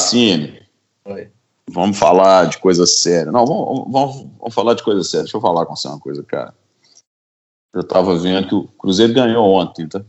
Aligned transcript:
Cassini. 0.00 0.62
Oi. 1.04 1.28
Vamos 1.68 1.98
falar 1.98 2.46
de 2.46 2.58
coisa 2.58 2.86
séria. 2.86 3.30
Não, 3.30 3.46
vamos, 3.46 3.92
vamos, 3.92 4.16
vamos 4.38 4.54
falar 4.54 4.74
de 4.74 4.82
coisa 4.82 5.04
séria. 5.04 5.24
Deixa 5.24 5.36
eu 5.36 5.40
falar 5.40 5.66
com 5.66 5.76
você 5.76 5.86
uma 5.86 6.00
coisa, 6.00 6.22
cara. 6.24 6.54
Eu 7.72 7.84
tava 7.84 8.16
vendo 8.16 8.48
que 8.48 8.54
o 8.54 8.64
Cruzeiro 8.78 9.12
ganhou 9.12 9.46
ontem, 9.46 9.86
tá? 9.86 10.02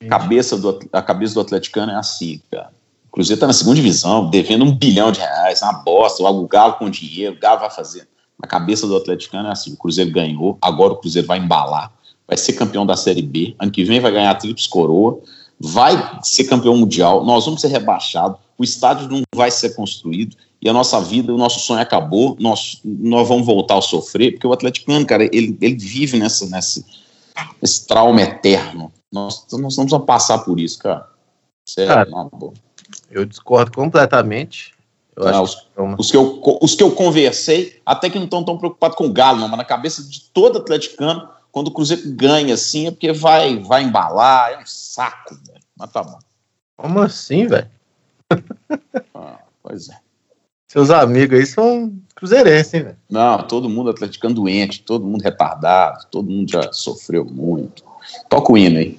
A 0.00 0.08
cabeça 0.08 0.56
do, 0.56 0.78
a 0.92 1.02
cabeça 1.02 1.34
do 1.34 1.40
atleticano 1.40 1.92
é 1.92 1.96
assim, 1.96 2.40
cara. 2.50 2.72
O 3.08 3.12
Cruzeiro 3.12 3.40
tá 3.40 3.46
na 3.46 3.52
segunda 3.52 3.76
divisão, 3.76 4.30
devendo 4.30 4.64
um 4.64 4.74
bilhão 4.74 5.12
de 5.12 5.20
reais, 5.20 5.60
uma 5.60 5.74
bosta. 5.74 6.22
O 6.22 6.48
Galo 6.48 6.74
com 6.74 6.88
dinheiro, 6.88 7.36
o 7.36 7.38
Galo 7.38 7.60
vai 7.60 7.70
fazer. 7.70 8.08
A 8.40 8.46
cabeça 8.46 8.86
do 8.86 8.96
atleticano 8.96 9.48
é 9.48 9.52
assim: 9.52 9.74
o 9.74 9.76
Cruzeiro 9.76 10.10
ganhou, 10.10 10.56
agora 10.62 10.94
o 10.94 10.96
Cruzeiro 10.96 11.28
vai 11.28 11.38
embalar, 11.38 11.92
vai 12.26 12.36
ser 12.38 12.54
campeão 12.54 12.86
da 12.86 12.96
Série 12.96 13.22
B. 13.22 13.54
Ano 13.58 13.70
que 13.70 13.84
vem 13.84 14.00
vai 14.00 14.10
ganhar 14.10 14.30
a 14.30 14.34
Tríplice 14.34 14.68
Coroa, 14.68 15.20
vai 15.62 16.18
ser 16.22 16.44
campeão 16.44 16.76
mundial. 16.76 17.24
Nós 17.24 17.44
vamos 17.44 17.60
ser 17.60 17.68
rebaixados 17.68 18.36
o 18.62 18.64
estádio 18.64 19.08
não 19.08 19.22
vai 19.34 19.50
ser 19.50 19.74
construído 19.74 20.36
e 20.60 20.68
a 20.68 20.72
nossa 20.72 21.00
vida, 21.00 21.34
o 21.34 21.36
nosso 21.36 21.58
sonho 21.58 21.80
acabou, 21.80 22.36
nós, 22.38 22.80
nós 22.84 23.26
vamos 23.26 23.44
voltar 23.44 23.78
a 23.78 23.82
sofrer, 23.82 24.32
porque 24.32 24.46
o 24.46 24.52
atleticano, 24.52 25.04
cara, 25.04 25.24
ele, 25.24 25.58
ele 25.60 25.74
vive 25.74 26.16
nessa, 26.16 26.46
nessa, 26.46 26.84
nesse 27.60 27.84
trauma 27.88 28.22
eterno. 28.22 28.92
Nós, 29.10 29.44
nós 29.52 29.74
vamos 29.74 29.92
passar 30.04 30.38
por 30.38 30.60
isso, 30.60 30.78
cara. 30.78 31.08
Sério, 31.66 31.92
cara, 31.92 32.08
não, 32.08 32.52
eu 33.10 33.24
discordo 33.24 33.72
completamente. 33.72 34.72
Eu 35.16 35.24
não, 35.24 35.42
os, 35.42 35.54
que 35.56 35.66
é 35.76 35.82
uma... 35.82 35.96
os, 35.98 36.10
que 36.12 36.16
eu, 36.16 36.40
os 36.62 36.74
que 36.76 36.82
eu 36.84 36.92
conversei, 36.92 37.80
até 37.84 38.08
que 38.08 38.18
não 38.18 38.26
estão 38.26 38.44
tão 38.44 38.56
preocupados 38.56 38.96
com 38.96 39.06
o 39.06 39.12
Galo, 39.12 39.40
não, 39.40 39.48
mas 39.48 39.58
na 39.58 39.64
cabeça 39.64 40.04
de 40.04 40.20
todo 40.32 40.58
atleticano, 40.58 41.28
quando 41.50 41.68
o 41.68 41.72
Cruzeiro 41.72 42.02
ganha 42.14 42.54
assim, 42.54 42.86
é 42.86 42.90
porque 42.92 43.12
vai, 43.12 43.58
vai 43.58 43.82
embalar, 43.82 44.52
é 44.52 44.58
um 44.58 44.66
saco. 44.66 45.36
Mas 45.82 45.90
tá 45.90 46.00
bom. 46.00 46.18
Como 46.76 47.00
assim, 47.00 47.46
velho? 47.48 47.68
Ah, 49.14 49.38
pois 49.62 49.88
é. 49.88 49.96
Seus 50.68 50.90
amigos 50.90 51.38
aí 51.38 51.44
são 51.44 51.92
cruzeirenses, 52.14 52.72
hein, 52.74 52.82
velho? 52.84 52.96
Não, 53.10 53.46
todo 53.46 53.68
mundo 53.68 53.90
atleticano 53.90 54.34
doente, 54.34 54.82
todo 54.82 55.04
mundo 55.04 55.22
retardado, 55.22 56.06
todo 56.10 56.30
mundo 56.30 56.50
já 56.50 56.72
sofreu 56.72 57.24
muito. 57.24 57.84
Toca 58.28 58.52
o 58.52 58.56
hino 58.56 58.78
aí. 58.78 58.98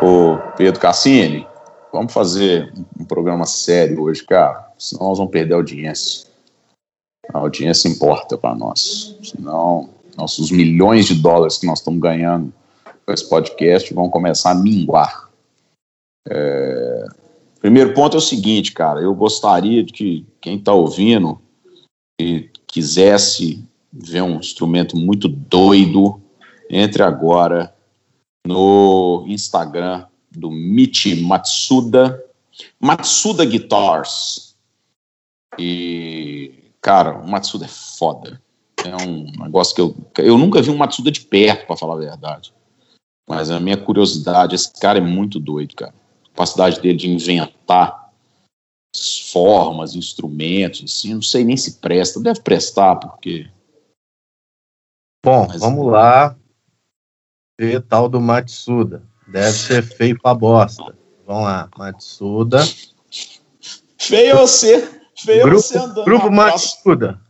Ô, 0.00 0.38
Pedro 0.56 0.80
Cassini, 0.80 1.46
vamos 1.92 2.12
fazer 2.12 2.72
um 2.98 3.04
programa 3.04 3.44
sério 3.46 4.02
hoje, 4.02 4.24
cara, 4.24 4.65
senão 4.78 5.08
nós 5.08 5.18
vamos 5.18 5.32
perder 5.32 5.54
a 5.54 5.58
audiência. 5.58 6.26
A 7.32 7.38
audiência 7.38 7.88
importa 7.88 8.38
para 8.38 8.54
nós. 8.54 9.16
Senão, 9.22 9.90
nossos 10.16 10.50
milhões 10.50 11.06
de 11.06 11.14
dólares 11.14 11.58
que 11.58 11.66
nós 11.66 11.78
estamos 11.78 12.00
ganhando 12.00 12.52
com 13.04 13.12
esse 13.12 13.28
podcast 13.28 13.92
vão 13.92 14.08
começar 14.08 14.50
a 14.50 14.54
minguar. 14.54 15.30
É... 16.28 17.06
Primeiro 17.60 17.94
ponto 17.94 18.16
é 18.16 18.18
o 18.18 18.22
seguinte, 18.22 18.72
cara. 18.72 19.00
Eu 19.00 19.14
gostaria 19.14 19.82
de 19.82 19.92
que 19.92 20.26
quem 20.40 20.56
está 20.56 20.72
ouvindo 20.72 21.40
e 22.20 22.48
quisesse 22.66 23.64
ver 23.92 24.22
um 24.22 24.38
instrumento 24.38 24.96
muito 24.96 25.28
doido, 25.28 26.20
entre 26.68 27.02
agora 27.02 27.74
no 28.46 29.24
Instagram 29.26 30.04
do 30.30 30.50
Michi 30.50 31.22
Matsuda, 31.22 32.22
Matsuda 32.80 33.44
Guitars. 33.44 34.45
E 35.58 36.66
Cara, 36.86 37.18
o 37.18 37.28
Matsuda 37.28 37.64
é 37.64 37.68
foda. 37.68 38.40
É 38.84 38.96
um 39.04 39.24
negócio 39.42 39.74
que 39.74 39.80
eu. 39.80 39.96
Eu 40.18 40.38
nunca 40.38 40.62
vi 40.62 40.70
um 40.70 40.76
Matsuda 40.76 41.10
de 41.10 41.20
perto, 41.20 41.66
para 41.66 41.76
falar 41.76 41.94
a 41.94 41.98
verdade. 41.98 42.54
Mas 43.28 43.50
a 43.50 43.58
minha 43.58 43.76
curiosidade, 43.76 44.54
esse 44.54 44.72
cara 44.80 44.98
é 44.98 45.00
muito 45.00 45.40
doido, 45.40 45.74
cara. 45.74 45.92
A 46.26 46.28
capacidade 46.28 46.80
dele 46.80 46.96
de 46.96 47.10
inventar 47.10 48.12
formas, 49.32 49.96
instrumentos, 49.96 50.84
assim, 50.84 51.14
não 51.14 51.22
sei 51.22 51.42
nem 51.42 51.56
se 51.56 51.80
presta. 51.80 52.20
Deve 52.20 52.40
prestar, 52.40 52.94
porque. 52.94 53.50
Bom, 55.24 55.48
Mas, 55.48 55.60
vamos 55.60 55.90
lá 55.90 56.36
ver 57.58 57.82
tal 57.82 58.08
do 58.08 58.20
Matsuda. 58.20 59.02
Deve 59.26 59.58
ser 59.58 59.82
feio 59.82 60.16
pra 60.22 60.32
bosta. 60.34 60.96
Vamos 61.26 61.42
lá, 61.42 61.68
Matsuda. 61.76 62.60
Feio 63.98 64.38
você 65.16 65.40
grupo, 65.40 66.04
Grupo 66.04 66.30
Matsuda. 66.30 67.20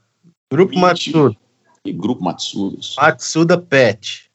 Grupo 0.51 0.79
Matsuda. 0.79 1.37
E 1.85 1.93
Grupo 1.93 2.25
Matsuda. 2.25 2.79
Matsuda 2.97 3.59
Pet. 3.59 4.27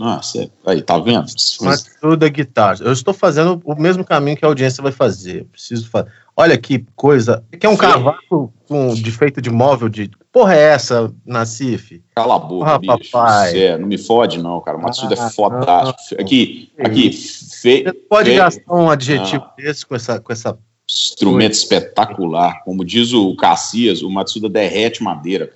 Ah, 0.00 0.20
certo. 0.22 0.52
Aí, 0.66 0.82
tá 0.82 0.98
vendo? 0.98 1.26
Matsuda 1.60 2.28
Guitar. 2.28 2.78
Eu 2.80 2.92
estou 2.92 3.14
fazendo 3.14 3.60
o 3.64 3.74
mesmo 3.74 4.04
caminho 4.04 4.36
que 4.36 4.44
a 4.44 4.48
audiência 4.48 4.82
vai 4.82 4.92
fazer. 4.92 5.40
Eu 5.40 5.44
preciso 5.46 5.88
fazer. 5.88 6.10
Olha 6.36 6.58
que 6.58 6.84
coisa. 6.94 7.42
Que 7.58 7.66
é 7.66 7.68
um 7.68 7.76
cavaco 7.76 8.52
com, 8.68 8.92
de 8.92 9.10
feito 9.10 9.40
de 9.40 9.48
móvel 9.50 9.88
de. 9.88 10.10
Porra, 10.30 10.54
é 10.54 10.60
essa, 10.60 11.10
Nacife? 11.24 12.04
Cala 12.14 12.36
a 12.36 12.38
boca, 12.38 12.78
Porra, 12.78 12.98
bicho. 12.98 13.10
Papai. 13.10 13.58
É, 13.58 13.78
não 13.78 13.88
me 13.88 13.96
fode, 13.96 14.38
não, 14.42 14.60
cara. 14.60 14.76
O 14.76 14.82
Matsuda 14.82 15.14
é 15.14 15.18
ah, 15.18 15.26
é 15.26 15.30
fodástico. 15.30 16.20
Aqui, 16.20 16.70
aqui. 16.78 17.10
Fe, 17.10 17.84
Você 17.84 17.92
pode 17.92 18.30
fe... 18.30 18.36
gastar 18.36 18.74
um 18.74 18.90
adjetivo 18.90 19.44
ah. 19.46 19.54
desse 19.56 19.86
com 19.86 19.94
essa, 19.94 20.20
com 20.20 20.30
essa 20.30 20.58
Instrumento 20.88 21.52
espetacular. 21.52 22.62
Como 22.64 22.84
diz 22.84 23.12
o 23.12 23.34
Cassias, 23.36 24.02
o 24.02 24.10
Matsuda 24.10 24.48
derrete 24.48 25.02
madeira. 25.02 25.52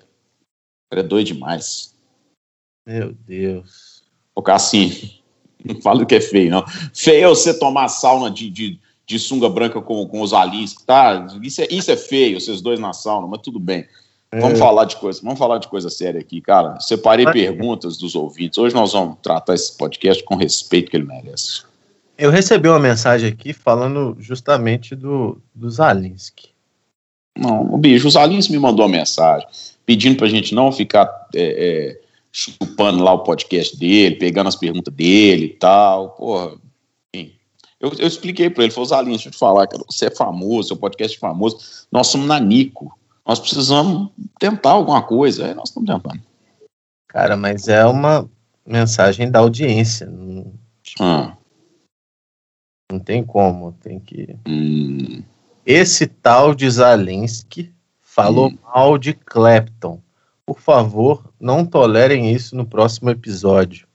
é 0.92 1.02
doido 1.02 1.28
demais. 1.28 1.94
Meu 2.86 3.12
Deus. 3.12 4.02
O 4.34 4.42
Cassinho, 4.42 4.92
não 5.64 5.80
fala 5.80 6.04
que 6.04 6.14
é 6.14 6.20
feio, 6.20 6.50
não. 6.50 6.64
Feio 6.94 7.24
é 7.24 7.28
você 7.28 7.56
tomar 7.56 7.88
sauna 7.88 8.30
de, 8.30 8.50
de, 8.50 8.80
de 9.06 9.18
sunga 9.18 9.48
branca 9.48 9.80
com, 9.80 10.06
com 10.06 10.20
os 10.22 10.32
alins, 10.32 10.74
tá? 10.74 11.26
Isso 11.42 11.60
é, 11.62 11.68
isso 11.70 11.90
é 11.90 11.96
feio, 11.96 12.40
vocês 12.40 12.60
dois 12.60 12.80
na 12.80 12.92
sauna, 12.92 13.26
mas 13.26 13.42
tudo 13.42 13.60
bem. 13.60 13.86
Vamos 14.32 14.58
é. 14.58 14.62
falar 14.62 14.84
de 14.84 14.96
coisa, 14.96 15.20
vamos 15.22 15.38
falar 15.38 15.58
de 15.58 15.68
coisa 15.68 15.90
séria 15.90 16.20
aqui, 16.20 16.40
cara. 16.40 16.78
Separei 16.78 17.26
perguntas 17.26 17.98
dos 17.98 18.14
ouvintes. 18.14 18.58
Hoje 18.58 18.74
nós 18.74 18.92
vamos 18.92 19.18
tratar 19.20 19.54
esse 19.54 19.76
podcast 19.76 20.22
com 20.22 20.36
respeito 20.36 20.90
que 20.90 20.96
ele 20.96 21.06
merece. 21.06 21.62
Eu 22.20 22.30
recebi 22.30 22.68
uma 22.68 22.78
mensagem 22.78 23.30
aqui 23.30 23.54
falando 23.54 24.14
justamente 24.20 24.94
do, 24.94 25.40
do 25.54 25.70
Zalinski. 25.70 26.50
Não, 27.34 27.72
o 27.72 27.78
bicho, 27.78 28.06
o 28.06 28.10
Zalinski 28.10 28.52
me 28.52 28.58
mandou 28.58 28.84
uma 28.84 28.98
mensagem 28.98 29.48
pedindo 29.86 30.18
pra 30.18 30.28
gente 30.28 30.54
não 30.54 30.70
ficar 30.70 31.06
é, 31.34 31.40
é, 31.40 32.00
chupando 32.30 33.02
lá 33.02 33.14
o 33.14 33.20
podcast 33.20 33.74
dele, 33.78 34.16
pegando 34.16 34.48
as 34.48 34.54
perguntas 34.54 34.92
dele 34.92 35.46
e 35.46 35.54
tal. 35.54 36.10
Porra, 36.10 36.58
enfim. 37.14 37.32
Eu, 37.80 37.90
eu 37.98 38.06
expliquei 38.06 38.50
pra 38.50 38.64
ele, 38.64 38.72
falou, 38.72 38.86
Zalinski, 38.86 39.12
deixa 39.12 39.28
eu 39.30 39.32
te 39.32 39.38
falar, 39.38 39.66
cara, 39.66 39.82
você 39.88 40.08
é 40.08 40.10
famoso, 40.14 40.68
seu 40.68 40.76
podcast 40.76 41.16
é 41.16 41.20
famoso, 41.20 41.86
nós 41.90 42.08
somos 42.08 42.26
na 42.26 42.38
Nico, 42.38 42.94
nós 43.26 43.40
precisamos 43.40 44.10
tentar 44.38 44.72
alguma 44.72 45.02
coisa, 45.02 45.46
aí 45.46 45.54
nós 45.54 45.70
estamos 45.70 45.90
tentando. 45.90 46.20
Cara, 47.08 47.34
mas 47.34 47.66
é 47.66 47.86
uma 47.86 48.28
mensagem 48.66 49.30
da 49.30 49.38
audiência. 49.38 50.04
Não, 50.04 50.52
tipo, 50.82 51.02
ah. 51.02 51.39
Não 52.90 52.98
tem 52.98 53.24
como, 53.24 53.72
tem 53.72 54.00
que. 54.00 54.36
Hum. 54.46 55.22
Esse 55.64 56.06
tal 56.06 56.54
de 56.54 56.68
Zalinski 56.68 57.72
falou 58.00 58.48
hum. 58.48 58.58
mal 58.62 58.98
de 58.98 59.14
Clapton. 59.14 60.00
Por 60.44 60.58
favor, 60.58 61.32
não 61.38 61.64
tolerem 61.64 62.32
isso 62.32 62.56
no 62.56 62.66
próximo 62.66 63.10
episódio. 63.10 63.86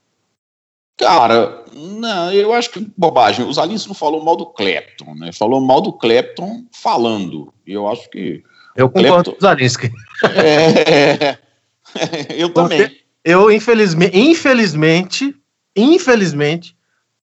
Cara, 0.96 1.64
não, 1.74 2.32
eu 2.32 2.54
acho 2.54 2.70
que 2.70 2.90
bobagem. 2.96 3.44
O 3.44 3.52
Zalinski 3.52 3.88
não 3.88 3.94
falou 3.94 4.24
mal 4.24 4.36
do 4.36 4.46
Clapton, 4.46 5.14
né? 5.14 5.30
Falou 5.32 5.60
mal 5.60 5.82
do 5.82 5.92
Clapton 5.92 6.64
falando. 6.72 7.52
E 7.66 7.72
eu 7.74 7.86
acho 7.86 8.08
que. 8.08 8.42
Eu 8.74 8.88
concordo 8.88 9.10
Clapton... 9.10 9.30
com 9.32 9.36
o 9.36 9.40
Zalinski. 9.40 9.92
É, 11.94 12.42
eu 12.42 12.52
também. 12.52 12.90
Eu, 13.24 13.50
infelizmente, 13.50 14.18
infelizmente, 14.18 15.34
infelizmente, 15.74 16.75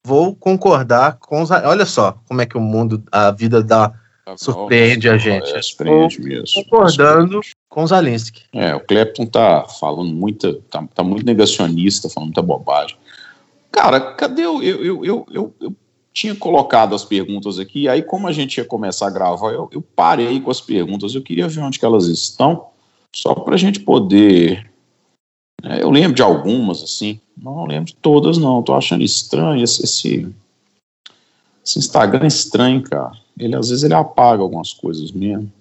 vou 0.04 0.36
concordar 0.36 1.18
com 1.20 1.42
os. 1.42 1.52
Olha 1.52 1.86
só 1.86 2.18
como 2.28 2.42
é 2.42 2.46
que 2.46 2.58
o 2.58 2.62
mundo, 2.62 3.04
a 3.12 3.32
vida 3.32 3.64
dá. 3.64 3.94
Tá 4.26 4.38
surpreende 4.38 5.10
a 5.10 5.18
gente. 5.18 5.52
É, 5.52 5.62
surpreende 5.62 6.22
mesmo. 6.22 6.64
Concordando 6.64 7.42
com 7.68 7.86
Zalinski. 7.88 8.44
É, 8.54 8.76
o 8.76 8.80
Clapton 8.80 9.26
tá 9.26 9.66
falando 9.80 10.14
muita. 10.14 10.54
Tá, 10.70 10.86
tá 10.94 11.04
muito 11.04 11.26
negacionista, 11.26 12.10
falando 12.10 12.28
muita 12.28 12.42
bobagem. 12.42 12.98
Cara, 13.72 14.00
cadê 14.00 14.46
o. 14.46 14.62
Eu, 14.62 14.84
eu, 14.84 15.06
eu, 15.06 15.26
eu, 15.32 15.56
eu 15.60 15.76
tinha 16.14 16.36
colocado 16.36 16.94
as 16.94 17.06
perguntas 17.06 17.58
aqui, 17.58 17.88
aí 17.88 18.02
como 18.02 18.28
a 18.28 18.32
gente 18.32 18.58
ia 18.58 18.66
começar 18.66 19.08
a 19.08 19.12
gravar, 19.12 19.52
eu, 19.52 19.70
eu 19.72 19.82
parei 19.82 20.40
com 20.42 20.52
as 20.52 20.60
perguntas, 20.60 21.16
eu 21.16 21.22
queria 21.22 21.48
ver 21.48 21.62
onde 21.62 21.80
que 21.80 21.86
elas 21.86 22.08
estão, 22.08 22.68
só 23.14 23.34
para 23.34 23.56
a 23.56 23.58
gente 23.58 23.80
poder 23.80 24.71
é, 25.64 25.84
eu 25.84 25.90
lembro 25.90 26.14
de 26.14 26.22
algumas, 26.22 26.84
assim. 26.84 27.20
Não 27.38 27.66
lembro 27.66 27.86
de 27.86 27.96
todas, 27.96 28.38
não. 28.38 28.64
Tô 28.64 28.74
achando 28.74 29.04
estranho 29.04 29.64
esse, 29.64 29.84
esse, 29.84 30.34
esse 31.64 31.80
Instagram 31.80 32.24
é 32.24 32.28
estranho, 32.28 32.82
cara. 32.84 33.12
Ele 33.38 33.56
às 33.56 33.70
vezes 33.70 33.84
ele 33.84 33.94
apaga 33.94 34.42
algumas 34.42 34.74
coisas 34.74 35.12
mesmo. 35.12 35.52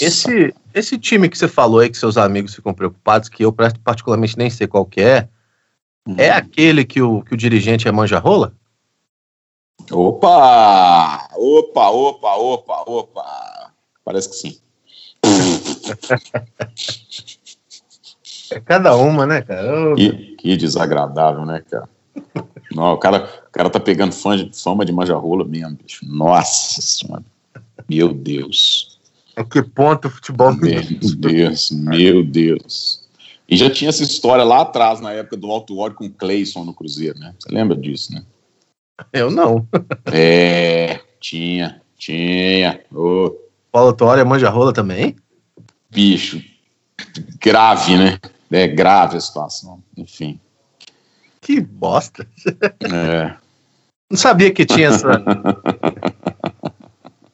Esse, 0.00 0.54
esse 0.72 0.98
time 0.98 1.28
que 1.28 1.36
você 1.36 1.48
falou 1.48 1.80
aí 1.80 1.90
que 1.90 1.98
seus 1.98 2.16
amigos 2.16 2.54
ficam 2.54 2.72
preocupados, 2.72 3.28
que 3.28 3.44
eu 3.44 3.52
particularmente 3.52 4.38
nem 4.38 4.48
sei 4.48 4.68
qual 4.68 4.88
é, 4.96 5.26
hum. 6.06 6.14
é 6.16 6.30
aquele 6.30 6.84
que 6.84 7.02
o, 7.02 7.22
que 7.22 7.34
o 7.34 7.36
dirigente 7.36 7.88
é 7.88 7.92
manja-rola? 7.92 8.52
Opa! 9.90 11.28
Opa, 11.36 11.90
opa, 11.90 12.36
opa, 12.36 12.84
opa! 12.86 13.72
Parece 14.04 14.28
que 14.28 14.36
sim. 14.36 14.58
é 18.54 18.60
cada 18.60 18.96
uma, 18.96 19.26
né, 19.26 19.42
cara? 19.42 19.94
Que, 19.96 20.36
que 20.36 20.56
desagradável, 20.56 21.44
né, 21.44 21.62
cara? 21.68 21.88
Não, 22.74 22.92
o 22.92 22.98
cara, 22.98 23.28
o 23.48 23.52
cara 23.52 23.70
tá 23.70 23.80
pegando 23.80 24.12
fama 24.12 24.36
de, 24.36 24.62
fama 24.62 24.84
de 24.84 24.92
manja-rola 24.92 25.44
mesmo, 25.44 25.76
bicho. 25.76 26.06
Nossa 26.06 26.80
senhora. 26.80 27.24
Meu 27.88 28.12
Deus. 28.12 28.98
A 29.36 29.44
que 29.44 29.62
ponto 29.62 30.08
o 30.08 30.10
futebol... 30.10 30.52
Meu 30.54 30.82
Deus, 31.18 31.70
meu 31.70 32.24
Deus. 32.24 33.04
E 33.48 33.56
já 33.56 33.68
tinha 33.68 33.90
essa 33.90 34.02
história 34.02 34.44
lá 34.44 34.62
atrás, 34.62 35.00
na 35.00 35.12
época 35.12 35.36
do 35.36 35.50
Alto 35.50 35.76
Óleo 35.78 35.94
com 35.94 36.06
o 36.06 36.10
Cleison 36.10 36.64
no 36.64 36.72
Cruzeiro, 36.72 37.18
né? 37.18 37.34
Você 37.38 37.52
lembra 37.52 37.76
disso, 37.76 38.12
né? 38.12 38.22
Eu 39.12 39.30
não. 39.30 39.66
é, 40.12 41.00
tinha, 41.20 41.80
tinha. 41.98 42.80
Oh. 42.92 43.34
Paulo 43.70 43.88
Autuori 43.88 44.20
é 44.20 44.24
manja-rola 44.24 44.72
também? 44.72 45.16
Bicho, 45.90 46.40
grave, 47.40 47.96
né? 47.96 48.18
É 48.50 48.68
grave 48.68 49.16
a 49.16 49.20
situação, 49.20 49.82
enfim. 49.96 50.38
Que 51.40 51.60
bosta. 51.60 52.26
É. 52.82 53.36
Não 54.10 54.16
sabia 54.16 54.52
que 54.52 54.64
tinha 54.64 54.88
essa. 54.88 55.10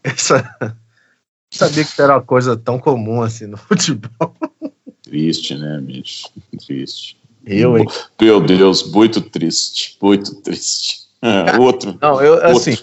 essa. 0.03 0.57
Não 0.61 0.73
sabia 1.53 1.85
que 1.85 2.01
era 2.01 2.15
uma 2.15 2.23
coisa 2.23 2.57
tão 2.57 2.79
comum 2.79 3.23
assim 3.23 3.47
no 3.47 3.57
futebol. 3.57 4.35
Triste, 5.03 5.57
né, 5.57 5.81
bicho? 5.81 6.31
Triste. 6.67 7.21
Eu, 7.45 7.79
hein? 7.79 7.87
Meu 8.21 8.41
Deus, 8.41 8.91
muito 8.91 9.21
triste, 9.21 9.97
muito 10.01 10.37
triste. 10.37 11.01
É, 11.23 11.59
outro. 11.59 11.99
Não, 12.01 12.23
eu, 12.23 12.45
assim, 12.47 12.77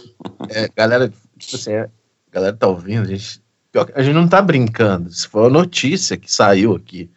é, 0.49 0.69
galera, 0.75 1.11
tipo 1.37 1.55
assim, 1.55 1.71
é, 1.71 1.89
galera 2.31 2.55
tá 2.55 2.67
ouvindo, 2.67 3.03
a 3.03 3.15
gente, 3.15 3.41
a 3.95 4.03
gente 4.03 4.13
não 4.13 4.27
tá 4.27 4.41
brincando. 4.41 5.11
Se 5.11 5.27
for 5.27 5.47
a 5.47 5.49
notícia 5.49 6.17
que 6.17 6.31
saiu 6.31 6.75
aqui. 6.75 7.09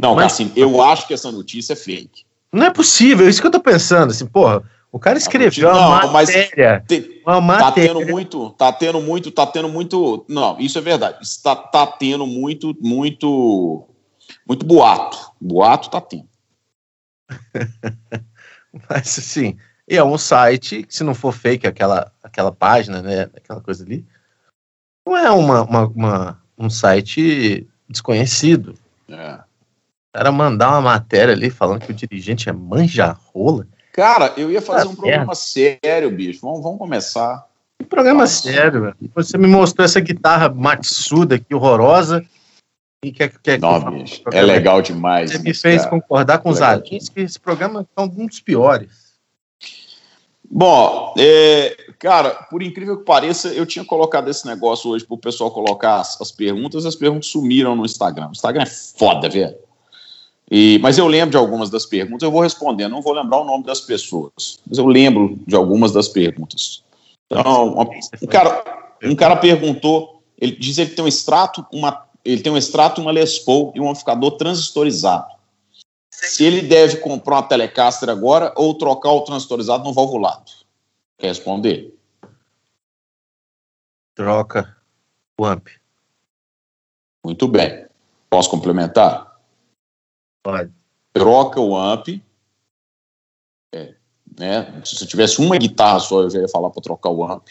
Não, 0.00 0.14
Mas, 0.14 0.32
assim, 0.32 0.52
eu 0.54 0.80
acho 0.80 1.06
que 1.06 1.14
essa 1.14 1.30
notícia 1.32 1.72
é 1.72 1.76
fake. 1.76 2.24
Não 2.52 2.66
é 2.66 2.70
possível, 2.70 3.26
é 3.26 3.28
isso 3.28 3.40
que 3.40 3.46
eu 3.46 3.50
tô 3.50 3.60
pensando, 3.60 4.10
assim, 4.10 4.24
porra, 4.24 4.62
o 4.90 4.98
cara 4.98 5.18
escreveu 5.18 5.70
não, 5.70 5.88
uma 5.88 6.06
matéria, 6.06 6.82
te, 6.86 7.20
uma 7.26 7.40
matéria. 7.40 7.92
Tá 7.92 7.98
tendo 8.00 8.12
muito, 8.12 8.50
tá 8.50 8.72
tendo 8.72 9.00
muito, 9.02 9.30
tá 9.30 9.46
tendo 9.46 9.68
muito, 9.68 10.24
não, 10.28 10.58
isso 10.58 10.78
é 10.78 10.80
verdade, 10.80 11.18
está 11.22 11.54
tá 11.54 11.86
tendo 11.86 12.26
muito, 12.26 12.74
muito, 12.80 13.86
muito 14.46 14.64
boato, 14.64 15.18
boato 15.38 15.90
tá 15.90 16.00
tendo. 16.00 16.28
Mas, 18.88 19.18
assim, 19.18 19.58
é 19.86 20.02
um 20.02 20.16
site, 20.16 20.86
se 20.88 21.04
não 21.04 21.14
for 21.14 21.32
fake 21.32 21.66
aquela, 21.66 22.10
aquela 22.22 22.52
página, 22.52 23.02
né, 23.02 23.22
aquela 23.36 23.60
coisa 23.60 23.84
ali, 23.84 24.06
não 25.06 25.16
é 25.16 25.30
uma, 25.30 25.62
uma, 25.64 25.86
uma 25.86 26.42
um 26.56 26.70
site 26.70 27.66
desconhecido. 27.88 28.74
É 29.08 29.47
cara 30.18 30.32
mandar 30.32 30.70
uma 30.70 30.80
matéria 30.80 31.32
ali 31.32 31.48
falando 31.48 31.82
que 31.82 31.92
o 31.92 31.94
dirigente 31.94 32.48
é 32.48 32.52
manja-rola. 32.52 33.68
Cara, 33.92 34.32
eu 34.36 34.50
ia 34.50 34.60
fazer 34.60 34.88
ah, 34.88 34.90
um 34.90 34.96
programa 34.96 35.34
sério, 35.34 36.10
bicho. 36.10 36.40
Vamos, 36.42 36.60
vamos 36.60 36.78
começar. 36.78 37.46
Que 37.78 37.86
programa 37.86 38.22
Nossa. 38.22 38.50
sério, 38.50 38.80
velho. 38.82 38.96
Você 39.14 39.38
me 39.38 39.46
mostrou 39.46 39.84
essa 39.84 40.00
guitarra 40.00 40.48
Matsuda 40.48 41.36
aqui, 41.36 41.54
horrorosa. 41.54 42.24
E 43.04 43.12
quer, 43.12 43.30
quer 43.40 43.60
Não, 43.60 43.80
que 43.80 43.90
bicho, 43.90 44.22
é 44.32 44.42
legal 44.42 44.82
demais. 44.82 45.30
Você 45.30 45.38
me 45.38 45.54
fez 45.54 45.82
cara. 45.82 45.90
concordar 45.90 46.38
com 46.38 46.50
os 46.50 46.60
Alins 46.60 47.08
que 47.08 47.20
esse 47.20 47.38
programa 47.38 47.86
é 47.96 48.00
um 48.00 48.08
dos 48.08 48.40
piores. 48.40 48.90
Bom, 50.50 51.14
é, 51.16 51.76
cara, 52.00 52.30
por 52.50 52.60
incrível 52.60 52.98
que 52.98 53.04
pareça, 53.04 53.48
eu 53.48 53.64
tinha 53.64 53.84
colocado 53.84 54.28
esse 54.28 54.44
negócio 54.46 54.90
hoje 54.90 55.04
para 55.04 55.14
o 55.14 55.18
pessoal 55.18 55.52
colocar 55.52 56.00
as, 56.00 56.20
as 56.20 56.32
perguntas, 56.32 56.84
as 56.84 56.96
perguntas 56.96 57.28
sumiram 57.28 57.76
no 57.76 57.84
Instagram. 57.84 58.28
O 58.28 58.32
Instagram 58.32 58.62
é 58.62 58.66
foda, 58.66 59.28
velho. 59.28 59.67
E, 60.50 60.78
mas 60.78 60.96
eu 60.96 61.06
lembro 61.06 61.30
de 61.30 61.36
algumas 61.36 61.68
das 61.68 61.84
perguntas, 61.84 62.22
eu 62.22 62.30
vou 62.30 62.40
responder, 62.40 62.88
não 62.88 63.02
vou 63.02 63.12
lembrar 63.12 63.40
o 63.40 63.44
nome 63.44 63.64
das 63.64 63.80
pessoas, 63.80 64.58
mas 64.66 64.78
eu 64.78 64.86
lembro 64.86 65.38
de 65.46 65.54
algumas 65.54 65.92
das 65.92 66.08
perguntas. 66.08 66.82
Então, 67.30 67.74
uma, 67.74 67.84
um, 68.22 68.26
cara, 68.26 68.96
um 69.04 69.14
cara 69.14 69.36
perguntou, 69.36 70.22
ele 70.40 70.56
diz 70.56 70.76
que 70.76 70.82
ele 70.82 70.90
tem 70.94 71.04
um 71.04 71.08
extrato, 71.08 71.66
uma, 71.70 72.06
ele 72.24 72.40
tem 72.40 72.50
um 72.50 72.56
extrato, 72.56 73.00
uma 73.00 73.12
Les 73.12 73.38
Paul 73.38 73.72
e 73.74 73.80
um 73.80 73.88
amplificador 73.88 74.32
transistorizado. 74.32 75.26
Se 76.10 76.44
ele 76.44 76.62
deve 76.62 76.96
comprar 76.96 77.36
uma 77.36 77.42
Telecaster 77.42 78.08
agora 78.08 78.52
ou 78.56 78.74
trocar 78.74 79.12
o 79.12 79.20
transistorizado 79.20 79.84
no 79.84 79.92
valvulado? 79.92 80.50
Quer 81.18 81.28
responder? 81.28 81.94
Troca 84.14 84.76
o 85.38 85.44
amp. 85.44 85.68
Muito 87.24 87.46
bem. 87.46 87.86
Posso 88.30 88.50
complementar? 88.50 89.27
Pode. 90.42 90.72
Troca 91.12 91.60
o 91.60 91.76
amp. 91.76 92.08
É, 93.74 93.94
né? 94.38 94.82
Se 94.84 94.96
você 94.96 95.06
tivesse 95.06 95.40
uma 95.40 95.56
guitarra 95.56 96.00
só, 96.00 96.22
eu 96.22 96.30
já 96.30 96.40
ia 96.40 96.48
falar 96.48 96.70
para 96.70 96.82
trocar 96.82 97.10
o 97.10 97.24
amp. 97.24 97.48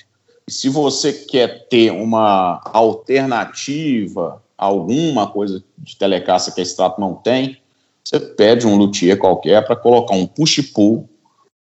E 0.48 0.52
se 0.52 0.70
você 0.70 1.12
quer 1.12 1.68
ter 1.68 1.92
uma 1.92 2.62
alternativa, 2.66 4.42
alguma 4.58 5.28
coisa 5.28 5.64
de 5.78 5.96
telecaça 5.98 6.52
que 6.52 6.62
a 6.62 6.64
Strato 6.64 7.00
não 7.02 7.14
tem, 7.14 7.62
você 8.04 8.20
pede 8.20 8.66
um 8.66 8.78
luthier 8.78 9.18
qualquer 9.18 9.66
para 9.66 9.76
colocar 9.76 10.16
um 10.16 10.26
push-pull 10.26 11.10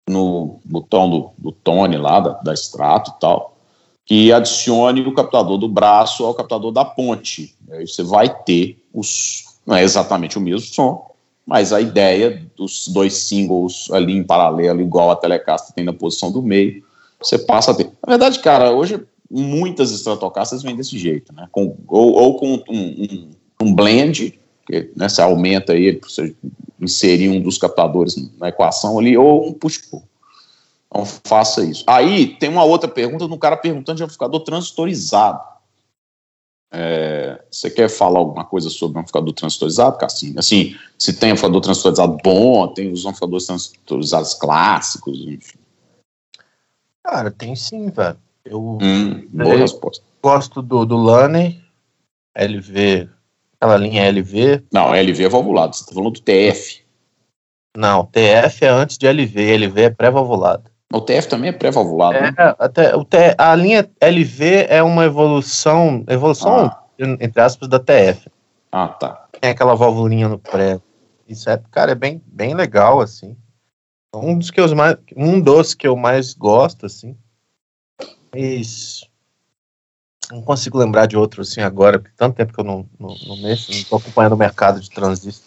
no 0.09 0.59
botão 0.65 1.09
do, 1.09 1.31
do 1.37 1.51
Tone 1.51 1.97
lá, 1.97 2.19
da, 2.19 2.33
da 2.33 2.53
Strato 2.53 3.13
e 3.15 3.19
tal, 3.19 3.55
que 4.03 4.33
adicione 4.33 5.01
o 5.01 5.13
captador 5.13 5.59
do 5.59 5.69
braço 5.69 6.25
ao 6.25 6.33
captador 6.33 6.71
da 6.71 6.83
ponte. 6.83 7.55
Aí 7.69 7.87
você 7.87 8.03
vai 8.03 8.43
ter 8.43 8.83
os. 8.91 9.59
Não 9.65 9.75
é 9.75 9.83
exatamente 9.83 10.39
o 10.39 10.41
mesmo 10.41 10.67
som, 10.67 11.10
mas 11.51 11.73
a 11.73 11.81
ideia 11.81 12.41
dos 12.55 12.87
dois 12.87 13.13
singles 13.13 13.89
ali 13.91 14.15
em 14.15 14.23
paralelo, 14.23 14.79
igual 14.79 15.11
a 15.11 15.17
Telecaster 15.17 15.75
tem 15.75 15.83
na 15.83 15.91
posição 15.91 16.31
do 16.31 16.41
meio, 16.41 16.81
você 17.21 17.37
passa 17.37 17.71
a 17.71 17.73
ter. 17.73 17.87
Na 18.07 18.11
verdade, 18.11 18.39
cara, 18.39 18.71
hoje 18.71 19.03
muitas 19.29 19.91
Stratocasters 19.91 20.63
vêm 20.63 20.77
desse 20.77 20.97
jeito, 20.97 21.35
né? 21.35 21.49
Com, 21.51 21.75
ou, 21.89 22.13
ou 22.13 22.37
com 22.37 22.53
um, 22.53 22.63
um, 22.69 23.29
um, 23.63 23.75
blend, 23.75 24.39
que 24.65 24.91
né, 24.95 25.09
você 25.09 25.21
aumenta 25.21 25.73
para 25.73 26.09
você 26.09 26.33
inserir 26.79 27.27
um 27.27 27.41
dos 27.41 27.57
captadores 27.57 28.15
na 28.39 28.47
equação 28.47 28.97
ali, 28.97 29.17
ou 29.17 29.49
um 29.49 29.51
push-pull. 29.51 30.03
Então 30.87 31.05
faça 31.25 31.65
isso. 31.65 31.83
Aí 31.85 32.27
tem 32.27 32.47
uma 32.47 32.63
outra 32.63 32.87
pergunta 32.87 33.27
de 33.27 33.33
um 33.33 33.37
cara 33.37 33.57
perguntando 33.57 33.97
de 33.97 34.03
amplificador 34.03 34.39
transistorizado. 34.39 35.41
É, 36.73 37.43
você 37.51 37.69
quer 37.69 37.89
falar 37.89 38.19
alguma 38.19 38.45
coisa 38.45 38.69
sobre 38.69 38.97
o 38.97 39.01
amplificador 39.01 39.33
transistorizado, 39.33 39.97
Cassinho? 39.97 40.39
Assim, 40.39 40.75
se 40.97 41.13
tem 41.13 41.31
amplificador 41.31 41.61
transistorizado 41.61 42.17
bom, 42.23 42.67
tem 42.69 42.91
os 42.91 43.05
amplificadores 43.05 43.45
transistorizados 43.45 44.33
clássicos, 44.35 45.19
enfim. 45.19 45.59
Cara, 47.03 47.29
tem 47.29 47.55
sim, 47.55 47.89
velho. 47.89 48.17
Eu, 48.45 48.79
hum, 48.81 49.27
boa 49.33 49.57
resposta. 49.57 50.03
gosto 50.23 50.61
do, 50.61 50.85
do 50.85 50.95
Lane, 50.95 51.61
LV, 52.33 53.09
aquela 53.59 53.77
linha 53.77 54.05
LV. 54.05 54.63
Não, 54.71 54.95
LV 54.95 55.23
é 55.23 55.29
valvulado, 55.29 55.75
você 55.75 55.85
tá 55.85 55.93
falando 55.93 56.13
do 56.13 56.21
TF. 56.21 56.81
Não, 57.75 58.05
TF 58.05 58.65
é 58.65 58.69
antes 58.69 58.97
de 58.97 59.07
LV, 59.07 59.57
LV 59.57 59.81
é 59.81 59.89
pré-valvulado. 59.89 60.70
O 60.93 61.01
TF 61.01 61.27
também 61.27 61.49
é 61.49 61.53
pré-valvulado. 61.53 62.17
É, 62.17 62.21
né? 62.21 62.35
até, 62.59 62.95
o 62.95 63.05
T, 63.05 63.35
a 63.37 63.55
linha 63.55 63.89
LV 63.99 64.65
é 64.67 64.83
uma 64.83 65.05
evolução, 65.05 66.03
evolução 66.07 66.65
ah. 66.65 66.83
entre 66.99 67.41
aspas, 67.41 67.69
da 67.69 67.79
TF. 67.79 68.29
Ah, 68.71 68.87
tá. 68.87 69.27
Tem 69.39 69.51
aquela 69.51 69.75
válvulinha 69.75 70.27
no 70.27 70.37
pré. 70.37 70.79
Isso 71.27 71.49
é, 71.49 71.61
cara, 71.71 71.91
é 71.91 71.95
bem, 71.95 72.21
bem 72.25 72.53
legal, 72.53 72.99
assim. 72.99 73.37
Um 74.13 74.37
dos 74.37 74.51
que 74.51 74.59
eu 74.59 74.75
mais, 74.75 74.97
um 75.15 75.39
dos 75.39 75.73
que 75.73 75.87
eu 75.87 75.95
mais 75.95 76.33
gosto, 76.33 76.85
assim. 76.85 77.15
Isso. 78.35 79.09
Não 80.29 80.41
consigo 80.41 80.77
lembrar 80.77 81.05
de 81.07 81.17
outro 81.17 81.41
assim 81.41 81.61
agora, 81.61 81.99
porque 81.99 82.15
tanto 82.15 82.35
tempo 82.35 82.53
que 82.53 82.59
eu 82.59 82.63
não, 82.63 82.87
não, 82.99 83.15
não 83.27 83.37
mexo, 83.37 83.71
não 83.71 83.83
tô 83.83 83.97
acompanhando 83.97 84.33
o 84.33 84.37
mercado 84.37 84.79
de 84.79 84.89
transistor. 84.89 85.45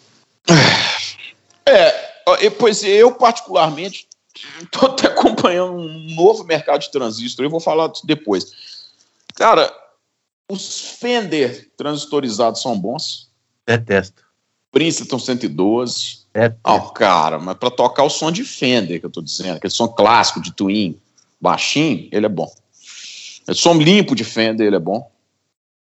É, 1.67 2.49
pois 2.59 2.83
eu 2.83 3.11
particularmente 3.15 4.07
Estou 4.61 4.89
até 4.89 5.07
acompanhando 5.07 5.73
um 5.73 6.15
novo 6.15 6.43
mercado 6.43 6.81
de 6.81 6.91
transistor, 6.91 7.45
eu 7.45 7.49
vou 7.49 7.59
falar 7.59 7.91
depois. 8.03 8.51
Cara, 9.35 9.73
os 10.49 10.97
Fender 10.99 11.71
transistorizados 11.77 12.61
são 12.61 12.77
bons. 12.79 13.29
Detesto. 13.65 14.23
Princeton 14.71 15.17
112. 15.17 16.25
Detesto. 16.33 16.59
Oh, 16.65 16.81
cara, 16.91 17.39
mas 17.39 17.57
para 17.57 17.71
tocar 17.71 18.03
o 18.03 18.09
som 18.09 18.31
de 18.31 18.43
Fender, 18.43 18.99
que 18.99 19.05
eu 19.05 19.09
estou 19.09 19.23
dizendo, 19.23 19.57
aquele 19.57 19.73
som 19.73 19.87
clássico 19.87 20.41
de 20.41 20.51
Twin, 20.53 20.99
baixinho, 21.39 22.09
ele 22.11 22.25
é 22.25 22.29
bom. 22.29 22.53
O 23.47 23.53
som 23.53 23.75
limpo 23.75 24.15
de 24.15 24.23
Fender, 24.23 24.67
ele 24.67 24.75
é 24.75 24.79
bom. 24.79 25.09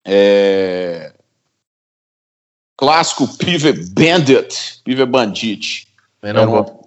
É... 0.03 1.13
Clássico 2.77 3.27
Pive 3.37 3.71
Bandit, 3.71 4.81
Pive 4.83 5.05
Bandit. 5.05 5.87
Era 6.21 6.47
uma... 6.47 6.84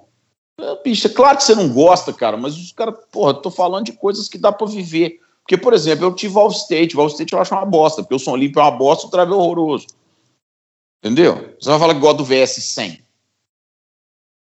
É, 0.60 1.08
claro 1.10 1.38
que 1.38 1.44
você 1.44 1.54
não 1.54 1.68
gosta, 1.68 2.12
cara, 2.12 2.36
mas 2.36 2.56
os 2.56 2.72
caras, 2.72 2.94
porra, 3.12 3.34
tô 3.34 3.50
falando 3.50 3.84
de 3.84 3.92
coisas 3.92 4.28
que 4.28 4.36
dá 4.36 4.50
para 4.50 4.66
viver. 4.66 5.20
Porque, 5.42 5.56
por 5.56 5.72
exemplo, 5.72 6.04
eu 6.04 6.14
tive 6.14 6.34
Wall 6.34 6.50
State, 6.50 6.96
Wall 6.96 7.06
State 7.06 7.32
eu 7.32 7.40
acho 7.40 7.54
uma 7.54 7.64
bosta, 7.64 8.02
porque 8.02 8.14
o 8.14 8.18
Som 8.18 8.36
Limpo 8.36 8.58
é 8.58 8.62
uma 8.62 8.70
bosta, 8.72 9.06
o 9.06 9.10
Drive 9.10 9.30
é 9.30 9.34
horroroso. 9.34 9.86
Entendeu? 11.02 11.54
Você 11.58 11.70
vai 11.70 11.78
falar 11.78 11.94
que 11.94 12.00
gosta 12.00 12.18
do 12.18 12.24
VS 12.24 12.56
100. 12.56 13.02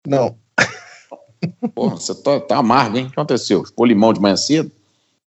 Não. 0.07 0.35
Porra, 1.75 1.95
você 1.97 2.15
tá, 2.15 2.39
tá 2.39 2.57
amargo, 2.57 2.97
hein? 2.97 3.05
O 3.05 3.07
que 3.07 3.13
aconteceu? 3.13 3.63
Ficou 3.65 3.85
limão 3.85 4.13
de 4.13 4.19
manhã 4.19 4.37
cedo? 4.37 4.71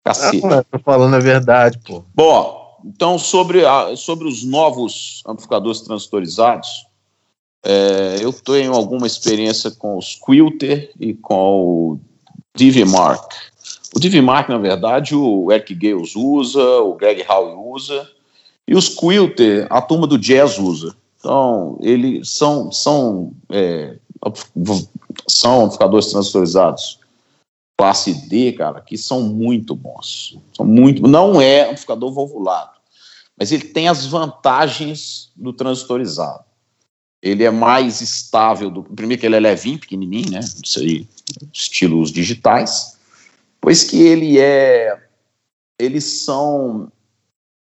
Cacete. 0.04 0.46
Não, 0.46 0.64
tô 0.64 0.80
falando 0.80 1.16
a 1.16 1.20
verdade, 1.20 1.80
pô. 1.86 2.04
Bom, 2.16 2.80
então 2.84 3.20
sobre, 3.20 3.66
a, 3.66 3.96
sobre 3.96 4.28
os 4.28 4.44
novos 4.44 5.22
amplificadores 5.28 5.82
transistorizados, 5.82 6.88
é, 7.64 8.18
eu 8.22 8.34
tenho 8.34 8.74
alguma 8.74 9.06
experiência 9.06 9.72
com 9.72 9.98
os 9.98 10.16
Quilter 10.16 10.92
e 11.00 11.14
com 11.14 11.62
o 11.62 12.00
DVMark. 12.56 13.36
O 13.96 14.00
DVMark, 14.00 14.50
na 14.50 14.58
verdade, 14.58 15.16
o 15.16 15.52
Eric 15.52 15.76
Gales 15.76 16.16
usa, 16.16 16.64
o 16.82 16.96
Greg 16.96 17.26
Howe 17.28 17.56
usa, 17.74 18.10
e 18.68 18.76
os 18.76 18.90
Quilter, 18.90 19.68
a 19.70 19.82
turma 19.82 20.08
do 20.08 20.18
Jazz 20.18 20.58
usa. 20.58 20.96
Então, 21.20 21.78
eles 21.82 22.30
são, 22.30 22.72
são, 22.72 23.34
é, 23.50 23.96
são 25.28 25.66
amplificadores 25.66 26.08
transistorizados 26.08 27.02
classe 27.82 28.14
D, 28.30 28.52
cara, 28.52 28.80
que 28.80 28.96
são 28.96 29.24
muito 29.24 29.76
bons. 29.76 30.38
São 30.56 30.64
muito, 30.64 31.02
não 31.08 31.42
é 31.42 31.64
amplificador 31.64 32.14
valvulado, 32.14 32.74
mas 33.36 33.52
ele 33.52 33.64
tem 33.64 33.88
as 33.88 34.06
vantagens 34.06 35.32
do 35.36 35.52
transistorizado. 35.52 36.44
Ele 37.22 37.44
é 37.44 37.52
mais 37.52 38.02
estável, 38.02 38.70
do, 38.70 38.84
primeiro 38.84 39.20
que 39.20 39.26
ele 39.26 39.36
é 39.36 39.40
levinho, 39.40 39.80
pequenininho, 39.80 40.32
né, 40.32 40.40
isso 40.40 40.80
aí, 40.80 41.08
estilos 41.54 42.12
digitais, 42.12 42.98
pois 43.60 43.84
que 43.84 44.02
ele 44.02 44.40
é, 44.40 44.98
eles 45.80 46.04
são, 46.04 46.92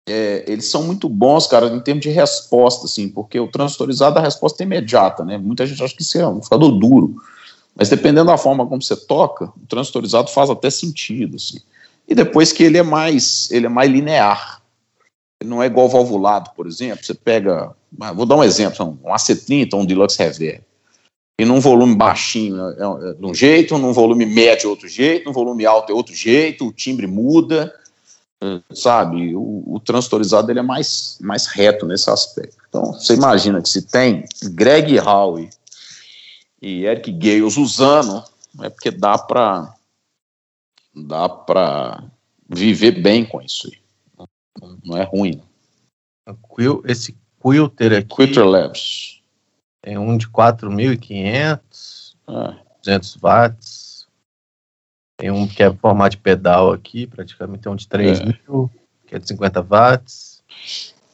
é, 0.08 0.44
eles 0.48 0.66
são 0.66 0.82
muito 0.82 1.08
bons, 1.08 1.46
cara, 1.46 1.68
em 1.68 1.80
termos 1.80 2.02
de 2.02 2.10
resposta, 2.10 2.86
assim, 2.86 3.08
porque 3.08 3.38
o 3.38 3.46
transistorizado 3.46 4.18
a 4.18 4.22
resposta 4.22 4.62
é 4.62 4.66
imediata, 4.66 5.24
né, 5.24 5.38
muita 5.38 5.66
gente 5.66 5.82
acha 5.82 5.94
que 5.94 6.02
isso 6.02 6.18
é 6.18 6.26
um 6.26 6.32
amplificador 6.32 6.72
duro, 6.72 7.16
mas 7.76 7.88
dependendo 7.88 8.26
da 8.26 8.38
forma 8.38 8.66
como 8.66 8.82
você 8.82 8.96
toca, 8.96 9.52
o 9.56 9.66
transistorizado 9.68 10.30
faz 10.30 10.48
até 10.48 10.70
sentido, 10.70 11.36
assim. 11.36 11.58
E 12.06 12.14
depois 12.14 12.52
que 12.52 12.62
ele 12.62 12.78
é 12.78 12.82
mais, 12.82 13.50
ele 13.50 13.66
é 13.66 13.68
mais 13.68 13.90
linear. 13.90 14.62
Ele 15.40 15.50
não 15.50 15.62
é 15.62 15.66
igual 15.66 15.88
valvulado, 15.88 16.50
por 16.54 16.66
exemplo. 16.66 17.04
Você 17.04 17.14
pega, 17.14 17.74
vou 18.14 18.26
dar 18.26 18.36
um 18.36 18.44
exemplo, 18.44 18.98
um 19.04 19.08
A70, 19.10 19.74
um 19.74 19.86
Deluxe 19.86 20.18
Reverb. 20.18 20.62
E 21.38 21.44
num 21.44 21.58
volume 21.58 21.96
baixinho 21.96 22.56
é, 22.60 22.72
é, 22.72 23.10
é 23.10 23.14
de 23.14 23.26
um 23.26 23.34
jeito, 23.34 23.76
num 23.76 23.92
volume 23.92 24.24
médio 24.24 24.68
é 24.68 24.70
outro 24.70 24.88
jeito, 24.88 25.26
num 25.26 25.32
volume 25.32 25.66
alto 25.66 25.90
é 25.90 25.94
outro 25.94 26.14
jeito, 26.14 26.68
o 26.68 26.72
timbre 26.72 27.06
muda, 27.08 27.74
é, 28.42 28.60
sabe? 28.72 29.34
O, 29.34 29.64
o 29.66 29.80
transistorizado 29.80 30.50
ele 30.50 30.60
é 30.60 30.62
mais, 30.62 31.18
mais 31.20 31.46
reto 31.46 31.86
nesse 31.86 32.08
aspecto. 32.08 32.56
Então, 32.68 32.92
você 32.92 33.14
imagina 33.14 33.60
que 33.60 33.68
se 33.68 33.82
tem 33.82 34.24
Greg 34.44 34.98
Howe 35.00 35.50
e 36.62 36.84
Eric 36.84 37.10
Gales 37.12 37.56
usando, 37.56 38.22
é 38.62 38.70
porque 38.70 38.90
dá 38.90 39.18
para 39.18 39.74
dá 40.94 41.28
para 41.28 42.04
viver 42.48 43.02
bem 43.02 43.24
com 43.24 43.42
isso 43.42 43.66
aí. 43.66 43.78
Não, 44.60 44.78
não 44.84 44.96
é 44.96 45.02
ruim. 45.02 45.42
Esse 46.84 47.16
Quilter 47.44 47.92
aqui. 47.92 48.16
Quilter 48.16 48.46
Labs. 48.46 49.20
Tem 49.82 49.98
um 49.98 50.16
de 50.16 50.26
4.500, 50.28 52.14
é. 52.26 52.54
200 52.82 53.16
watts. 53.16 54.06
Tem 55.18 55.30
um 55.30 55.46
que 55.46 55.62
é 55.62 55.72
formato 55.72 56.16
de 56.16 56.22
pedal 56.22 56.72
aqui, 56.72 57.06
praticamente 57.06 57.62
tem 57.62 57.70
um 57.70 57.76
de 57.76 57.86
3.000, 57.86 58.70
é. 58.70 58.78
que 59.06 59.14
é 59.14 59.18
de 59.18 59.28
50 59.28 59.62
watts. 59.62 60.42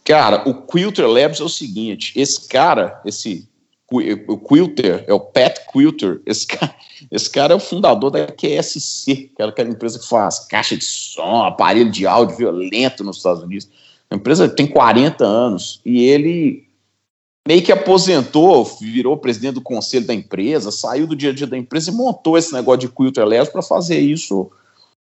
Cara, 0.04 0.49
o 0.49 0.66
Quilter 0.66 1.06
Labs 1.06 1.40
é 1.40 1.44
o 1.44 1.49
seguinte: 1.49 2.12
esse 2.18 2.49
cara, 2.49 3.00
esse 3.04 3.49
o 3.92 4.38
Quilter, 4.38 5.04
é 5.08 5.12
o 5.12 5.18
Pat 5.18 5.58
Quilter, 5.72 6.20
esse 6.25 6.46
cara, 6.46 6.75
esse 7.10 7.28
cara 7.28 7.52
é 7.52 7.56
o 7.56 7.60
fundador 7.60 8.10
da 8.10 8.26
QSC, 8.28 9.32
que 9.34 9.34
era 9.37 9.50
aquela 9.50 9.68
empresa 9.68 9.99
que 9.99 10.06
faz 10.06 10.46
caixa 10.46 10.76
de 10.76 10.84
som, 10.84 11.42
aparelho 11.42 11.90
de 11.90 12.06
áudio 12.06 12.37
violento 12.37 13.02
nos 13.02 13.16
Estados 13.16 13.42
Unidos. 13.42 13.68
A 14.12 14.17
empresa 14.17 14.49
tem 14.49 14.67
40 14.67 15.25
anos 15.25 15.81
e 15.85 16.05
ele 16.05 16.69
meio 17.47 17.62
que 17.62 17.73
aposentou, 17.73 18.64
virou 18.64 19.17
presidente 19.17 19.55
do 19.55 19.61
conselho 19.61 20.07
da 20.07 20.14
empresa, 20.14 20.71
saiu 20.71 21.07
do 21.07 21.17
dia 21.17 21.31
a 21.31 21.33
dia 21.33 21.47
da 21.47 21.57
empresa 21.57 21.90
e 21.90 21.95
montou 21.95 22.37
esse 22.37 22.52
negócio 22.52 22.81
de 22.81 22.88
Quilter 22.88 23.25
Labs 23.25 23.49
para 23.49 23.62
fazer 23.62 23.99
isso 23.99 24.50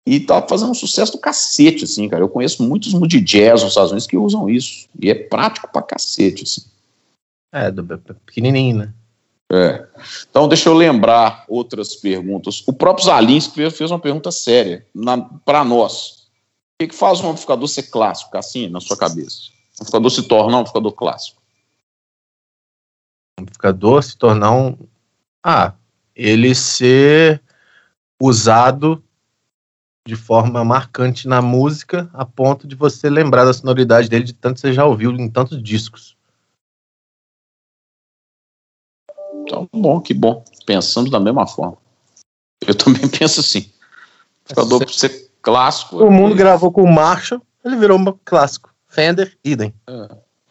e 0.07 0.21
tá 0.21 0.41
fazendo 0.41 0.71
um 0.71 0.75
sucesso 0.75 1.13
do 1.13 1.19
cacete, 1.19 1.85
assim, 1.85 2.09
cara. 2.09 2.23
Eu 2.23 2.29
conheço 2.29 2.63
muitos 2.63 2.93
de 3.09 3.21
jazz 3.21 3.63
nos 3.63 3.73
Estados 3.73 3.91
Unidos 3.91 4.07
que 4.07 4.17
usam 4.17 4.49
isso 4.49 4.89
e 5.01 5.11
é 5.11 5.15
prático 5.15 5.69
pra 5.73 5.83
cacete, 5.83 6.45
assim. 6.45 6.63
É, 7.53 7.71
do 7.71 7.85
pequenininho, 8.27 8.77
né? 8.77 8.93
É. 9.53 9.87
Então, 10.29 10.49
deixa 10.49 10.69
eu 10.69 10.75
lembrar 10.75 11.45
outras 11.49 11.95
perguntas. 11.95 12.63
O 12.67 12.73
próprio 12.73 13.07
Zalinski 13.07 13.71
fez 13.71 13.91
uma 13.91 13.99
pergunta 13.99 14.31
séria 14.31 14.85
para 15.45 15.65
nós. 15.65 16.26
O 16.77 16.85
que, 16.85 16.89
que, 16.89 16.95
faz 16.95 17.21
um 17.21 17.31
amplificador 17.31 17.67
ser 17.69 17.85
clássico, 17.85 18.37
assim, 18.37 18.69
na 18.69 18.81
sua 18.81 18.99
cabeça? 18.99 19.49
Um 19.81 19.83
amplificador 19.83 20.11
se 20.11 20.29
tornar 20.29 20.57
um 20.59 20.61
amplificador 20.61 20.93
clássico? 20.93 21.43
Um 23.39 23.43
amplificador 23.43 24.03
se 24.03 24.19
tornar 24.19 24.53
um. 24.53 24.77
Ah, 25.43 25.73
ele 26.15 26.55
ser 26.55 27.43
usado 28.21 29.03
de 30.07 30.15
forma 30.17 30.63
marcante 30.63 31.27
na 31.27 31.41
música, 31.41 32.11
a 32.13 32.27
ponto 32.27 32.69
de 32.69 32.77
você 32.77 33.09
lembrar 33.09 33.47
da 33.47 33.55
sonoridade 33.55 34.11
dele 34.11 34.25
de 34.25 34.35
tanto 34.35 34.57
que 34.57 34.61
você 34.61 34.75
já 34.75 34.85
ouviu 34.85 35.11
em 35.13 35.31
tantos 35.31 35.63
discos. 35.63 36.15
Então, 39.43 39.67
bom, 39.73 39.99
que 39.99 40.13
bom. 40.13 40.45
Pensando 40.67 41.11
da 41.11 41.19
mesma 41.19 41.47
forma. 41.47 41.79
Eu 42.67 42.75
também 42.75 43.09
penso 43.09 43.41
assim. 43.41 43.73
Amplificador 44.43 44.81
para 44.81 44.93
ser 44.93 45.26
clássico. 45.47 46.05
O 46.05 46.11
mundo 46.11 46.35
gravou 46.35 46.73
com 46.73 46.83
o 46.83 46.93
Marshall, 46.93 47.41
ele 47.65 47.77
virou 47.77 47.97
um 47.97 48.05
clássico. 48.25 48.75
Fender, 48.89 49.39
idem. 49.45 49.73
É. 49.87 50.09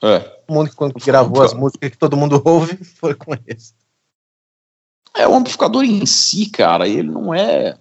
é. 0.07 0.41
O 0.47 0.53
mundo 0.53 0.69
que 0.69 0.75
quando 0.75 0.93
gravou 0.93 1.43
as 1.43 1.53
músicas 1.53 1.89
que 1.89 1.97
todo 1.97 2.15
mundo 2.15 2.41
ouve 2.45 2.77
foi 2.95 3.13
com 3.13 3.33
esse. 3.45 3.73
É, 5.13 5.27
o 5.27 5.35
amplificador 5.35 5.83
em 5.83 6.05
si, 6.05 6.49
cara, 6.49 6.87
ele 6.87 7.09
não 7.09 7.33
é. 7.33 7.77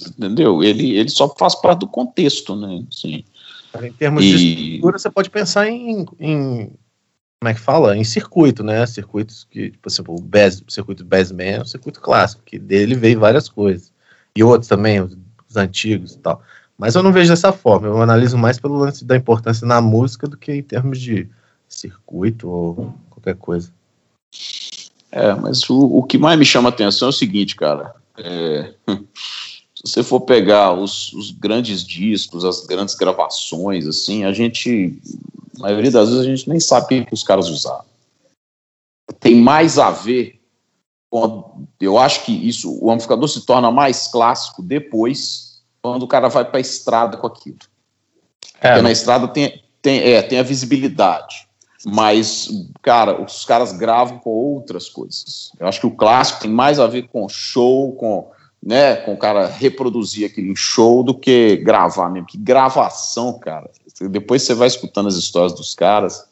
Entendeu? 0.00 0.64
Ele, 0.64 0.96
ele 0.96 1.10
só 1.10 1.28
faz 1.28 1.54
parte 1.54 1.80
do 1.80 1.86
contexto, 1.86 2.56
né? 2.56 2.84
Assim. 2.92 3.24
Em 3.80 3.92
termos 3.92 4.24
e... 4.24 4.36
de 4.36 4.64
estrutura, 4.74 4.98
você 4.98 5.10
pode 5.10 5.30
pensar 5.30 5.68
em, 5.68 6.04
em 6.18 6.72
como 7.40 7.50
é 7.50 7.54
que 7.54 7.60
fala? 7.60 7.96
Em 7.96 8.04
circuito, 8.04 8.64
né? 8.64 8.84
Circuitos 8.86 9.46
que, 9.48 9.70
tipo, 9.70 9.88
assim, 9.88 10.02
o 10.08 10.20
Bez, 10.20 10.62
o 10.66 10.70
circuito 10.70 11.04
Bassman 11.04 11.46
é 11.46 11.60
um 11.60 11.64
circuito 11.64 12.00
clássico, 12.00 12.42
que 12.44 12.58
dele 12.58 12.94
veio 12.96 13.20
várias 13.20 13.48
coisas. 13.48 13.92
E 14.34 14.42
outros 14.42 14.68
também, 14.68 15.00
os, 15.00 15.16
os, 15.52 15.56
antigos 15.56 16.14
e 16.14 16.18
tal. 16.18 16.42
Mas 16.76 16.94
eu 16.94 17.02
não 17.02 17.12
vejo 17.12 17.30
dessa 17.30 17.52
forma, 17.52 17.86
eu 17.86 18.02
analiso 18.02 18.36
mais 18.36 18.58
pelo 18.58 18.76
lance 18.76 19.04
da 19.04 19.16
importância 19.16 19.66
na 19.66 19.80
música 19.80 20.26
do 20.26 20.36
que 20.36 20.52
em 20.52 20.62
termos 20.62 21.00
de 21.00 21.28
circuito 21.68 22.48
ou 22.48 22.94
qualquer 23.10 23.36
coisa. 23.36 23.70
É, 25.10 25.34
mas 25.34 25.68
o, 25.68 25.78
o 25.78 26.02
que 26.02 26.18
mais 26.18 26.38
me 26.38 26.44
chama 26.44 26.70
a 26.70 26.72
atenção 26.72 27.08
é 27.08 27.10
o 27.10 27.12
seguinte, 27.12 27.54
cara. 27.54 27.94
É, 28.18 28.72
se 29.74 29.84
você 29.84 30.02
for 30.02 30.22
pegar 30.22 30.72
os, 30.72 31.12
os 31.12 31.30
grandes 31.30 31.84
discos, 31.84 32.44
as 32.44 32.66
grandes 32.66 32.94
gravações, 32.94 33.86
assim, 33.86 34.24
a 34.24 34.32
gente 34.32 34.98
a 35.58 35.62
maioria 35.62 35.90
das 35.90 36.08
vezes 36.08 36.24
a 36.24 36.28
gente 36.28 36.48
nem 36.48 36.58
sabe 36.58 37.00
o 37.00 37.06
que 37.06 37.14
os 37.14 37.22
caras 37.22 37.48
usaram. 37.48 37.84
Tem 39.20 39.36
mais 39.36 39.78
a 39.78 39.90
ver. 39.90 40.40
Eu 41.80 41.98
acho 41.98 42.24
que 42.24 42.32
isso, 42.32 42.78
o 42.82 42.90
amplificador 42.90 43.28
se 43.28 43.44
torna 43.44 43.70
mais 43.70 44.06
clássico 44.06 44.62
depois, 44.62 45.62
quando 45.82 46.04
o 46.04 46.08
cara 46.08 46.28
vai 46.28 46.44
para 46.44 46.58
a 46.58 46.60
estrada 46.60 47.16
com 47.16 47.26
aquilo. 47.26 47.58
É, 48.60 48.68
Porque 48.68 48.82
na 48.82 48.92
estrada 48.92 49.28
tem, 49.28 49.62
tem, 49.82 50.00
é, 50.00 50.22
tem 50.22 50.38
a 50.38 50.42
visibilidade. 50.42 51.46
Mas, 51.84 52.48
cara, 52.80 53.20
os 53.20 53.44
caras 53.44 53.72
gravam 53.72 54.18
com 54.20 54.30
outras 54.30 54.88
coisas. 54.88 55.50
Eu 55.58 55.66
acho 55.66 55.80
que 55.80 55.86
o 55.86 55.90
clássico 55.90 56.42
tem 56.42 56.50
mais 56.50 56.78
a 56.78 56.86
ver 56.86 57.08
com 57.08 57.28
show, 57.28 57.92
com, 57.96 58.30
né, 58.62 58.96
com 58.96 59.14
o 59.14 59.18
cara 59.18 59.48
reproduzir 59.48 60.24
aquele 60.24 60.54
show 60.54 61.02
do 61.02 61.12
que 61.12 61.56
gravar 61.56 62.08
mesmo. 62.08 62.28
Que 62.28 62.38
gravação, 62.38 63.36
cara, 63.38 63.68
depois 64.08 64.42
você 64.42 64.54
vai 64.54 64.68
escutando 64.68 65.08
as 65.08 65.16
histórias 65.16 65.52
dos 65.52 65.74
caras, 65.74 66.24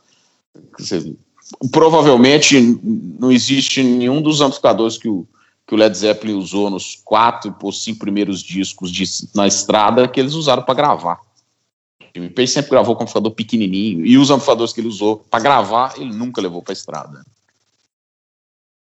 você, 0.78 1.14
provavelmente 1.70 2.60
não 3.18 3.30
existe 3.30 3.82
nenhum 3.82 4.22
dos 4.22 4.40
amplificadores 4.40 4.96
que 4.96 5.08
o, 5.08 5.26
que 5.66 5.74
o 5.74 5.76
Led 5.76 5.96
Zeppelin 5.96 6.34
usou 6.34 6.70
nos 6.70 7.00
quatro 7.04 7.54
ou 7.62 7.72
cinco 7.72 8.00
primeiros 8.00 8.42
discos 8.42 8.90
de, 8.90 9.04
na 9.34 9.46
estrada 9.46 10.08
que 10.08 10.20
eles 10.20 10.34
usaram 10.34 10.62
para 10.62 10.74
gravar. 10.74 11.20
Jimmy 12.14 12.30
Page 12.30 12.48
sempre 12.48 12.70
gravou 12.70 12.94
com 12.94 13.02
um 13.02 13.04
amplificador 13.04 13.32
pequenininho 13.32 14.04
e 14.04 14.18
os 14.18 14.30
amplificadores 14.30 14.72
que 14.72 14.80
ele 14.80 14.88
usou 14.88 15.18
para 15.18 15.42
gravar, 15.42 15.94
ele 15.96 16.12
nunca 16.12 16.40
levou 16.40 16.62
para 16.62 16.72
estrada. 16.72 17.24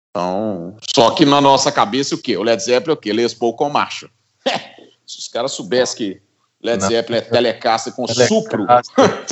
Então, 0.10 0.75
só 0.93 1.12
que 1.12 1.25
na 1.25 1.39
nossa 1.39 1.72
cabeça 1.72 2.15
o 2.15 2.17
quê? 2.17 2.38
O 2.38 2.43
Led 2.43 2.62
Zeppelin 2.62 2.91
é 2.91 2.93
o 2.93 2.98
quê? 2.98 3.13
Les 3.13 3.34
Paul 3.34 3.53
com 3.53 3.70
marcha. 3.70 4.10
Se 5.05 5.20
os 5.20 5.27
caras 5.27 5.51
soubessem 5.51 5.98
que 5.98 6.22
Led 6.63 6.84
Zeppelin 6.84 7.18
é 7.18 7.22
Telecaster 7.22 7.94
com 7.94 8.08
Supro. 8.08 8.68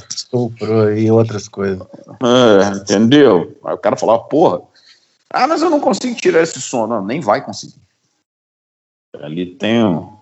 Supro 0.09 0.91
e 0.98 1.12
outras 1.12 1.48
coisas. 1.48 1.86
É, 2.24 2.77
entendeu? 2.77 3.55
Aí 3.63 3.74
o 3.74 3.77
cara 3.77 3.95
falava, 3.95 4.24
porra, 4.24 4.62
ah, 5.31 5.48
mas 5.48 5.62
eu 5.62 5.69
não 5.69 5.79
consigo 5.79 6.15
tirar 6.15 6.41
esse 6.41 6.59
som. 6.59 6.88
Não, 6.88 7.05
nem 7.05 7.19
vai 7.19 7.43
conseguir. 7.43 7.79
Ali 9.21 9.45
tem 9.45 9.83
uma 9.83 10.21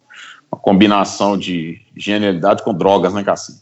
combinação 0.62 1.38
de 1.38 1.82
genialidade 1.96 2.64
com 2.64 2.74
drogas, 2.74 3.14
né, 3.14 3.24
Cassim? 3.24 3.60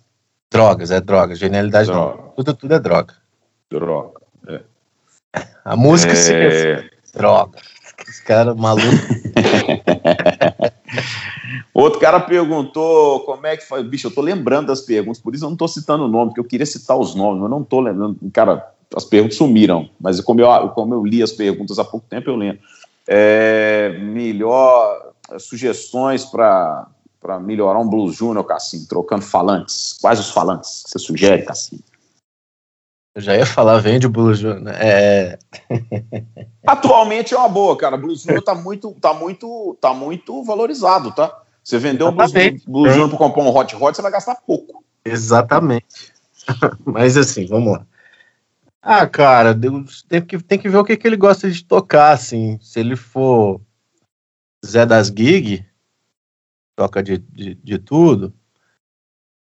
Drogas, 0.52 0.90
é 0.92 1.00
droga. 1.00 1.36
Genialidade 1.36 1.88
droga. 1.88 2.22
não. 2.22 2.30
Tudo, 2.30 2.54
tudo 2.54 2.74
é 2.74 2.80
droga. 2.80 3.14
Droga, 3.70 4.22
é. 4.48 4.62
A 5.64 5.76
música 5.76 6.14
é... 6.14 6.16
se 6.16 6.90
droga. 7.14 7.60
Os 8.08 8.20
caras 8.22 8.56
malucos. 8.56 8.90
Outro 11.74 12.00
cara 12.00 12.20
perguntou 12.20 13.22
como 13.22 13.46
é 13.46 13.58
que 13.58 13.68
foi. 13.68 13.84
Bicho, 13.84 14.08
eu 14.08 14.12
tô 14.12 14.22
lembrando 14.22 14.68
das 14.68 14.82
perguntas, 14.82 15.22
por 15.22 15.36
isso 15.36 15.46
eu 15.46 15.50
não 15.50 15.58
tô 15.58 15.68
citando 15.68 16.06
o 16.06 16.08
nome, 16.08 16.32
porque 16.32 16.40
eu 16.40 16.46
queria 16.46 16.66
citar 16.66 16.98
os 16.98 17.16
nomes, 17.16 17.42
mas 17.42 17.50
não 17.50 17.64
tô 17.64 17.80
lembrando. 17.80 18.18
Cara, 18.32 18.72
as 18.96 19.06
perguntas 19.06 19.38
sumiram, 19.38 19.90
mas 20.00 20.20
como 20.22 20.42
eu, 20.42 20.70
como 20.70 20.94
eu 20.94 21.06
li 21.06 21.22
as 21.22 21.32
perguntas 21.32 21.80
há 21.80 21.84
pouco 21.84 22.06
tempo, 22.10 22.30
eu 22.30 22.36
lembro. 22.36 22.60
É, 23.08 23.98
melhor 24.00 25.14
sugestões 25.40 26.26
para 26.26 26.88
melhorar 27.42 27.80
um 27.80 27.88
Blues 27.88 28.16
Junior, 28.16 28.44
Cassim, 28.44 28.86
trocando 28.86 29.24
falantes. 29.24 29.98
Quais 30.02 30.20
os 30.20 30.30
falantes 30.32 30.84
que 30.84 30.92
você 30.92 31.00
sugere, 31.00 31.44
Cassim? 31.44 31.80
Eu 33.16 33.22
já 33.22 33.34
ia 33.34 33.46
falar, 33.46 33.80
vende 33.80 34.06
o 34.06 34.10
Blues? 34.10 34.42
É... 34.78 35.40
Atualmente 36.68 37.34
é 37.34 37.38
uma 37.38 37.48
boa, 37.48 37.78
cara. 37.78 37.96
Blues 37.96 38.24
Junior 38.24 38.44
tá 38.44 38.54
muito, 38.54 38.92
tá 39.00 39.14
muito, 39.14 39.78
tá 39.80 39.94
muito 39.94 40.44
valorizado, 40.44 41.14
tá? 41.14 41.42
Você 41.64 41.80
vendeu 41.80 42.10
um 42.10 42.12
Blues, 42.12 42.34
Blues 42.68 42.92
Junior 42.92 43.08
para 43.08 43.18
comprar 43.18 43.44
um 43.44 43.56
Hot 43.56 43.74
Rod, 43.74 43.96
você 43.96 44.02
vai 44.02 44.12
gastar 44.12 44.36
pouco. 44.36 44.84
Exatamente. 45.06 46.14
Mas 46.84 47.16
assim, 47.16 47.46
vamos 47.46 47.74
lá. 47.74 47.88
Ah, 48.82 49.08
cara, 49.08 49.58
tem 50.10 50.22
que, 50.22 50.38
tem 50.44 50.60
que 50.60 50.70
ver 50.70 50.78
o 50.78 50.84
que, 50.84 50.98
que 50.98 51.08
ele 51.08 51.16
gosta 51.18 51.50
de 51.50 51.64
tocar, 51.64 52.12
assim. 52.12 52.60
Se 52.62 52.82
ele 52.82 52.98
for 52.98 53.62
Zé 54.64 54.86
das 54.86 55.08
Gig, 55.08 55.66
toca 56.76 57.02
de, 57.02 57.18
de, 57.18 57.56
de 57.56 57.80
tudo, 57.80 58.34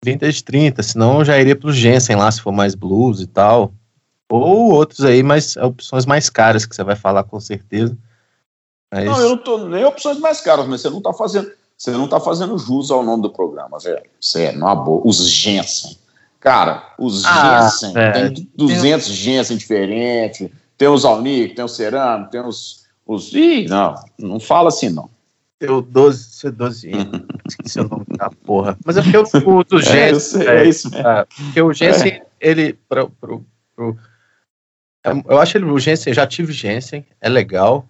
30 0.02 0.32
de 0.32 0.44
30, 0.44 0.82
senão 0.82 1.20
eu 1.20 1.24
já 1.24 1.38
iria 1.38 1.54
pro 1.54 1.72
Jensen 1.72 2.16
lá, 2.16 2.30
se 2.30 2.40
for 2.40 2.52
mais 2.52 2.74
blues 2.74 3.20
e 3.20 3.26
tal. 3.26 3.72
Ou 4.28 4.72
outros 4.72 5.04
aí, 5.04 5.22
mas 5.22 5.56
opções 5.56 6.04
mais 6.04 6.28
caras 6.28 6.66
que 6.66 6.74
você 6.74 6.82
vai 6.82 6.96
falar 6.96 7.22
com 7.22 7.38
certeza. 7.38 7.96
Mas... 8.90 9.04
Não, 9.04 9.20
eu 9.20 9.28
não 9.30 9.38
tô 9.38 9.58
nem 9.68 9.84
opções 9.84 10.18
mais 10.18 10.40
caras, 10.40 10.66
mas 10.66 10.80
você 10.80 10.90
não 10.90 11.00
tá 11.00 11.12
fazendo, 11.12 11.52
você 11.78 11.92
não 11.92 12.08
tá 12.08 12.18
fazendo 12.18 12.58
jus 12.58 12.90
ao 12.90 13.04
nome 13.04 13.22
do 13.22 13.30
programa, 13.30 13.78
velho. 13.78 14.02
Sério, 14.20 14.58
não 14.58 14.84
boa. 14.84 15.02
Os 15.04 15.28
Jensen. 15.28 15.96
Cara, 16.40 16.94
os 16.98 17.24
ah, 17.24 17.70
Jensen, 17.70 17.92
é. 17.96 18.10
tem 18.10 18.48
200 18.56 19.06
tem... 19.06 19.14
Jensen 19.14 19.56
diferentes, 19.56 20.50
tem 20.76 20.88
os 20.88 21.04
Alnic, 21.04 21.54
tem 21.54 21.64
os 21.64 21.76
Cerano, 21.76 22.28
tem 22.28 22.40
os, 22.40 22.86
os... 23.06 23.32
Ih, 23.32 23.68
não, 23.68 23.94
não 24.18 24.40
fala 24.40 24.68
assim 24.68 24.88
não. 24.88 25.08
O 25.68 25.80
12, 25.80 26.50
12 26.50 26.90
esqueci 27.48 27.80
o 27.80 27.88
nome 27.88 28.06
da 28.16 28.30
porra. 28.30 28.76
Mas 28.84 28.96
é 28.96 29.02
porque 29.02 29.16
o, 29.16 29.58
o 29.58 29.64
do 29.64 29.80
Jensen, 29.80 30.42
é, 30.42 30.56
é, 30.56 30.68
isso 30.68 30.90
mesmo. 30.90 31.06
É, 31.06 31.24
porque 31.24 31.62
o 31.62 31.72
Jensen, 31.72 32.12
é. 32.12 32.26
ele, 32.40 32.72
pro, 32.88 33.10
pro, 33.10 33.44
pro, 33.74 33.96
eu 35.28 35.38
acho 35.38 35.56
ele, 35.56 35.64
o 35.64 35.78
Jensen, 35.78 36.14
já 36.14 36.26
tive 36.26 36.52
Jensen, 36.52 37.04
é 37.20 37.28
legal, 37.28 37.88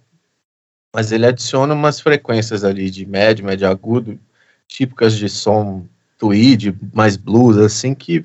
mas 0.94 1.12
ele 1.12 1.26
adiciona 1.26 1.74
umas 1.74 2.00
frequências 2.00 2.64
ali 2.64 2.90
de 2.90 3.06
médio, 3.06 3.44
médio 3.44 3.68
agudo, 3.68 4.18
típicas 4.66 5.14
de 5.16 5.28
som 5.28 5.86
tweed, 6.18 6.76
mais 6.92 7.16
blues, 7.16 7.58
assim, 7.58 7.94
que 7.94 8.24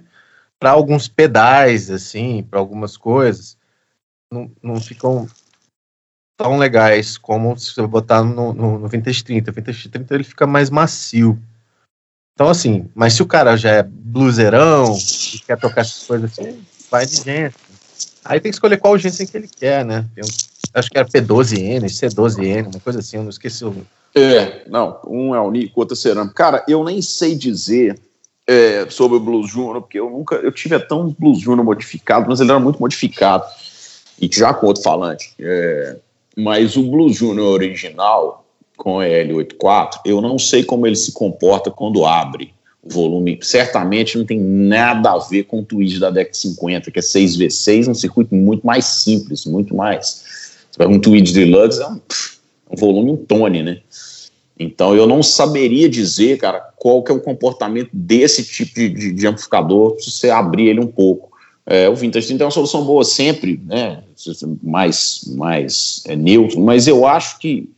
para 0.60 0.72
alguns 0.72 1.08
pedais, 1.08 1.90
assim, 1.90 2.44
para 2.44 2.60
algumas 2.60 2.98
coisas, 2.98 3.58
não, 4.32 4.52
não 4.62 4.80
ficam 4.80 5.28
tão 6.38 6.58
legais 6.58 7.18
como 7.18 7.58
se 7.58 7.74
você 7.74 7.86
botar 7.86 8.24
no, 8.24 8.54
no, 8.54 8.80
no 8.80 8.88
Vintage 8.88 9.24
30. 9.24 9.50
O 9.50 9.54
Vintage 9.54 9.90
30 9.90 10.14
ele 10.14 10.24
fica 10.24 10.46
mais 10.46 10.70
macio. 10.70 11.38
Então, 12.34 12.50
assim, 12.50 12.88
mas 12.94 13.14
se 13.14 13.24
o 13.24 13.26
cara 13.26 13.58
já 13.58 13.72
é 13.72 13.84
bluseirão 13.84 14.96
e 15.34 15.40
quer 15.40 15.58
tocar 15.58 15.82
essas 15.82 16.04
coisas 16.04 16.32
assim, 16.32 16.64
vai 16.92 17.04
de 17.06 17.16
Jensen. 17.16 17.52
Aí 18.24 18.40
tem 18.40 18.52
que 18.52 18.56
escolher 18.56 18.78
qual 18.78 18.98
Jensen 18.98 19.26
que 19.26 19.36
ele 19.36 19.48
quer, 19.48 19.84
né? 19.84 20.06
Um, 20.18 20.28
acho 20.76 20.90
que 20.90 20.98
era 21.00 21.08
P12N, 21.08 21.86
C12N, 21.86 22.68
uma 22.68 22.80
coisa 22.80 23.00
assim, 23.00 23.18
eu 23.18 23.24
não 23.24 23.30
esqueci 23.32 23.66
o. 23.66 23.76
É, 24.14 24.64
não, 24.70 25.00
um 25.08 25.34
é 25.34 25.42
o 25.42 25.50
Nico, 25.50 25.80
outro 25.80 25.96
é 25.96 25.98
cerâmico. 25.98 26.36
Cara, 26.36 26.64
eu 26.68 26.84
nem 26.84 27.02
sei 27.02 27.36
dizer 27.36 28.00
é, 28.46 28.88
sobre 28.90 29.18
o 29.18 29.20
Blues 29.20 29.50
Junior, 29.50 29.82
porque 29.82 30.00
eu 30.00 30.10
nunca 30.10 30.36
eu 30.36 30.52
tive 30.52 30.76
até 30.76 30.94
um 30.94 31.10
Blues 31.10 31.40
Junior 31.40 31.66
modificado, 31.66 32.28
mas 32.30 32.40
ele 32.40 32.52
era 32.52 32.60
muito 32.60 32.80
modificado, 32.80 33.46
e 34.20 34.30
já 34.32 34.54
com 34.54 34.68
outro 34.68 34.84
falante. 34.84 35.34
É, 35.40 35.98
mas 36.38 36.78
o 36.78 36.84
Blues 36.84 37.16
Junior 37.16 37.48
original, 37.48 38.46
com 38.78 38.98
L84, 38.98 40.02
eu 40.06 40.22
não 40.22 40.38
sei 40.38 40.64
como 40.64 40.86
ele 40.86 40.96
se 40.96 41.12
comporta 41.12 41.72
quando 41.72 42.06
abre 42.06 42.54
o 42.84 42.94
volume. 42.94 43.40
Certamente 43.42 44.20
não 44.20 44.24
tem 44.24 44.40
nada 44.40 45.14
a 45.14 45.18
ver 45.18 45.46
com 45.46 45.62
o 45.62 45.66
tweet 45.66 46.00
da 46.00 46.12
Deck 46.12 46.38
50, 46.38 46.92
que 46.92 47.00
é 47.00 47.02
6V6, 47.02 47.88
um 47.88 47.96
circuito 47.96 48.36
muito 48.36 48.68
mais 48.68 48.86
simples, 48.86 49.48
muito 49.48 49.76
mais. 49.76 50.60
Um 50.80 51.00
tweet 51.00 51.34
deluxe 51.34 51.82
é 51.82 51.88
um, 51.88 52.00
um 52.72 52.76
volume 52.76 53.12
um 53.12 53.18
tone, 53.18 53.64
né? 53.64 53.82
Então 54.60 54.96
eu 54.96 55.08
não 55.08 55.24
saberia 55.24 55.90
dizer, 55.90 56.38
cara, 56.38 56.60
qual 56.76 57.02
que 57.02 57.12
é 57.12 57.16
o 57.16 57.20
comportamento 57.20 57.90
desse 57.92 58.44
tipo 58.44 58.76
de, 58.76 58.90
de, 58.90 59.12
de 59.12 59.28
amplificador 59.28 60.00
se 60.00 60.12
você 60.12 60.30
abrir 60.30 60.68
ele 60.68 60.82
um 60.82 60.88
pouco. 60.88 61.36
É, 61.66 61.90
o 61.90 61.96
Vintage 61.96 62.28
30 62.28 62.44
é 62.44 62.46
uma 62.46 62.52
solução 62.52 62.86
boa 62.86 63.04
sempre, 63.04 63.60
né, 63.66 64.04
mais, 64.62 65.22
mais 65.36 66.04
é, 66.06 66.16
neutro, 66.16 66.60
mas 66.60 66.88
eu 66.88 67.06
acho 67.06 67.40
que 67.40 67.70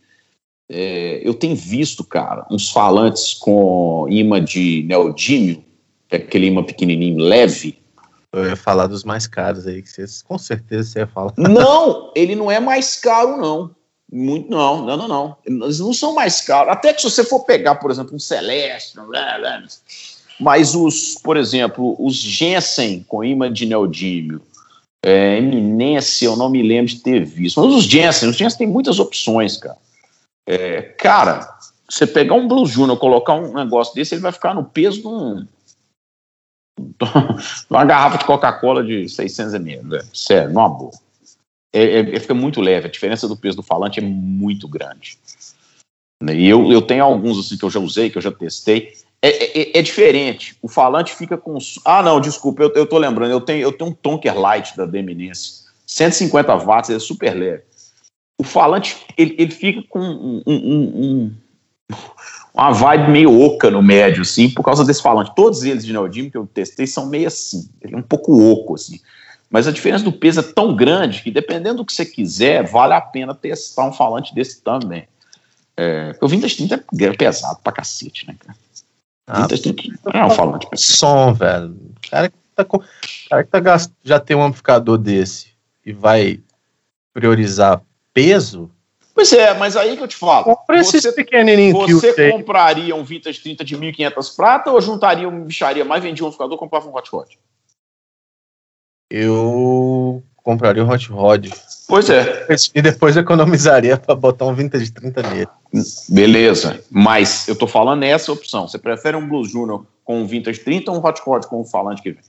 é, 0.69 1.21
eu 1.23 1.33
tenho 1.33 1.55
visto, 1.55 2.03
cara, 2.03 2.45
uns 2.49 2.69
falantes 2.69 3.33
com 3.33 4.05
imã 4.09 4.43
de 4.43 4.83
neodímio, 4.87 5.63
é 6.11 6.17
aquele 6.17 6.47
imã 6.47 6.63
pequenininho, 6.63 7.17
leve. 7.17 7.79
Eu 8.31 8.45
ia 8.45 8.55
falar 8.55 8.85
dos 8.85 9.03
mais 9.03 9.25
caros 9.25 9.65
aí, 9.65 9.81
que 9.81 9.89
vocês, 9.89 10.21
com 10.21 10.37
certeza 10.37 10.89
você 10.89 10.99
ia 10.99 11.07
falar. 11.07 11.33
Não, 11.35 12.11
ele 12.15 12.35
não 12.35 12.51
é 12.51 12.59
mais 12.59 12.95
caro, 12.95 13.37
não. 13.37 13.71
Muito 14.11 14.49
não, 14.49 14.85
não, 14.85 14.97
não, 14.97 15.07
não. 15.07 15.35
Eles 15.45 15.79
não 15.79 15.93
são 15.93 16.13
mais 16.13 16.41
caros. 16.41 16.71
Até 16.71 16.93
que 16.93 17.01
se 17.01 17.09
você 17.09 17.23
for 17.23 17.41
pegar, 17.41 17.75
por 17.75 17.91
exemplo, 17.91 18.15
um 18.15 18.19
Celeste, 18.19 18.95
mas 20.39 20.73
os, 20.73 21.15
por 21.15 21.37
exemplo, 21.37 21.95
os 21.99 22.15
Jensen 22.15 23.05
com 23.07 23.23
imã 23.23 23.51
de 23.51 23.65
neodímio, 23.65 24.41
é, 25.03 25.37
Eminência, 25.37 26.25
eu 26.25 26.35
não 26.35 26.49
me 26.49 26.61
lembro 26.61 26.91
de 26.91 26.99
ter 26.99 27.23
visto. 27.23 27.61
Mas 27.61 27.73
os 27.73 27.83
Jensen, 27.83 28.29
os 28.29 28.35
Jensen 28.35 28.57
tem 28.57 28.67
muitas 28.67 28.99
opções, 28.99 29.57
cara. 29.57 29.77
É, 30.47 30.81
cara, 30.81 31.57
você 31.89 32.07
pegar 32.07 32.35
um 32.35 32.47
Blue 32.47 32.65
Junior, 32.65 32.97
colocar 32.97 33.35
um 33.35 33.53
negócio 33.53 33.93
desse, 33.93 34.15
ele 34.15 34.21
vai 34.21 34.31
ficar 34.31 34.53
no 34.53 34.63
peso 34.63 35.01
de, 35.01 35.07
um, 35.07 35.47
uma 37.69 37.85
garrafa 37.85 38.17
de 38.17 38.25
Coca-Cola 38.25 38.83
de 38.83 39.07
600 39.07 39.53
ml, 39.53 40.03
sério, 40.13 40.53
numa 40.53 40.69
boa 40.69 40.91
é, 41.73 41.83
é, 41.83 42.15
é, 42.15 42.19
fica 42.19 42.33
muito 42.33 42.61
leve. 42.61 42.87
A 42.87 42.91
diferença 42.91 43.27
do 43.27 43.37
peso 43.37 43.57
do 43.57 43.63
falante 43.63 43.99
é 43.99 44.03
muito 44.03 44.67
grande. 44.67 45.17
Né, 46.21 46.35
e 46.35 46.47
eu, 46.47 46.71
eu 46.71 46.81
tenho 46.81 47.03
alguns 47.03 47.39
assim 47.39 47.57
que 47.57 47.63
eu 47.63 47.69
já 47.69 47.79
usei, 47.79 48.09
que 48.09 48.17
eu 48.17 48.21
já 48.21 48.31
testei. 48.31 48.93
É, 49.21 49.29
é, 49.29 49.61
é, 49.61 49.79
é 49.79 49.81
diferente. 49.81 50.55
O 50.61 50.67
falante 50.67 51.15
fica 51.15 51.37
com. 51.37 51.57
Ah, 51.83 52.01
não, 52.01 52.21
desculpa, 52.21 52.63
eu, 52.63 52.73
eu 52.73 52.87
tô 52.87 52.97
lembrando. 52.97 53.31
Eu 53.31 53.41
tenho, 53.41 53.61
eu 53.61 53.71
tenho 53.71 53.91
um 53.91 53.93
Tonker 53.93 54.37
Light 54.37 54.75
da 54.77 54.85
Deminense. 54.85 55.65
150 55.85 56.55
watts, 56.55 56.89
é 56.89 56.99
super 56.99 57.33
leve. 57.33 57.63
O 58.37 58.43
falante, 58.43 58.95
ele, 59.17 59.35
ele 59.37 59.51
fica 59.51 59.83
com 59.89 59.99
um, 59.99 60.43
um, 60.47 60.53
um, 60.55 61.35
uma 62.53 62.71
vibe 62.71 63.11
meio 63.11 63.41
oca 63.41 63.69
no 63.69 63.81
médio, 63.81 64.21
assim, 64.21 64.49
por 64.49 64.63
causa 64.63 64.85
desse 64.85 65.01
falante. 65.01 65.33
Todos 65.35 65.63
eles 65.63 65.85
de 65.85 65.91
neodímio 65.91 66.31
que 66.31 66.37
eu 66.37 66.47
testei 66.47 66.87
são 66.87 67.07
meio 67.07 67.27
assim. 67.27 67.69
Ele 67.81 67.95
é 67.95 67.97
um 67.97 68.03
pouco 68.03 68.39
oco, 68.39 68.75
assim. 68.75 68.99
Mas 69.49 69.67
a 69.67 69.71
diferença 69.71 70.03
do 70.03 70.11
peso 70.11 70.39
é 70.39 70.43
tão 70.43 70.75
grande 70.75 71.23
que, 71.23 71.31
dependendo 71.31 71.77
do 71.77 71.85
que 71.85 71.91
você 71.91 72.05
quiser, 72.05 72.63
vale 72.63 72.93
a 72.93 73.01
pena 73.01 73.33
testar 73.33 73.85
um 73.85 73.91
falante 73.91 74.33
desse 74.33 74.61
também. 74.61 75.07
É, 75.75 76.15
o 76.21 76.27
Vintage 76.27 76.57
30 76.57 76.85
é 77.01 77.13
pesado 77.13 77.59
pra 77.63 77.73
cacete, 77.73 78.27
né, 78.27 78.35
cara? 78.37 78.55
Ah, 79.29 80.25
um 80.25 80.29
falante 80.31 80.67
pesado. 80.67 80.97
Som, 80.97 81.33
velho. 81.33 81.71
O 81.71 82.09
cara 82.09 82.29
que, 82.29 82.35
tá, 82.55 82.65
com, 82.65 82.79
cara 83.29 83.43
que 83.43 83.49
tá 83.51 83.59
gast... 83.59 83.93
já 84.03 84.19
tem 84.19 84.35
um 84.35 84.43
amplificador 84.43 84.97
desse 84.97 85.53
e 85.85 85.93
vai 85.93 86.41
priorizar 87.13 87.81
peso. 88.13 88.71
Pois 89.13 89.31
é, 89.33 89.53
mas 89.53 89.75
aí 89.75 89.95
que 89.95 90.03
eu 90.03 90.07
te 90.07 90.15
falo. 90.15 90.45
Compra 90.45 90.79
esses 90.79 91.03
Você, 91.03 91.11
pequenininhos 91.11 91.91
você 91.91 92.31
compraria 92.31 92.95
um 92.95 93.03
Vintage 93.03 93.39
30 93.39 93.65
de 93.65 93.77
1.500 93.77 94.35
prata 94.35 94.71
ou 94.71 94.81
juntaria 94.81 95.27
uma 95.27 95.45
bicharia 95.45 95.85
mais, 95.85 96.01
vendia 96.01 96.25
um 96.25 96.31
ficador 96.31 96.55
e 96.55 96.59
comprava 96.59 96.87
um 96.87 96.95
hot 96.95 97.09
rod? 97.11 97.29
Eu 99.09 100.23
compraria 100.43 100.83
um 100.83 100.89
Hot 100.89 101.09
Rod. 101.09 101.49
Pois 101.87 102.09
é. 102.09 102.47
E 102.73 102.81
depois 102.81 103.17
economizaria 103.17 103.97
pra 103.97 104.15
botar 104.15 104.45
um 104.45 104.53
Vintage 104.53 104.91
30 104.91 105.23
nele. 105.23 105.47
Beleza, 106.07 106.83
mas 106.89 107.47
eu 107.47 107.55
tô 107.55 107.67
falando 107.67 108.03
essa 108.03 108.31
opção. 108.31 108.67
Você 108.67 108.77
prefere 108.77 109.15
um 109.15 109.27
Blues 109.27 109.51
Junior 109.51 109.85
com 110.03 110.21
um 110.21 110.27
Vintage 110.27 110.59
30 110.59 110.91
ou 110.91 110.97
um 110.97 111.05
Hot 111.05 111.21
Rod 111.21 111.45
com 111.45 111.61
o 111.61 111.65
falante 111.65 112.01
que 112.01 112.11
vem? 112.11 112.23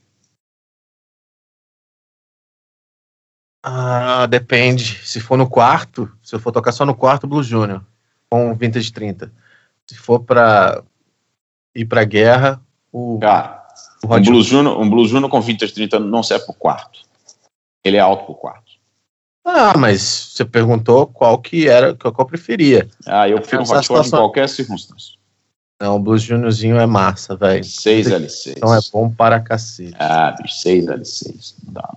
Ah, 3.62 4.26
depende. 4.26 5.00
Se 5.04 5.20
for 5.20 5.36
no 5.36 5.48
quarto, 5.48 6.10
se 6.22 6.34
eu 6.34 6.40
for 6.40 6.52
tocar 6.52 6.72
só 6.72 6.86
no 6.86 6.94
quarto, 6.94 7.26
Blues 7.26 7.46
Junior, 7.46 7.82
com 8.30 8.50
um 8.50 8.54
Vintage 8.54 8.92
30. 8.92 9.32
Se 9.86 9.96
for 9.96 10.20
pra 10.20 10.82
ir 11.74 11.84
pra 11.84 12.04
guerra, 12.04 12.60
o, 12.92 13.18
Cara, 13.20 13.66
o 14.02 14.06
um 14.06 14.12
Hot 14.12 14.24
Blues, 14.24 14.46
Junior, 14.46 14.80
um 14.80 14.88
Blues 14.88 15.10
Junior 15.10 15.30
com 15.30 15.40
Vintage 15.40 15.72
30 15.74 16.00
não 16.00 16.22
serve 16.22 16.46
pro 16.46 16.54
quarto. 16.54 17.09
Ele 17.84 17.96
é 17.96 18.00
alto 18.00 18.24
pro 18.26 18.34
quarto. 18.34 18.70
Ah, 19.44 19.76
mas 19.76 20.00
você 20.02 20.44
perguntou 20.44 21.06
qual 21.06 21.38
que 21.38 21.68
era, 21.68 21.94
qual 21.94 22.14
que 22.14 22.20
eu 22.20 22.26
preferia. 22.26 22.88
Ah, 23.06 23.28
eu 23.28 23.38
prefiro 23.38 23.62
Essa 23.62 23.78
Hot 23.78 24.06
em 24.06 24.10
qualquer 24.10 24.48
circunstância. 24.48 25.18
Não, 25.80 25.96
o 25.96 25.98
Blues 25.98 26.22
Juniorzinho 26.22 26.78
é 26.78 26.84
massa, 26.84 27.34
velho. 27.34 27.64
6 27.64 28.08
L6. 28.08 28.52
Então 28.54 28.74
é 28.74 28.78
bom 28.92 29.10
para 29.10 29.40
cacete. 29.40 29.96
Ah, 29.98 30.36
bicho, 30.40 30.56
6 30.56 30.84
L6. 30.84 31.54
Não 31.64 31.72
dá. 31.72 31.96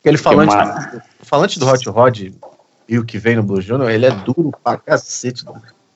Aquele 0.00 0.18
falante, 0.18 0.54
falante 1.20 1.58
do 1.58 1.66
Hot 1.66 1.88
Rod 1.88 2.20
e 2.86 2.98
o 2.98 3.04
que 3.04 3.16
vem 3.16 3.36
no 3.36 3.42
Blues 3.42 3.64
Junior, 3.64 3.90
ele 3.90 4.04
é 4.04 4.10
duro 4.10 4.52
pra 4.62 4.76
cacete. 4.76 5.42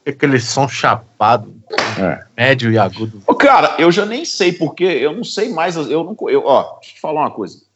Aquele 0.06 0.40
som 0.40 0.66
chapado, 0.66 1.54
É. 1.98 2.24
médio 2.34 2.72
e 2.72 2.78
agudo. 2.78 3.22
Ô, 3.26 3.34
cara, 3.34 3.76
eu 3.78 3.92
já 3.92 4.06
nem 4.06 4.24
sei 4.24 4.50
porque 4.54 4.84
eu 4.84 5.14
não 5.14 5.22
sei 5.24 5.50
mais. 5.50 5.76
Eu 5.76 6.02
não. 6.02 6.16
Eu, 6.30 6.46
ó, 6.46 6.62
deixa 6.76 6.92
eu 6.92 6.94
te 6.94 7.00
falar 7.02 7.20
uma 7.20 7.30
coisa. 7.30 7.67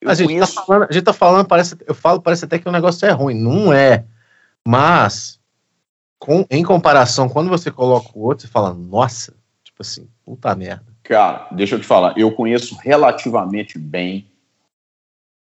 Eu 0.00 0.10
a, 0.10 0.14
gente 0.14 0.28
conheço. 0.28 0.54
tá 0.54 0.62
falando, 0.62 0.86
a 0.88 0.92
gente 0.92 1.04
tá 1.04 1.12
falando, 1.12 1.46
parece, 1.46 1.76
eu 1.86 1.94
falo, 1.94 2.20
parece 2.20 2.44
até 2.44 2.58
que 2.58 2.68
o 2.68 2.72
negócio 2.72 3.06
é 3.06 3.10
ruim. 3.10 3.34
Não 3.34 3.72
é. 3.72 4.04
Mas, 4.66 5.40
com, 6.18 6.46
em 6.50 6.62
comparação, 6.62 7.28
quando 7.28 7.48
você 7.48 7.70
coloca 7.70 8.10
o 8.14 8.22
outro, 8.22 8.46
você 8.46 8.52
fala, 8.52 8.72
nossa, 8.72 9.34
tipo 9.64 9.82
assim, 9.82 10.08
puta 10.24 10.54
merda. 10.54 10.86
Cara, 11.02 11.48
deixa 11.52 11.74
eu 11.74 11.80
te 11.80 11.86
falar. 11.86 12.16
Eu 12.16 12.32
conheço 12.32 12.76
relativamente 12.76 13.78
bem 13.78 14.30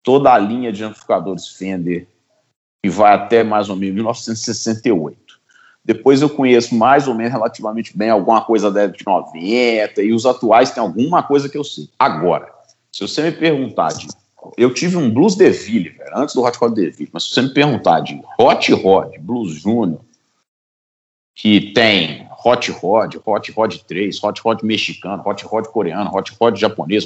toda 0.03 0.33
a 0.33 0.39
linha 0.39 0.73
de 0.73 0.85
amplificadores 0.85 1.49
Fender 1.49 2.07
que 2.83 2.89
vai 2.89 3.13
até 3.15 3.43
mais 3.43 3.69
ou 3.69 3.77
menos 3.77 3.97
1968. 3.97 5.39
Depois 5.85 6.23
eu 6.23 6.31
conheço 6.31 6.75
mais 6.75 7.09
ou 7.09 7.15
menos 7.15 7.33
relativamente 7.33 7.97
bem 7.97 8.11
alguma 8.11 8.45
coisa 8.45 8.71
da 8.71 8.87
década 8.87 8.99
de 8.99 9.07
90 9.07 10.03
e 10.03 10.13
os 10.13 10.27
atuais 10.27 10.71
tem 10.71 10.83
alguma 10.83 11.23
coisa 11.23 11.49
que 11.49 11.59
eu 11.59 11.65
sei. 11.65 11.89
Agora, 11.99 12.53
se 12.93 13.01
você 13.01 13.23
me 13.23 13.33
perguntar 13.33 13.89
de 13.95 14.07
eu 14.57 14.73
tive 14.73 14.97
um 14.97 15.11
Blues 15.11 15.35
DeVille, 15.35 15.91
velho, 15.91 16.11
antes 16.15 16.35
do 16.35 16.43
Hot 16.43 16.57
Rod 16.59 16.75
DeVille, 16.75 17.11
mas 17.13 17.25
se 17.25 17.31
você 17.31 17.43
me 17.43 17.51
perguntar 17.51 18.01
de 18.01 18.21
Hot 18.39 18.73
Rod, 18.73 19.17
Blues 19.21 19.55
Júnior, 19.55 20.01
que 21.35 21.73
tem 21.73 22.27
Hot 22.45 22.71
Rod, 22.71 23.17
Hot 23.25 23.53
Rod 23.53 23.77
3, 23.77 24.23
Hot 24.23 24.41
Rod 24.41 24.63
mexicano, 24.63 25.23
Hot 25.25 25.45
Rod 25.45 25.67
coreano, 25.67 26.11
Hot 26.15 26.33
Rod 26.41 26.57
japonês, 26.57 27.05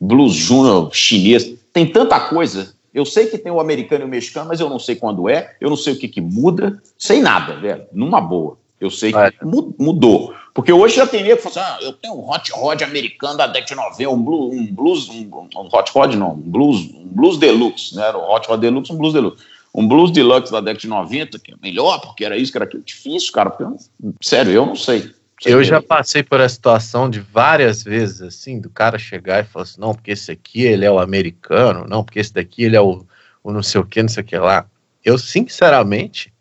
Blues 0.00 0.34
Júnior 0.34 0.94
chinês, 0.94 1.54
tem 1.72 1.90
tanta 1.90 2.20
coisa. 2.20 2.74
Eu 2.92 3.04
sei 3.04 3.26
que 3.26 3.36
tem 3.36 3.52
o 3.52 3.60
americano 3.60 4.04
e 4.04 4.06
o 4.06 4.08
mexicano, 4.08 4.48
mas 4.48 4.60
eu 4.60 4.70
não 4.70 4.78
sei 4.78 4.96
quando 4.96 5.28
é, 5.28 5.54
eu 5.60 5.68
não 5.68 5.76
sei 5.76 5.92
o 5.92 5.98
que, 5.98 6.08
que 6.08 6.20
muda, 6.20 6.82
sei 6.96 7.20
nada, 7.20 7.56
velho, 7.56 7.84
numa 7.92 8.20
boa. 8.20 8.58
Eu 8.80 8.90
sei 8.90 9.12
que 9.12 9.44
mu- 9.44 9.74
mudou. 9.78 10.34
Porque 10.52 10.72
hoje 10.72 10.96
já 10.96 11.06
tem 11.06 11.22
nego 11.22 11.36
que 11.36 11.48
fala 11.48 11.66
assim, 11.66 11.84
ah, 11.84 11.86
eu 11.86 11.92
tenho 11.92 12.14
um 12.14 12.30
Hot 12.30 12.50
Rod 12.52 12.82
americano 12.82 13.36
da 13.36 13.46
década 13.46 13.66
de 13.66 13.74
90, 13.74 14.10
um 14.10 14.22
blues, 14.22 14.54
um, 14.54 14.74
blues 14.74 15.08
um, 15.08 15.30
um 15.56 15.68
Hot 15.72 15.92
Rod 15.92 16.14
não, 16.14 16.32
um 16.32 16.40
blues, 16.40 16.80
um 16.94 17.08
blues 17.08 17.38
deluxe, 17.38 17.94
né? 17.94 18.08
Era 18.08 18.18
o 18.18 18.34
Hot 18.34 18.48
Rod 18.48 18.60
Deluxe, 18.60 18.92
um 18.92 18.96
blues 18.96 19.12
deluxe. 19.12 19.42
Um 19.74 19.86
blues 19.86 20.10
deluxe 20.10 20.50
da 20.50 20.60
década 20.60 20.80
de 20.80 20.88
90, 20.88 21.38
que 21.38 21.52
é 21.52 21.54
melhor, 21.62 22.00
porque 22.00 22.24
era 22.24 22.36
isso, 22.36 22.50
que 22.50 22.56
era 22.56 22.64
aquilo. 22.64 22.82
Difícil, 22.82 23.32
cara. 23.32 23.50
porque 23.50 23.64
eu 23.64 23.76
sério, 24.22 24.52
eu 24.52 24.64
não 24.64 24.76
sei. 24.76 25.14
Eu 25.44 25.62
já 25.62 25.82
passei 25.82 26.22
por 26.22 26.40
essa 26.40 26.54
situação 26.54 27.10
de 27.10 27.20
várias 27.20 27.82
vezes, 27.82 28.22
assim, 28.22 28.58
do 28.58 28.70
cara 28.70 28.98
chegar 28.98 29.44
e 29.44 29.46
falar 29.46 29.64
assim, 29.64 29.78
não, 29.78 29.94
porque 29.94 30.12
esse 30.12 30.32
aqui 30.32 30.62
ele 30.62 30.86
é 30.86 30.90
o 30.90 30.98
americano, 30.98 31.84
não, 31.86 32.02
porque 32.02 32.18
esse 32.18 32.32
daqui 32.32 32.64
ele 32.64 32.76
é 32.76 32.80
o, 32.80 33.04
o 33.44 33.52
não 33.52 33.62
sei 33.62 33.80
o 33.80 33.84
que, 33.84 34.00
não 34.02 34.08
sei 34.08 34.22
o 34.22 34.26
que 34.26 34.38
lá. 34.38 34.64
Eu, 35.04 35.18
sinceramente, 35.18 36.32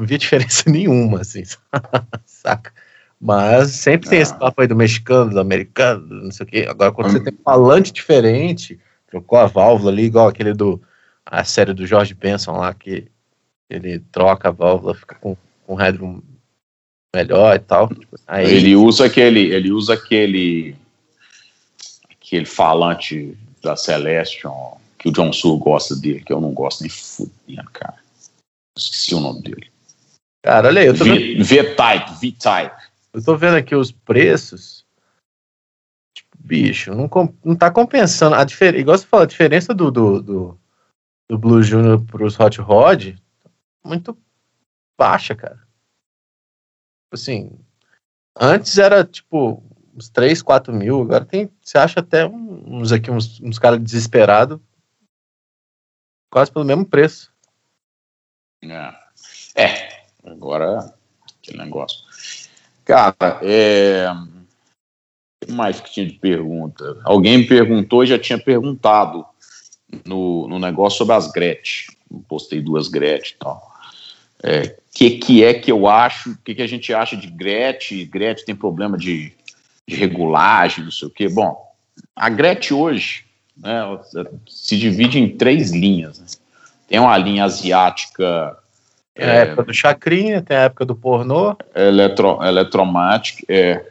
não 0.00 0.06
vi 0.06 0.18
diferença 0.18 0.64
nenhuma, 0.70 1.20
assim, 1.20 1.42
saca? 2.26 2.72
Mas 3.20 3.72
sempre 3.72 4.08
tem 4.08 4.18
Ah. 4.18 4.22
esse 4.22 4.34
papo 4.38 4.62
aí 4.62 4.66
do 4.66 4.74
mexicano, 4.76 5.30
do 5.30 5.40
americano, 5.40 6.06
não 6.24 6.30
sei 6.30 6.44
o 6.44 6.48
que. 6.48 6.60
Agora, 6.66 6.90
quando 6.90 7.08
Hum. 7.08 7.12
você 7.12 7.20
tem 7.24 7.34
um 7.34 7.42
falante 7.42 7.92
diferente, 7.92 8.80
trocou 9.06 9.38
a 9.38 9.46
válvula 9.46 9.90
ali, 9.90 10.04
igual 10.04 10.28
aquele 10.28 10.54
do, 10.54 10.80
a 11.26 11.44
série 11.44 11.74
do 11.74 11.86
George 11.86 12.14
Benson 12.14 12.52
lá, 12.52 12.72
que 12.72 13.08
ele 13.68 13.98
troca 14.10 14.48
a 14.48 14.52
válvula, 14.52 14.94
fica 14.94 15.14
com, 15.16 15.36
com 15.66 15.74
headroom 15.74 16.22
melhor 17.14 17.54
e 17.56 17.58
tal. 17.58 17.88
Tipo, 17.88 18.16
aí, 18.26 18.50
Ele 18.50 18.74
usa 18.74 19.04
aquele, 19.06 19.52
ele 19.52 19.70
usa 19.70 19.94
aquele, 19.94 20.74
aquele 22.10 22.46
falante 22.46 23.36
da 23.62 23.76
Celestion 23.76 24.78
que 24.98 25.08
o 25.08 25.12
John 25.12 25.32
Sur 25.32 25.58
gosta 25.58 25.94
dele, 25.96 26.22
que 26.22 26.32
eu 26.32 26.40
não 26.40 26.52
gosto 26.52 26.80
nem 26.82 26.90
fudendo, 26.90 27.70
cara. 27.72 27.96
Esqueci 28.78 29.14
o 29.14 29.20
nome 29.20 29.42
dele. 29.42 29.70
Cara, 30.42 30.68
olha 30.68 30.80
aí, 30.80 30.86
eu 30.86 30.96
tô, 30.96 31.04
vendo, 31.04 31.44
V-Type, 31.44 32.20
V-Type. 32.20 32.82
eu 33.12 33.24
tô 33.24 33.36
vendo 33.36 33.56
aqui 33.56 33.74
os 33.74 33.92
preços. 33.92 34.86
Tipo, 36.14 36.36
bicho, 36.38 36.94
não, 36.94 37.10
não 37.44 37.54
tá 37.54 37.70
compensando. 37.70 38.34
A 38.34 38.44
diferença, 38.44 38.80
igual 38.80 38.96
você 38.96 39.06
falou, 39.06 39.24
a 39.24 39.28
diferença 39.28 39.74
do, 39.74 39.90
do, 39.90 40.22
do, 40.22 40.60
do 41.28 41.38
Blue 41.38 41.62
Junior 41.62 42.02
pros 42.04 42.40
Hot 42.40 42.60
Rod 42.60 43.14
muito 43.84 44.16
baixa, 44.98 45.34
cara. 45.34 45.56
Tipo 45.56 47.14
Assim, 47.14 47.58
antes 48.36 48.78
era 48.78 49.04
tipo 49.04 49.62
uns 49.94 50.08
3, 50.08 50.40
4 50.42 50.72
mil, 50.72 51.02
agora 51.02 51.24
tem, 51.24 51.50
você 51.60 51.76
acha 51.76 52.00
até 52.00 52.26
uns 52.26 52.92
aqui, 52.92 53.10
uns, 53.10 53.40
uns 53.40 53.58
caras 53.58 53.82
desesperados, 53.82 54.60
quase 56.30 56.50
pelo 56.52 56.64
mesmo 56.64 56.86
preço. 56.86 57.32
É. 58.62 59.00
É, 59.54 59.89
agora 60.30 60.94
aquele 61.40 61.58
negócio. 61.58 61.98
Cara, 62.84 63.14
é. 63.42 64.06
O 64.10 65.46
que 65.46 65.52
mais 65.52 65.80
que 65.80 65.92
tinha 65.92 66.06
de 66.06 66.14
pergunta? 66.14 67.00
Alguém 67.04 67.38
me 67.38 67.46
perguntou 67.46 68.04
já 68.04 68.18
tinha 68.18 68.38
perguntado 68.38 69.24
no, 70.04 70.46
no 70.48 70.58
negócio 70.58 70.98
sobre 70.98 71.14
as 71.14 71.30
Gretchen. 71.30 71.94
Postei 72.28 72.60
duas 72.60 72.88
Gretchen 72.88 73.34
e 73.34 73.38
tal. 73.38 73.70
O 74.42 74.46
é, 74.46 74.76
que, 74.92 75.10
que 75.18 75.44
é 75.44 75.54
que 75.54 75.70
eu 75.70 75.86
acho? 75.86 76.32
O 76.32 76.38
que, 76.38 76.54
que 76.54 76.62
a 76.62 76.66
gente 76.66 76.92
acha 76.92 77.16
de 77.16 77.28
Gretchen? 77.28 78.06
Gretchen 78.06 78.46
tem 78.46 78.56
problema 78.56 78.98
de, 78.98 79.32
de 79.86 79.96
regulagem, 79.96 80.84
não 80.84 80.90
sei 80.90 81.08
o 81.08 81.10
quê. 81.10 81.28
Bom, 81.28 81.56
a 82.14 82.28
Gretchen 82.28 82.76
hoje 82.76 83.24
né, 83.56 83.82
se 84.48 84.76
divide 84.76 85.18
em 85.18 85.36
três 85.36 85.70
linhas. 85.70 86.18
né? 86.18 86.26
Tem 86.88 86.98
uma 86.98 87.16
linha 87.16 87.44
asiática 87.44 88.58
Tem 89.20 89.30
a 89.30 89.34
época 89.34 89.62
do 89.64 89.74
Chacrinha, 89.74 90.42
tem 90.42 90.56
a 90.56 90.60
época 90.62 90.84
do 90.84 90.94
pornô. 90.94 91.56
Eletro, 91.74 92.42
Eletromatic, 92.42 93.44
é, 93.48 93.84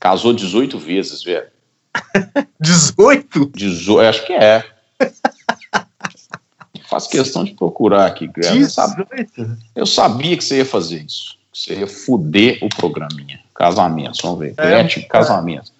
casou 0.00 0.32
18 0.32 0.78
vezes, 0.78 1.22
velho. 1.22 1.46
18? 2.60 3.46
Dezo- 3.54 4.00
acho 4.00 4.26
que 4.26 4.32
é. 4.32 4.64
Faço 6.88 7.08
questão 7.08 7.44
de 7.44 7.54
procurar 7.54 8.06
aqui, 8.06 8.30
sab- 8.68 8.96
18? 9.10 9.56
eu 9.74 9.86
sabia 9.86 10.36
que 10.36 10.44
você 10.44 10.58
ia 10.58 10.66
fazer 10.66 11.02
isso. 11.02 11.38
Que 11.52 11.58
você 11.58 11.74
ia 11.80 11.86
fuder 11.86 12.58
o 12.62 12.68
programinha. 12.68 13.40
Casamentos, 13.54 14.20
vamos 14.22 14.40
ver. 14.40 14.54
É, 14.56 14.66
Gretchen, 14.82 15.06
casamentos. 15.08 15.72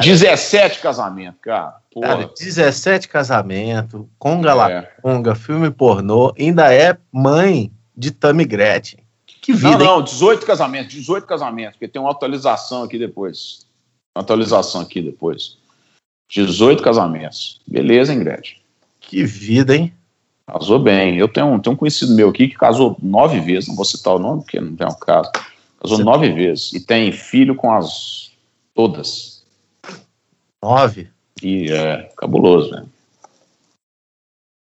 17 0.00 0.80
casamentos, 0.80 1.40
cara. 1.42 1.74
Porra. 1.92 2.08
Cara, 2.08 2.30
17 2.38 3.08
casamentos, 3.08 4.02
conga 4.18 4.70
É. 4.70 4.82
conga, 5.02 5.34
filme 5.34 5.70
pornô, 5.70 6.34
ainda 6.38 6.72
é 6.72 6.96
mãe 7.12 7.70
de 7.96 8.10
Tammy 8.10 8.44
Gretchen. 8.44 9.00
Que 9.40 9.52
vida, 9.52 9.78
Não, 9.78 9.96
não, 9.98 10.02
18 10.02 10.46
casamentos, 10.46 10.92
18 10.94 11.26
casamentos, 11.26 11.74
porque 11.74 11.88
tem 11.88 12.00
uma 12.00 12.10
atualização 12.10 12.82
aqui 12.82 12.98
depois. 12.98 13.66
Uma 14.16 14.22
atualização 14.22 14.80
aqui 14.80 15.02
depois. 15.02 15.58
18 16.30 16.82
casamentos. 16.82 17.60
Beleza, 17.66 18.12
hein, 18.12 18.20
Gretchen? 18.20 18.58
Que 19.00 19.22
vida, 19.24 19.76
hein? 19.76 19.92
Casou 20.46 20.78
bem. 20.78 21.18
Eu 21.18 21.28
tenho, 21.28 21.46
um- 21.46 21.58
tenho 21.58 21.74
um 21.74 21.76
conhecido 21.76 22.14
meu 22.14 22.28
aqui 22.30 22.48
que 22.48 22.56
casou 22.56 22.96
nove 23.02 23.40
vezes, 23.40 23.68
não 23.68 23.76
vou 23.76 23.84
citar 23.84 24.14
o 24.14 24.18
nome 24.18 24.42
porque 24.42 24.60
não 24.60 24.74
tem 24.74 24.86
o 24.86 24.94
caso. 24.94 25.30
Casou 25.80 25.98
Você- 25.98 26.04
nove 26.04 26.32
vezes 26.32 26.72
e 26.72 26.80
tem 26.80 27.12
filho 27.12 27.54
com 27.54 27.70
as 27.72 28.30
todas. 28.74 29.44
Nove. 30.62 31.08
E 31.42 31.70
é 31.70 32.10
cabuloso, 32.16 32.70
né? 32.70 32.84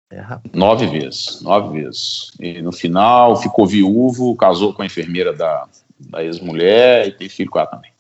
É, 0.10 0.24
nove 0.54 0.88
vezes, 0.88 1.42
nove 1.42 1.82
vezes. 1.82 2.32
E 2.40 2.62
no 2.62 2.72
final 2.72 3.36
ficou 3.36 3.68
viúvo, 3.68 4.36
casou 4.36 4.74
com 4.74 4.82
a 4.82 4.86
enfermeira 4.86 5.34
da, 5.34 5.68
da 6.00 6.24
ex-mulher 6.24 7.08
e 7.08 7.12
tem 7.12 7.28
filho 7.28 7.50
com 7.50 7.60
ela 7.60 7.68
também. 7.68 7.92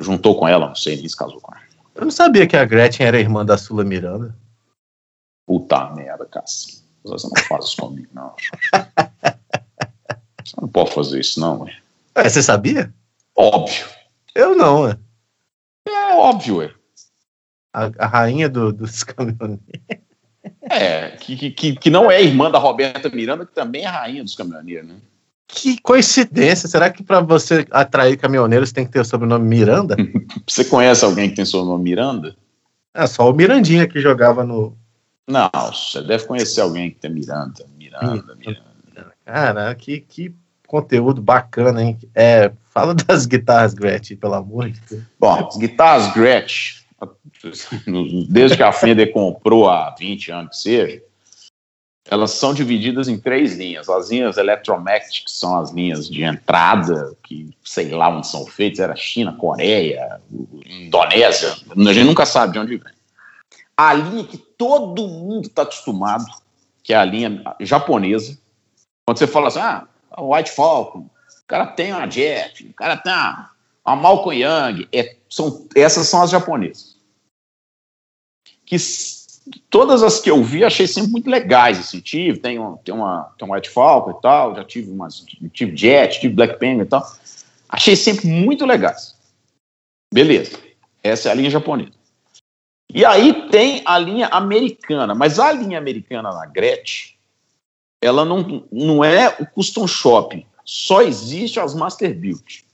Juntou 0.00 0.38
com 0.38 0.46
ela, 0.46 0.68
não 0.68 0.74
sei 0.74 0.96
nem 0.96 1.08
se 1.08 1.16
casou 1.16 1.40
com 1.40 1.52
ela. 1.52 1.64
Eu 1.94 2.04
não 2.04 2.10
sabia 2.12 2.46
que 2.46 2.56
a 2.56 2.64
Gretchen 2.64 3.06
era 3.06 3.18
irmã 3.18 3.44
da 3.44 3.58
Sula 3.58 3.82
Miranda. 3.82 4.36
Puta 5.44 5.90
merda, 5.90 6.26
Cássio. 6.26 6.78
Você 7.02 7.26
não 7.26 7.42
faz 7.44 7.64
isso 7.66 7.76
comigo, 7.78 8.08
não. 8.12 8.34
Você 10.44 10.60
não 10.60 10.68
pode 10.68 10.94
fazer 10.94 11.20
isso, 11.20 11.40
não, 11.40 11.60
ué. 11.60 11.76
É, 12.14 12.26
você 12.26 12.42
sabia? 12.42 12.92
Óbvio. 13.36 13.86
Eu 14.34 14.56
não, 14.56 14.82
ué. 14.82 14.98
É 15.86 16.14
óbvio, 16.14 16.56
ué. 16.58 16.74
A, 17.70 17.90
a 17.98 18.06
rainha 18.06 18.48
do, 18.48 18.72
dos 18.72 19.02
caminhoneiros. 19.04 19.60
É, 20.70 21.10
que, 21.20 21.50
que, 21.50 21.76
que 21.76 21.90
não 21.90 22.10
é 22.10 22.22
irmã 22.22 22.50
da 22.50 22.58
Roberta 22.58 23.08
Miranda, 23.08 23.46
que 23.46 23.54
também 23.54 23.84
é 23.84 23.88
rainha 23.88 24.22
dos 24.22 24.34
caminhoneiros, 24.34 24.88
né? 24.88 24.96
Que 25.46 25.80
coincidência! 25.80 26.68
Será 26.68 26.90
que 26.90 27.02
para 27.02 27.20
você 27.20 27.66
atrair 27.70 28.18
caminhoneiros 28.18 28.70
tem 28.70 28.84
que 28.84 28.92
ter 28.92 29.00
o 29.00 29.04
sobrenome 29.04 29.46
Miranda? 29.46 29.96
você 30.46 30.64
conhece 30.64 31.04
alguém 31.04 31.30
que 31.30 31.36
tem 31.36 31.44
sobrenome 31.44 31.82
Miranda? 31.82 32.36
É 32.92 33.06
só 33.06 33.30
o 33.30 33.32
Mirandinha 33.32 33.86
que 33.86 34.00
jogava 34.00 34.44
no. 34.44 34.76
Não, 35.26 35.50
você 35.72 36.02
deve 36.02 36.24
conhecer 36.26 36.60
alguém 36.60 36.90
que 36.90 36.98
tem 36.98 37.10
Miranda. 37.10 37.64
Miranda, 37.78 38.34
Miranda. 38.34 38.68
Cara, 39.24 39.74
que, 39.74 40.00
que 40.00 40.34
conteúdo 40.66 41.22
bacana, 41.22 41.82
hein? 41.82 41.98
É, 42.14 42.52
fala 42.70 42.94
das 42.94 43.26
guitarras 43.26 43.74
Gretsch, 43.74 44.16
pelo 44.16 44.34
amor 44.34 44.70
de 44.70 44.80
Deus. 44.88 45.02
Bom, 45.18 45.48
as 45.48 45.56
guitarras 45.56 46.12
Gretsch, 46.14 46.77
desde 48.28 48.56
que 48.56 48.62
a 48.62 48.72
Fender 48.72 49.12
comprou 49.12 49.68
há 49.68 49.94
20 49.98 50.32
anos 50.32 50.56
que 50.56 50.62
seja, 50.62 51.02
elas 52.10 52.30
são 52.32 52.54
divididas 52.54 53.06
em 53.06 53.18
três 53.18 53.56
linhas. 53.56 53.88
As 53.88 54.10
linhas 54.10 54.38
Electromagnetic, 54.38 55.24
que 55.24 55.30
são 55.30 55.58
as 55.58 55.70
linhas 55.70 56.08
de 56.08 56.22
entrada, 56.22 57.14
que 57.22 57.54
sei 57.62 57.90
lá 57.90 58.08
onde 58.08 58.26
são 58.26 58.46
feitas, 58.46 58.80
era 58.80 58.96
China, 58.96 59.34
Coreia, 59.34 60.20
Indonésia, 60.64 61.50
a 61.50 61.92
gente 61.92 62.06
nunca 62.06 62.24
sabe 62.24 62.54
de 62.54 62.58
onde 62.58 62.76
vem. 62.78 62.92
A 63.76 63.94
linha 63.94 64.24
que 64.24 64.38
todo 64.38 65.06
mundo 65.06 65.46
está 65.46 65.62
acostumado, 65.62 66.24
que 66.82 66.92
é 66.92 66.96
a 66.96 67.04
linha 67.04 67.42
japonesa, 67.60 68.38
quando 69.04 69.18
você 69.18 69.26
fala 69.26 69.48
assim, 69.48 69.60
ah, 69.60 69.86
White 70.18 70.50
Falcon, 70.50 71.00
o 71.00 71.46
cara 71.46 71.66
tem 71.66 71.92
uma 71.92 72.10
Jet, 72.10 72.64
o 72.64 72.74
cara 72.74 72.96
tem 72.96 73.12
uma, 73.12 73.50
uma 73.86 73.96
Malcolm 73.96 74.36
Young, 74.36 74.88
é, 74.92 75.16
são, 75.28 75.66
essas 75.74 76.08
são 76.08 76.22
as 76.22 76.30
japonesas. 76.30 76.87
Que 78.68 78.76
todas 79.70 80.02
as 80.02 80.20
que 80.20 80.30
eu 80.30 80.44
vi 80.44 80.62
achei 80.62 80.86
sempre 80.86 81.10
muito 81.10 81.30
legais, 81.30 81.78
assim, 81.78 82.00
tive, 82.00 82.38
tem, 82.38 82.58
um, 82.58 82.76
tem, 82.76 82.94
uma, 82.94 83.34
tem 83.38 83.48
um 83.48 83.54
White 83.54 83.70
Falcon 83.70 84.10
e 84.10 84.20
tal, 84.20 84.54
já 84.54 84.62
tive 84.62 84.90
umas, 84.90 85.24
tive 85.54 85.74
Jet, 85.74 86.20
tive 86.20 86.34
Black 86.34 86.58
Penguin 86.58 86.82
e 86.82 86.86
tal, 86.86 87.02
achei 87.66 87.96
sempre 87.96 88.26
muito 88.26 88.66
legais. 88.66 89.16
Beleza, 90.12 90.58
essa 91.02 91.30
é 91.30 91.32
a 91.32 91.34
linha 91.34 91.48
japonesa. 91.48 91.92
E 92.92 93.06
aí 93.06 93.48
tem 93.48 93.80
a 93.86 93.98
linha 93.98 94.26
americana, 94.28 95.14
mas 95.14 95.38
a 95.38 95.50
linha 95.50 95.78
americana 95.78 96.30
na 96.30 96.44
Gretchen, 96.44 97.14
ela 98.02 98.22
não, 98.22 98.66
não 98.70 99.02
é 99.02 99.34
o 99.40 99.46
custom 99.46 99.86
shop, 99.88 100.46
só 100.62 101.00
existe 101.00 101.58
as 101.58 101.74
master 101.74 102.14
build. 102.14 102.67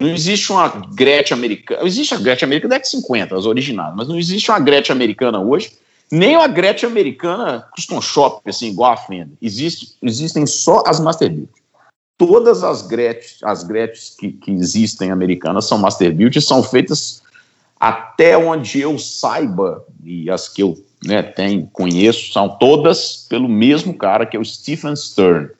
Não 0.00 0.08
existe 0.08 0.50
uma 0.50 0.68
Gretchen 0.68 1.36
americana. 1.36 1.86
Existe 1.86 2.14
a 2.14 2.16
Gretchen 2.18 2.46
americana 2.46 2.78
da 2.78 2.80
X50, 2.80 3.38
as 3.38 3.44
originais, 3.44 3.94
mas 3.94 4.08
não 4.08 4.18
existe 4.18 4.50
uma 4.50 4.58
Gretchen 4.58 4.96
americana 4.96 5.38
hoje, 5.38 5.72
nem 6.10 6.36
uma 6.36 6.48
Gretchen 6.48 6.88
americana 6.88 7.68
custom 7.76 8.00
shop, 8.00 8.40
assim, 8.48 8.68
igual 8.68 8.92
a 8.92 8.96
Fender. 8.96 9.36
Existe, 9.42 9.94
existem 10.02 10.46
só 10.46 10.82
as 10.86 10.98
Master 10.98 11.28
Build. 11.28 11.50
Todas 12.16 12.64
as 12.64 12.80
Gretchen, 12.80 13.36
as 13.44 13.62
Gretchen 13.62 14.16
que, 14.18 14.32
que 14.32 14.50
existem 14.50 15.10
americanas 15.10 15.66
são 15.66 15.76
Master 15.76 16.14
Build 16.14 16.38
e 16.38 16.42
são 16.42 16.62
feitas 16.62 17.22
até 17.78 18.38
onde 18.38 18.80
eu 18.80 18.98
saiba, 18.98 19.84
e 20.02 20.30
as 20.30 20.48
que 20.48 20.62
eu 20.62 20.82
né, 21.04 21.22
tenho, 21.22 21.66
conheço, 21.72 22.32
são 22.32 22.48
todas 22.48 23.26
pelo 23.28 23.48
mesmo 23.48 23.92
cara, 23.94 24.24
que 24.24 24.36
é 24.36 24.40
o 24.40 24.44
Stephen 24.44 24.96
Stern, 24.96 25.50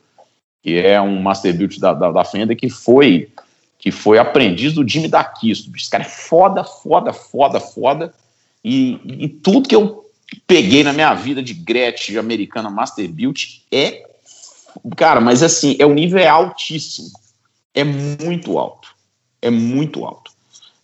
que 0.63 0.79
é 0.79 1.01
um 1.01 1.21
Master 1.21 1.55
Build 1.55 1.79
da, 1.79 1.93
da, 1.93 2.11
da 2.11 2.25
Fender 2.25 2.57
que 2.57 2.71
foi 2.71 3.31
que 3.81 3.91
foi 3.91 4.19
aprendiz 4.19 4.75
do 4.75 4.87
Jimmy 4.87 5.09
Daquisto. 5.09 5.73
Esse 5.75 5.89
cara 5.89 6.05
é 6.05 6.09
foda, 6.09 6.63
foda, 6.63 7.13
foda, 7.15 7.59
foda. 7.59 8.15
E, 8.63 9.01
e, 9.25 9.29
tudo 9.29 9.69
que 9.69 9.75
eu 9.75 10.05
peguei 10.47 10.85
na 10.85 10.93
minha 10.93 11.15
vida 11.15 11.43
de 11.43 11.55
Gretchen, 11.55 12.19
americana 12.19 12.69
Master 12.71 13.11
Build, 13.11 13.65
é. 13.73 14.07
Cara, 14.97 15.21
mas 15.21 15.43
assim, 15.43 15.77
é 15.79 15.87
o 15.87 15.95
nível 15.95 16.19
é 16.19 16.29
altíssimo. 16.29 17.09
É 17.75 17.83
muito 17.83 18.59
alto. 18.59 18.95
É 19.41 19.49
muito 19.49 20.05
alto. 20.05 20.31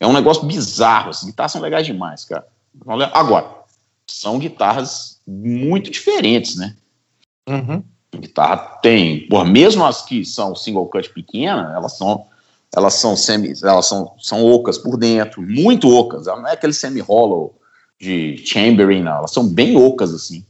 É 0.00 0.06
um 0.06 0.12
negócio 0.14 0.46
bizarro. 0.46 1.11
As 1.11 1.22
guitarras 1.22 1.52
são 1.52 1.61
legais 1.61 1.85
demais, 1.85 2.24
cara. 2.24 2.46
Agora, 3.12 3.46
são 4.06 4.38
guitarras 4.38 5.20
muito 5.26 5.90
diferentes, 5.90 6.56
né? 6.56 6.74
Uhum. 7.48 7.82
guitarra 8.18 8.56
tem, 8.82 9.28
por 9.28 9.44
mesmo 9.44 9.85
as 9.85 10.02
que 10.02 10.24
são 10.24 10.56
single 10.56 10.87
cut 10.87 11.09
pequena, 11.11 11.72
elas 11.76 11.96
são 11.96 12.26
elas 12.74 12.94
são 12.94 13.16
semi, 13.16 13.52
elas 13.62 13.87
são, 13.87 14.12
são 14.18 14.44
ocas 14.44 14.79
por 14.79 14.96
dentro, 14.96 15.42
muito 15.42 15.90
ocas. 15.94 16.26
Ela 16.26 16.40
não 16.40 16.48
é 16.48 16.52
aquele 16.52 16.72
semi-hollow 16.72 17.55
de 17.98 18.42
Chamberlain, 18.44 19.02
não. 19.02 19.18
Elas 19.18 19.33
são 19.33 19.46
bem 19.46 19.76
ocas, 19.76 20.12
assim. 20.12 20.44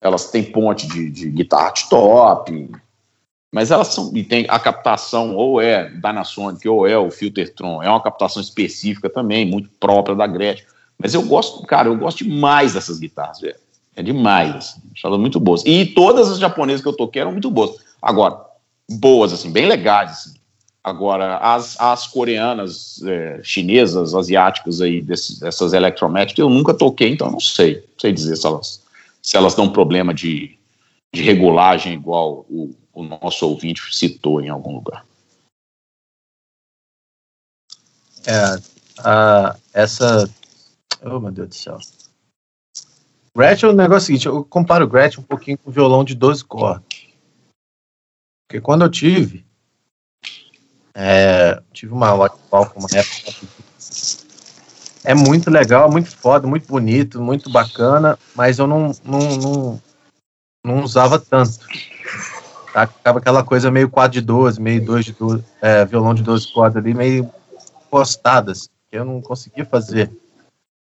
Elas 0.00 0.30
têm 0.30 0.44
ponte 0.44 0.86
de, 0.86 1.10
de 1.10 1.30
guitarra 1.30 1.70
de 1.72 1.88
top, 1.88 2.70
mas 3.52 3.70
elas 3.70 3.88
são, 3.88 4.10
e 4.14 4.22
tem 4.22 4.44
a 4.48 4.58
captação, 4.58 5.34
ou 5.34 5.60
é 5.60 5.88
Dynasonic, 5.88 6.68
ou 6.68 6.86
é 6.86 6.98
o 6.98 7.10
Filtertron, 7.10 7.82
é 7.82 7.88
uma 7.88 8.02
captação 8.02 8.42
específica 8.42 9.08
também, 9.08 9.46
muito 9.46 9.70
própria 9.80 10.14
da 10.14 10.26
Gretchen. 10.26 10.66
Mas 10.98 11.14
eu 11.14 11.22
gosto, 11.22 11.62
cara, 11.66 11.88
eu 11.88 11.96
gosto 11.96 12.24
demais 12.24 12.74
dessas 12.74 12.98
guitarras, 12.98 13.40
velho. 13.40 13.56
É 13.94 14.02
demais, 14.02 14.54
assim. 14.54 14.82
Acho 14.92 15.06
elas 15.06 15.18
muito 15.18 15.40
boas. 15.40 15.62
E 15.64 15.86
todas 15.86 16.30
as 16.30 16.38
japonesas 16.38 16.82
que 16.82 16.88
eu 16.88 16.96
toquei 16.96 17.22
eram 17.22 17.32
muito 17.32 17.50
boas. 17.50 17.76
Agora, 18.00 18.38
boas, 18.90 19.32
assim, 19.32 19.50
bem 19.50 19.66
legais, 19.66 20.10
assim. 20.10 20.34
Agora, 20.86 21.38
as, 21.38 21.76
as 21.80 22.06
coreanas, 22.06 23.02
é, 23.02 23.42
chinesas, 23.42 24.14
asiáticas 24.14 24.80
aí, 24.80 25.02
desse, 25.02 25.40
dessas 25.40 25.72
Electromatic, 25.72 26.38
eu 26.38 26.48
nunca 26.48 26.72
toquei, 26.72 27.08
então 27.08 27.28
não 27.28 27.40
sei. 27.40 27.80
Não 27.80 28.00
sei 28.00 28.12
dizer 28.12 28.36
se 28.36 28.46
elas, 28.46 28.86
se 29.20 29.36
elas 29.36 29.56
dão 29.56 29.72
problema 29.72 30.14
de, 30.14 30.56
de 31.12 31.22
regulagem 31.24 31.92
igual 31.92 32.46
o, 32.48 32.72
o 32.92 33.02
nosso 33.02 33.48
ouvinte 33.48 33.82
citou 33.92 34.40
em 34.40 34.48
algum 34.48 34.76
lugar. 34.76 35.04
É, 38.24 38.62
a, 39.04 39.56
essa. 39.74 40.32
Oh, 41.02 41.18
meu 41.18 41.32
Deus 41.32 41.48
do 41.48 41.54
céu. 41.56 41.78
Gretchen, 43.36 43.70
o 43.70 43.72
negócio 43.72 43.94
é 43.94 43.98
o 43.98 44.06
seguinte: 44.06 44.26
eu 44.26 44.44
comparo 44.44 44.84
o 44.84 44.88
Gretchen 44.88 45.24
um 45.24 45.26
pouquinho 45.26 45.58
com 45.58 45.68
o 45.68 45.72
violão 45.72 46.04
de 46.04 46.14
12 46.14 46.44
cordas. 46.44 46.84
Porque 48.46 48.60
quando 48.60 48.82
eu 48.82 48.88
tive, 48.88 49.45
é, 50.98 51.60
tive 51.74 51.92
uma 51.92 52.14
Watchfall 52.14 52.72
uma 52.74 52.88
época. 52.90 53.46
É 55.04 55.14
muito 55.14 55.50
legal, 55.50 55.90
muito 55.92 56.08
foda, 56.16 56.48
muito 56.48 56.66
bonito, 56.66 57.20
muito 57.20 57.50
bacana, 57.50 58.18
mas 58.34 58.58
eu 58.58 58.66
não, 58.66 58.92
não, 59.04 59.36
não, 59.36 59.82
não 60.64 60.82
usava 60.82 61.18
tanto. 61.18 61.60
Tá? 62.72 62.86
Ficava 62.86 63.18
aquela 63.18 63.44
coisa 63.44 63.70
meio 63.70 63.90
4 63.90 64.10
de 64.10 64.20
12, 64.22 64.60
meio 64.60 64.84
2 64.84 65.04
de 65.04 65.12
12, 65.12 65.44
é, 65.60 65.84
violão 65.84 66.14
de 66.14 66.22
12 66.22 66.50
cordas 66.50 66.82
ali, 66.82 66.94
meio 66.94 67.30
postadas, 67.90 68.70
que 68.90 68.96
eu 68.96 69.04
não 69.04 69.20
conseguia 69.20 69.66
fazer 69.66 70.10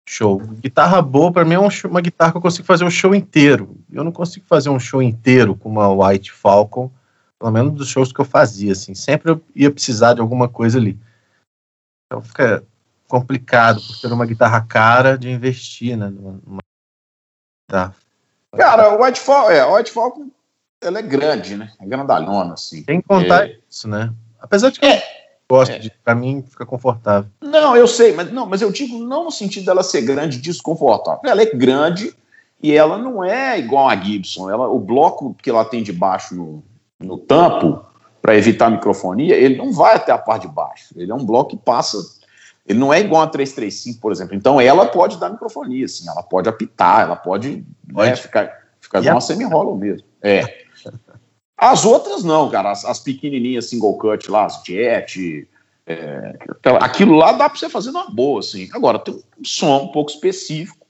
show. 0.08 0.40
Guitarra 0.40 1.02
boa, 1.02 1.34
para 1.34 1.44
mim, 1.44 1.56
é 1.56 1.60
um 1.60 1.68
uma 1.90 2.02
guitarra 2.02 2.32
que 2.32 2.38
eu 2.38 2.42
consigo 2.42 2.66
fazer 2.66 2.86
um 2.86 2.90
show 2.90 3.14
inteiro. 3.14 3.78
Eu 3.92 4.06
não 4.06 4.12
consigo 4.14 4.46
fazer 4.48 4.70
um 4.70 4.80
show 4.80 5.02
inteiro 5.02 5.54
com 5.54 5.68
uma 5.68 5.90
White 5.90 6.32
Falcon 6.32 6.90
pelo 7.40 7.52
menos 7.52 7.74
dos 7.74 7.88
shows 7.88 8.12
que 8.12 8.20
eu 8.20 8.26
fazia, 8.26 8.72
assim, 8.72 8.96
sempre 8.96 9.32
eu 9.32 9.42
ia 9.56 9.72
precisar 9.72 10.14
de 10.14 10.22
alguma 10.22 10.50
coisa 10.50 10.78
ali. 10.78 11.00
Então 12.06 12.22
fica 12.22 12.64
complicado 13.08 13.82
por 13.82 14.00
ter 14.00 14.12
uma 14.12 14.26
guitarra 14.26 14.62
cara 14.62 15.18
de 15.18 15.30
investir, 15.30 15.96
né, 15.96 16.10
numa, 16.10 16.40
numa 16.46 16.62
guitarra. 17.70 17.96
Cara, 18.56 18.96
o 18.96 19.04
White 19.04 19.20
Falcon, 19.20 19.52
é, 19.52 19.66
White 19.66 19.92
Falcon, 19.92 20.32
ela 20.82 21.00
é 21.00 21.02
grande, 21.02 21.56
né, 21.56 21.72
é 21.80 21.86
grandalhona, 21.86 22.54
assim. 22.54 22.84
Tem 22.84 23.02
que 23.02 23.08
contar 23.08 23.48
é... 23.48 23.60
isso, 23.70 23.88
né, 23.88 24.14
apesar 24.40 24.72
de 24.72 24.80
que 24.80 24.86
é. 24.86 24.98
eu 24.98 25.02
gosto 25.50 25.74
é. 25.74 25.80
de, 25.80 25.92
pra 26.04 26.16
mim, 26.16 26.42
fica 26.42 26.66
confortável. 26.66 27.30
Não, 27.42 27.76
eu 27.76 27.88
sei, 27.88 28.14
mas, 28.14 28.32
não, 28.32 28.48
mas 28.48 28.62
eu 28.62 28.72
digo 28.72 28.98
não 28.98 29.26
no 29.26 29.32
sentido 29.32 29.66
dela 29.66 29.84
ser 29.84 30.02
grande 30.02 30.40
desconfortável, 30.40 31.22
ela 31.24 31.42
é 31.42 31.46
grande 31.46 32.16
e 32.62 32.74
ela 32.74 32.98
não 32.98 33.24
é 33.24 33.60
igual 33.60 33.90
a 33.90 33.96
Gibson, 33.96 34.50
ela, 34.50 34.68
o 34.68 34.80
bloco 34.80 35.36
que 35.36 35.50
ela 35.50 35.64
tem 35.64 35.84
de 35.84 35.94
baixo 35.94 36.34
no, 36.34 36.64
no 37.00 37.18
tampo 37.18 37.86
para 38.22 38.36
evitar 38.36 38.68
a 38.68 38.72
microfonia, 38.72 39.36
ele 39.36 39.56
não 39.56 39.72
vai 39.72 39.96
até 39.96 40.12
a 40.12 40.18
parte 40.18 40.48
de 40.48 40.54
baixo. 40.54 40.94
Ele 40.96 41.12
é 41.12 41.16
um 41.16 41.26
bloco 41.26 41.52
que 41.52 41.58
passa. 41.58 41.98
Ele 42.66 42.80
não 42.80 42.94
é 42.94 43.00
igual 43.00 43.22
a 43.22 43.28
335, 43.28 44.02
por 44.02 44.12
exemplo. 44.12 44.36
Então 44.36 44.60
ela 44.60 44.86
pode 44.88 45.18
dar 45.18 45.30
microfonia, 45.30 45.86
assim, 45.86 46.08
ela 46.10 46.24
pode 46.24 46.50
apitar, 46.50 47.02
ela 47.02 47.16
pode, 47.16 47.66
pode. 47.94 48.10
Né, 48.10 48.16
ficar, 48.16 48.52
ficar 48.82 49.00
igual 49.00 49.16
uma 49.16 49.22
semi-hollow 49.22 49.78
mesmo. 49.78 50.06
É. 50.22 50.66
As 51.58 51.86
outras 51.86 52.24
não, 52.24 52.50
cara. 52.50 52.72
As, 52.72 52.84
as 52.86 53.00
pequenininhas 53.00 53.70
single 53.70 53.98
cut 53.98 54.30
lá, 54.30 54.46
as 54.46 54.62
jet, 54.64 55.48
é, 55.86 56.38
aquilo 56.82 57.16
lá 57.16 57.32
dá 57.32 57.50
para 57.50 57.58
você 57.58 57.70
fazer 57.70 57.92
numa 57.92 58.10
boa, 58.10 58.42
assim. 58.42 58.70
Agora, 58.74 59.00
tem 59.00 59.14
um 59.14 59.44
som 59.44 59.84
um 59.84 59.88
pouco 59.88 60.12
específico, 60.12 60.87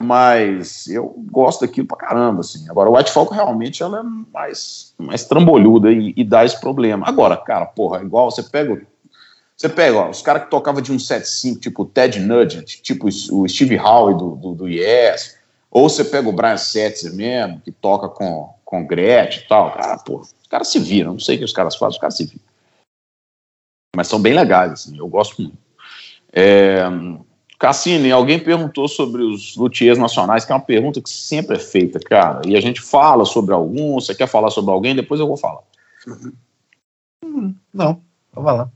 mas 0.00 0.86
eu 0.86 1.12
gosto 1.30 1.62
daquilo 1.62 1.88
pra 1.88 1.96
caramba, 1.96 2.40
assim. 2.40 2.68
Agora, 2.70 2.88
o 2.88 2.96
White 2.96 3.10
Falcon 3.10 3.34
realmente 3.34 3.82
ela 3.82 4.00
é 4.00 4.02
mais, 4.02 4.94
mais 4.96 5.24
trambolhuda 5.24 5.90
e, 5.90 6.14
e 6.16 6.24
dá 6.24 6.44
esse 6.44 6.60
problema. 6.60 7.06
Agora, 7.08 7.36
cara, 7.36 7.66
porra, 7.66 8.02
igual 8.02 8.30
você 8.30 8.42
pega. 8.42 8.86
Você 9.56 9.68
pega, 9.68 9.98
ó, 9.98 10.08
os 10.08 10.22
caras 10.22 10.44
que 10.44 10.50
tocavam 10.50 10.80
de 10.80 10.92
um 10.92 10.96
7.5, 10.96 11.58
tipo 11.58 11.82
o 11.82 11.86
Ted 11.86 12.20
Nugent, 12.20 12.80
tipo 12.80 13.08
o 13.08 13.48
Steve 13.48 13.76
Howe 13.76 14.14
do, 14.14 14.36
do, 14.36 14.54
do 14.54 14.68
Yes, 14.68 15.36
ou 15.68 15.88
você 15.88 16.04
pega 16.04 16.28
o 16.28 16.32
Brian 16.32 16.56
Setzer 16.56 17.12
mesmo, 17.12 17.60
que 17.60 17.72
toca 17.72 18.08
com, 18.08 18.54
com 18.64 18.86
Gretchen 18.86 19.42
e 19.42 19.48
tal, 19.48 19.74
cara, 19.74 19.98
pô, 19.98 20.20
os 20.20 20.46
caras 20.48 20.68
se 20.68 20.78
viram, 20.78 21.14
não 21.14 21.20
sei 21.20 21.34
o 21.34 21.38
que 21.38 21.44
os 21.44 21.52
caras 21.52 21.74
fazem, 21.74 21.96
os 21.96 22.00
caras 22.00 22.16
se 22.16 22.24
viram. 22.24 22.44
Mas 23.96 24.06
são 24.06 24.22
bem 24.22 24.32
legais, 24.32 24.70
assim, 24.70 24.96
eu 24.96 25.08
gosto 25.08 25.42
muito. 25.42 25.58
É, 26.32 26.84
Cassini, 27.58 28.12
alguém 28.12 28.38
perguntou 28.38 28.86
sobre 28.86 29.22
os 29.22 29.56
luthiers 29.56 29.98
nacionais, 29.98 30.44
que 30.44 30.52
é 30.52 30.54
uma 30.54 30.60
pergunta 30.60 31.02
que 31.02 31.10
sempre 31.10 31.56
é 31.56 31.58
feita, 31.58 31.98
cara, 31.98 32.42
e 32.46 32.56
a 32.56 32.60
gente 32.60 32.80
fala 32.80 33.24
sobre 33.24 33.52
alguns, 33.52 34.06
você 34.06 34.14
quer 34.14 34.28
falar 34.28 34.50
sobre 34.50 34.70
alguém, 34.70 34.94
depois 34.94 35.20
eu 35.20 35.26
vou 35.26 35.36
falar. 35.36 35.62
Não, 37.74 38.00
vou 38.32 38.44
falar. 38.44 38.70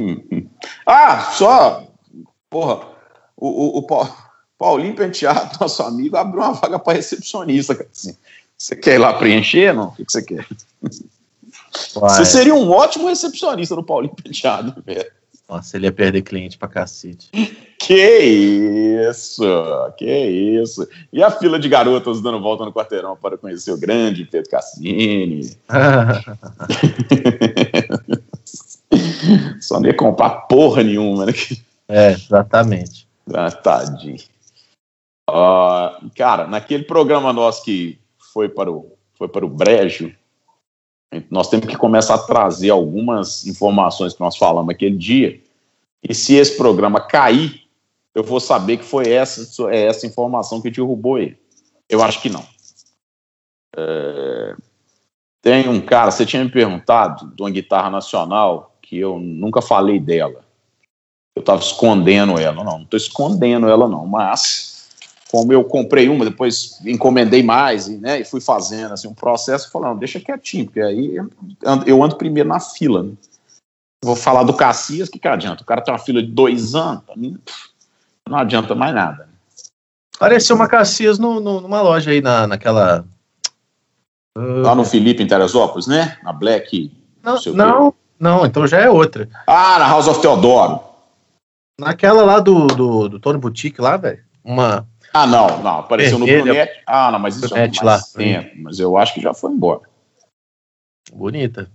Ah, 0.86 1.30
só, 1.32 1.86
porra, 2.48 2.80
o, 3.36 3.78
o, 3.78 3.78
o 3.78 4.06
Paulinho 4.58 4.94
Penteado, 4.94 5.56
nosso 5.60 5.82
amigo, 5.82 6.16
abriu 6.16 6.42
uma 6.42 6.52
vaga 6.52 6.78
para 6.78 6.94
recepcionista, 6.94 7.74
cara, 7.74 7.88
assim. 7.92 8.16
Você 8.58 8.76
quer 8.76 8.96
ir 8.96 8.98
lá 8.98 9.14
preencher, 9.14 9.72
não? 9.72 9.88
O 9.88 9.92
que, 9.92 10.04
que 10.04 10.12
você 10.12 10.22
quer? 10.22 10.46
Uai. 11.96 12.10
Você 12.10 12.24
seria 12.26 12.54
um 12.54 12.70
ótimo 12.70 13.08
recepcionista 13.08 13.74
do 13.74 13.84
Paulinho 13.84 14.14
Penteado, 14.14 14.82
velho. 14.84 15.10
Nossa, 15.50 15.76
ele 15.76 15.86
ia 15.86 15.92
perder 15.92 16.22
cliente 16.22 16.56
pra 16.56 16.68
cacete. 16.68 17.28
Que 17.82 19.06
isso, 19.08 19.42
que 19.96 20.04
isso. 20.04 20.86
E 21.10 21.22
a 21.22 21.30
fila 21.30 21.58
de 21.58 21.66
garotas 21.66 22.20
dando 22.20 22.38
volta 22.38 22.64
no 22.64 22.72
quarteirão 22.72 23.16
para 23.16 23.38
conhecer 23.38 23.72
o 23.72 23.80
grande 23.80 24.26
Pedro 24.26 24.50
Cassini. 24.50 25.56
Só 29.60 29.80
não 29.80 29.86
ia 29.86 29.96
comprar 29.96 30.42
porra 30.42 30.84
nenhuma, 30.84 31.24
né? 31.24 31.32
É, 31.88 32.12
exatamente. 32.12 33.08
Ah, 33.32 33.50
tadinho. 33.50 34.18
Uh, 35.28 36.10
cara, 36.14 36.46
naquele 36.46 36.84
programa 36.84 37.32
nosso 37.32 37.64
que 37.64 37.98
foi 38.32 38.48
para 38.48 38.70
o, 38.70 38.92
foi 39.14 39.26
para 39.26 39.46
o 39.46 39.48
Brejo, 39.48 40.12
nós 41.30 41.48
temos 41.48 41.66
que 41.66 41.76
começar 41.76 42.14
a 42.14 42.18
trazer 42.18 42.70
algumas 42.70 43.46
informações 43.46 44.14
que 44.14 44.20
nós 44.20 44.36
falamos 44.36 44.70
aquele 44.70 44.96
dia. 44.96 45.40
E 46.02 46.14
se 46.14 46.36
esse 46.36 46.56
programa 46.56 47.00
cair, 47.00 47.62
eu 48.14 48.22
vou 48.22 48.40
saber 48.40 48.76
que 48.76 48.84
foi 48.84 49.08
essa, 49.08 49.70
é 49.70 49.86
essa 49.86 50.06
informação 50.06 50.60
que 50.60 50.70
derrubou 50.70 51.18
ele. 51.18 51.36
Eu 51.88 52.02
acho 52.02 52.22
que 52.22 52.30
não. 52.30 52.44
É, 53.76 54.54
tem 55.42 55.68
um 55.68 55.80
cara, 55.80 56.10
você 56.10 56.24
tinha 56.24 56.44
me 56.44 56.50
perguntado 56.50 57.34
de 57.34 57.42
uma 57.42 57.50
guitarra 57.50 57.90
nacional 57.90 58.76
que 58.80 58.98
eu 58.98 59.18
nunca 59.18 59.60
falei 59.60 59.98
dela. 59.98 60.44
Eu 61.34 61.40
estava 61.40 61.60
escondendo 61.60 62.38
ela. 62.38 62.62
Não, 62.62 62.78
não 62.78 62.82
estou 62.82 62.96
escondendo 62.96 63.68
ela, 63.68 63.88
não, 63.88 64.06
mas 64.06 64.69
como 65.30 65.52
eu 65.52 65.62
comprei 65.62 66.08
uma, 66.08 66.24
depois 66.24 66.80
encomendei 66.84 67.42
mais 67.42 67.86
e, 67.86 67.96
né, 67.96 68.20
e 68.20 68.24
fui 68.24 68.40
fazendo 68.40 68.94
assim, 68.94 69.06
um 69.06 69.14
processo, 69.14 69.70
falando, 69.70 70.00
deixa 70.00 70.18
quietinho, 70.18 70.64
porque 70.64 70.80
aí 70.80 71.16
eu 71.86 72.02
ando 72.02 72.16
primeiro 72.16 72.48
na 72.48 72.58
fila. 72.58 73.04
Né? 73.04 73.12
Vou 74.04 74.16
falar 74.16 74.42
do 74.42 74.54
Cacias, 74.54 75.08
que 75.08 75.20
que 75.20 75.28
adianta? 75.28 75.62
O 75.62 75.66
cara 75.66 75.82
tem 75.82 75.94
uma 75.94 76.00
fila 76.00 76.20
de 76.20 76.30
dois 76.32 76.74
anos, 76.74 77.04
mim, 77.16 77.38
não 78.28 78.38
adianta 78.38 78.74
mais 78.74 78.92
nada. 78.92 79.28
Apareceu 80.16 80.56
uma 80.56 80.66
Cacias 80.66 81.18
no, 81.18 81.38
no, 81.38 81.60
numa 81.60 81.80
loja 81.80 82.10
aí, 82.10 82.20
na, 82.20 82.46
naquela... 82.46 83.04
Lá 84.36 84.74
no 84.74 84.84
Felipe, 84.84 85.22
em 85.22 85.26
Teresópolis, 85.26 85.86
né? 85.86 86.18
Na 86.22 86.32
Black... 86.32 86.92
Não, 87.22 87.34
não, 87.34 87.54
não, 87.54 87.94
não, 88.18 88.46
então 88.46 88.66
já 88.66 88.78
é 88.78 88.90
outra. 88.90 89.28
Ah, 89.46 89.78
na 89.78 89.88
House 89.88 90.08
of 90.08 90.20
Teodoro. 90.20 90.80
Naquela 91.78 92.24
lá 92.24 92.40
do, 92.40 92.66
do, 92.66 93.08
do 93.08 93.20
Tony 93.20 93.38
Boutique 93.38 93.80
lá, 93.80 93.96
velho. 93.96 94.22
Uma 94.42 94.86
ah, 95.12 95.26
não, 95.26 95.62
não. 95.62 95.80
Apareceu 95.80 96.18
no 96.18 96.26
Brunete. 96.26 96.82
Ah, 96.86 97.10
não, 97.10 97.18
mas 97.18 97.36
isso 97.36 97.54
é 97.54 97.66
mais 97.66 97.82
lá. 97.82 98.00
tempo. 98.16 98.56
Mas 98.58 98.78
eu 98.78 98.96
acho 98.96 99.14
que 99.14 99.20
já 99.20 99.34
foi 99.34 99.50
embora. 99.52 99.88
Bonita. 101.12 101.70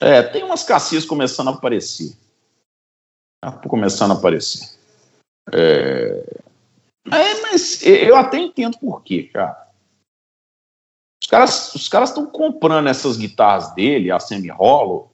É, 0.00 0.22
tem 0.22 0.42
umas 0.42 0.64
cacias 0.64 1.04
começando 1.04 1.48
a 1.48 1.52
aparecer. 1.52 2.16
Tá 3.42 3.52
começando 3.52 4.12
a 4.12 4.14
aparecer. 4.14 4.78
É... 5.52 6.24
é, 7.10 7.40
mas 7.42 7.82
eu 7.82 8.16
até 8.16 8.38
entendo 8.38 8.78
por 8.78 9.02
quê, 9.02 9.24
cara. 9.24 9.68
Os 11.22 11.28
caras 11.28 11.74
os 11.74 11.88
caras 11.88 12.10
estão 12.10 12.26
comprando 12.26 12.88
essas 12.88 13.16
guitarras 13.16 13.74
dele, 13.74 14.10
a 14.10 14.18
semi-hollow, 14.18 15.10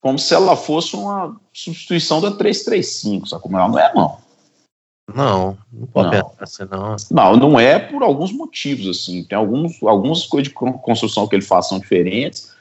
como 0.00 0.18
se 0.18 0.34
ela 0.34 0.56
fosse 0.56 0.94
uma 0.94 1.38
substituição 1.52 2.20
da 2.20 2.30
335, 2.30 3.26
sabe 3.26 3.42
como 3.42 3.56
ela 3.56 3.68
não 3.68 3.78
é, 3.78 3.92
não. 3.94 4.27
Não, 5.14 5.56
não 5.72 5.86
pode 5.86 6.16
não. 6.16 6.32
Assim, 6.38 6.64
não. 6.70 6.96
Não, 7.10 7.36
não 7.36 7.60
é 7.60 7.78
por 7.78 8.02
alguns 8.02 8.30
motivos, 8.30 8.88
assim. 8.88 9.24
Tem 9.24 9.38
alguns, 9.38 9.82
algumas 9.82 10.26
coisas 10.26 10.48
de 10.48 10.54
construção 10.54 11.26
que 11.26 11.34
ele 11.34 11.44
faz 11.44 11.66
são 11.66 11.78
diferentes, 11.78 12.52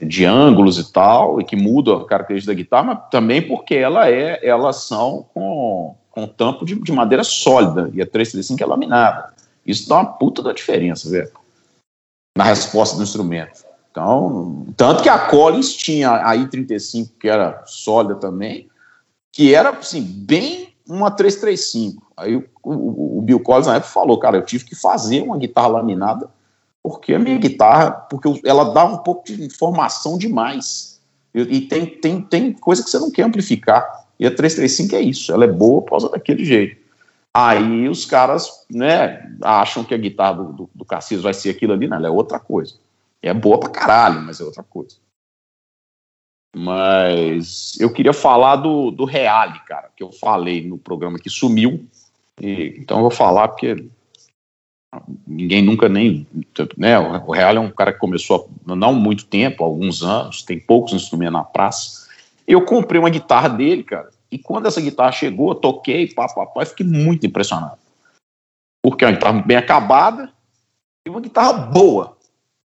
de 0.00 0.24
ângulos 0.24 0.78
e 0.78 0.90
tal, 0.90 1.40
e 1.40 1.44
que 1.44 1.54
mudam 1.54 1.98
a 1.98 2.06
característica 2.06 2.52
da 2.52 2.56
guitarra, 2.56 2.84
mas 2.84 3.10
também 3.10 3.46
porque 3.46 3.74
ela 3.74 4.08
é, 4.08 4.40
elas 4.42 4.84
são 4.84 5.26
com, 5.34 5.94
com 6.10 6.26
tampo 6.26 6.64
de, 6.64 6.74
de 6.76 6.92
madeira 6.92 7.22
sólida, 7.22 7.90
e 7.92 8.00
a 8.00 8.06
335 8.06 8.62
é 8.62 8.66
laminada. 8.66 9.34
Isso 9.64 9.88
dá 9.88 9.96
uma 9.96 10.12
puta 10.14 10.42
da 10.42 10.52
diferença, 10.52 11.10
velho. 11.10 11.30
Na 12.36 12.44
resposta 12.44 12.96
do 12.96 13.02
instrumento. 13.02 13.64
Então, 13.90 14.66
tanto 14.74 15.02
que 15.02 15.08
a 15.10 15.18
Collins 15.18 15.74
tinha 15.74 16.26
a 16.26 16.34
I-35, 16.34 17.10
que 17.20 17.28
era 17.28 17.62
sólida 17.66 18.14
também, 18.14 18.66
que 19.30 19.54
era, 19.54 19.68
assim, 19.68 20.00
bem 20.00 20.71
uma 20.88 21.10
335. 21.10 22.12
Aí 22.16 22.36
o, 22.36 22.44
o, 22.62 23.18
o 23.18 23.22
Bill 23.22 23.40
Collins 23.40 23.66
na 23.66 23.76
época 23.76 23.92
falou, 23.92 24.18
cara, 24.18 24.36
eu 24.36 24.44
tive 24.44 24.64
que 24.64 24.74
fazer 24.74 25.22
uma 25.22 25.38
guitarra 25.38 25.68
laminada 25.68 26.28
porque 26.82 27.14
a 27.14 27.18
minha 27.18 27.38
guitarra, 27.38 27.92
porque 27.92 28.40
ela 28.44 28.64
dá 28.72 28.84
um 28.84 28.98
pouco 28.98 29.24
de 29.24 29.44
informação 29.44 30.18
demais. 30.18 31.00
E, 31.32 31.40
e 31.40 31.60
tem, 31.62 31.86
tem, 31.86 32.20
tem 32.20 32.52
coisa 32.52 32.82
que 32.82 32.90
você 32.90 32.98
não 32.98 33.10
quer 33.10 33.22
amplificar. 33.22 34.04
E 34.18 34.26
a 34.26 34.34
335 34.34 34.96
é 34.96 35.00
isso, 35.00 35.32
ela 35.32 35.44
é 35.44 35.48
boa 35.48 35.82
por 35.82 35.90
causa 35.90 36.08
daquele 36.08 36.44
jeito. 36.44 36.82
Aí 37.32 37.88
os 37.88 38.04
caras, 38.04 38.66
né, 38.70 39.32
acham 39.40 39.84
que 39.84 39.94
a 39.94 39.98
guitarra 39.98 40.34
do, 40.34 40.52
do, 40.52 40.70
do 40.74 40.84
Cassis 40.84 41.22
vai 41.22 41.32
ser 41.32 41.50
aquilo 41.50 41.72
ali, 41.72 41.88
não, 41.88 41.96
ela 41.96 42.08
é 42.08 42.10
outra 42.10 42.38
coisa. 42.38 42.74
É 43.22 43.32
boa 43.32 43.58
pra 43.58 43.70
caralho, 43.70 44.20
mas 44.20 44.40
é 44.40 44.44
outra 44.44 44.62
coisa. 44.62 44.96
Mas 46.54 47.78
eu 47.80 47.92
queria 47.92 48.12
falar 48.12 48.56
do, 48.56 48.90
do 48.90 49.04
Reale, 49.04 49.58
cara, 49.60 49.90
que 49.96 50.02
eu 50.02 50.12
falei 50.12 50.66
no 50.66 50.76
programa 50.76 51.18
que 51.18 51.30
sumiu. 51.30 51.86
E, 52.40 52.76
então 52.78 52.98
eu 52.98 53.02
vou 53.02 53.10
falar 53.10 53.48
porque 53.48 53.88
ninguém 55.26 55.62
nunca 55.62 55.88
nem. 55.88 56.26
Né, 56.76 56.98
o 56.98 57.32
Reale 57.32 57.58
é 57.58 57.60
um 57.60 57.70
cara 57.70 57.92
que 57.92 57.98
começou 57.98 58.50
há 58.66 58.76
não 58.76 58.94
muito 58.94 59.26
tempo, 59.26 59.64
alguns 59.64 60.02
anos, 60.02 60.42
tem 60.42 60.60
poucos 60.60 60.92
instrumentos 60.92 61.32
na 61.32 61.44
praça. 61.44 62.06
Eu 62.46 62.64
comprei 62.64 62.98
uma 62.98 63.10
guitarra 63.10 63.48
dele, 63.48 63.82
cara, 63.82 64.10
e 64.30 64.38
quando 64.38 64.66
essa 64.66 64.80
guitarra 64.80 65.12
chegou, 65.12 65.54
toquei, 65.54 66.12
papapá, 66.12 66.66
fiquei 66.66 66.86
muito 66.86 67.26
impressionado. 67.26 67.78
Porque 68.82 69.04
é 69.04 69.08
uma 69.08 69.14
guitarra 69.14 69.42
bem 69.42 69.56
acabada 69.56 70.32
e 71.06 71.10
uma 71.10 71.20
guitarra 71.20 71.52
boa. 71.52 72.16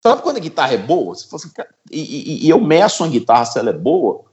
Sabe 0.09 0.21
quando 0.21 0.37
a 0.37 0.41
guitarra 0.41 0.73
é 0.73 0.77
boa? 0.77 1.13
Assim, 1.13 1.51
e, 1.91 1.99
e, 1.99 2.45
e, 2.45 2.49
eu 2.49 2.61
meço 2.61 3.03
uma 3.03 3.09
guitarra 3.09 3.45
se 3.45 3.59
ela 3.59 3.71
é 3.71 3.73
boa 3.73 4.25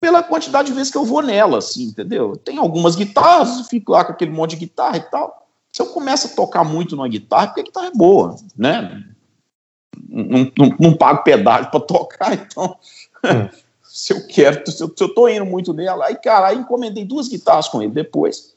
pela 0.00 0.22
quantidade 0.22 0.68
de 0.68 0.74
vezes 0.74 0.90
que 0.90 0.98
eu 0.98 1.04
vou 1.04 1.22
nela, 1.22 1.58
assim, 1.58 1.84
entendeu? 1.84 2.36
Tem 2.36 2.58
algumas 2.58 2.94
guitarras, 2.94 3.58
eu 3.58 3.64
fico 3.64 3.92
lá 3.92 4.04
com 4.04 4.12
aquele 4.12 4.30
monte 4.30 4.50
de 4.50 4.56
guitarra 4.56 4.96
e 4.96 5.00
tal. 5.00 5.48
Se 5.72 5.80
eu 5.80 5.86
começo 5.86 6.28
a 6.28 6.30
tocar 6.30 6.64
muito 6.64 6.96
numa 6.96 7.08
guitarra, 7.08 7.48
porque 7.48 7.60
a 7.60 7.64
guitarra 7.64 7.86
é 7.86 7.92
boa, 7.92 8.36
né? 8.56 9.04
Não, 10.08 10.52
não, 10.56 10.76
não 10.78 10.96
pago 10.96 11.22
pedágio 11.22 11.70
para 11.70 11.80
tocar, 11.80 12.34
então. 12.34 12.76
Hum. 13.24 13.48
se 13.82 14.12
eu 14.12 14.26
quero, 14.26 14.70
se 14.70 14.82
eu, 14.82 14.92
se 14.94 15.02
eu 15.02 15.14
tô 15.14 15.28
indo 15.28 15.46
muito 15.46 15.72
nela, 15.72 16.06
aí, 16.06 16.16
cara, 16.16 16.48
aí 16.48 16.58
encomendei 16.58 17.04
duas 17.04 17.28
guitarras 17.28 17.68
com 17.68 17.82
ele 17.82 17.92
depois 17.92 18.55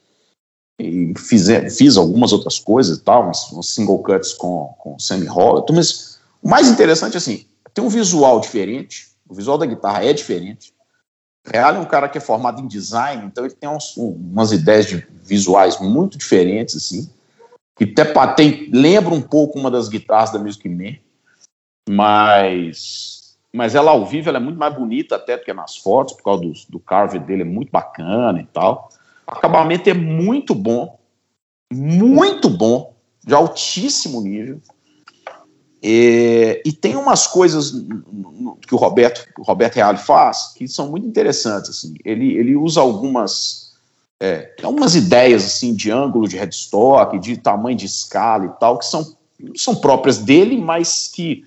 e 0.79 1.13
fiz, 1.17 1.47
fiz 1.77 1.97
algumas 1.97 2.31
outras 2.31 2.57
coisas 2.57 2.97
e 2.97 3.01
tal, 3.01 3.29
uns, 3.29 3.51
uns 3.51 3.75
single 3.75 3.99
cuts 3.99 4.33
com, 4.33 4.73
com 4.79 4.97
semi-hollow, 4.97 5.65
mas 5.71 6.19
o 6.41 6.49
mais 6.49 6.69
interessante, 6.69 7.17
assim, 7.17 7.45
tem 7.73 7.83
um 7.83 7.89
visual 7.89 8.39
diferente, 8.39 9.09
o 9.27 9.35
visual 9.35 9.57
da 9.57 9.65
guitarra 9.65 10.05
é 10.05 10.13
diferente, 10.13 10.73
Real 11.45 11.75
é 11.75 11.79
um 11.79 11.85
cara 11.85 12.07
que 12.07 12.17
é 12.17 12.21
formado 12.21 12.61
em 12.61 12.67
design, 12.67 13.25
então 13.25 13.45
ele 13.45 13.55
tem 13.55 13.69
uns, 13.69 13.95
umas 13.97 14.51
ideias 14.51 14.85
de 14.85 15.05
visuais 15.23 15.79
muito 15.79 16.17
diferentes, 16.17 16.75
assim, 16.75 17.09
que 17.75 17.85
até 17.85 18.33
tem, 18.33 18.69
lembra 18.71 19.13
um 19.13 19.21
pouco 19.21 19.57
uma 19.57 19.71
das 19.71 19.87
guitarras 19.87 20.31
da 20.31 20.39
Music 20.39 20.67
Man, 20.67 20.97
mas, 21.89 23.37
mas 23.53 23.73
ela 23.73 23.91
ao 23.91 24.05
vivo 24.05 24.29
ela 24.29 24.37
é 24.37 24.41
muito 24.41 24.59
mais 24.59 24.75
bonita 24.75 25.15
até 25.15 25.37
do 25.37 25.43
que 25.43 25.53
nas 25.53 25.77
fotos, 25.77 26.13
por 26.13 26.23
causa 26.23 26.41
do, 26.41 26.53
do 26.69 26.79
carve 26.79 27.17
dele, 27.19 27.41
é 27.41 27.45
muito 27.45 27.71
bacana 27.71 28.39
e 28.41 28.45
tal. 28.45 28.89
Acabamento 29.31 29.89
é 29.89 29.93
muito 29.93 30.55
bom, 30.55 30.97
muito 31.71 32.49
bom, 32.49 32.95
de 33.25 33.33
altíssimo 33.33 34.21
nível. 34.21 34.59
E, 35.81 36.61
e, 36.65 36.73
tem 36.73 36.95
umas 36.95 37.25
coisas 37.25 37.71
que 38.67 38.75
o 38.75 38.77
Roberto, 38.77 39.25
o 39.37 39.43
Roberto 39.43 39.75
Reale 39.75 39.97
faz 39.97 40.53
que 40.55 40.67
são 40.67 40.89
muito 40.89 41.07
interessantes. 41.07 41.69
Assim. 41.69 41.93
Ele, 42.03 42.33
ele 42.33 42.55
usa 42.55 42.81
algumas, 42.81 43.73
é, 44.19 44.53
algumas 44.61 44.95
ideias 44.95 45.45
assim, 45.45 45.73
de 45.73 45.89
ângulo 45.89 46.27
de 46.27 46.35
headstock, 46.35 47.17
de 47.19 47.37
tamanho 47.37 47.77
de 47.77 47.85
escala 47.85 48.45
e 48.45 48.59
tal, 48.59 48.77
que 48.77 48.85
são, 48.85 49.15
são 49.55 49.75
próprias 49.75 50.17
dele, 50.17 50.57
mas 50.57 51.07
que 51.07 51.45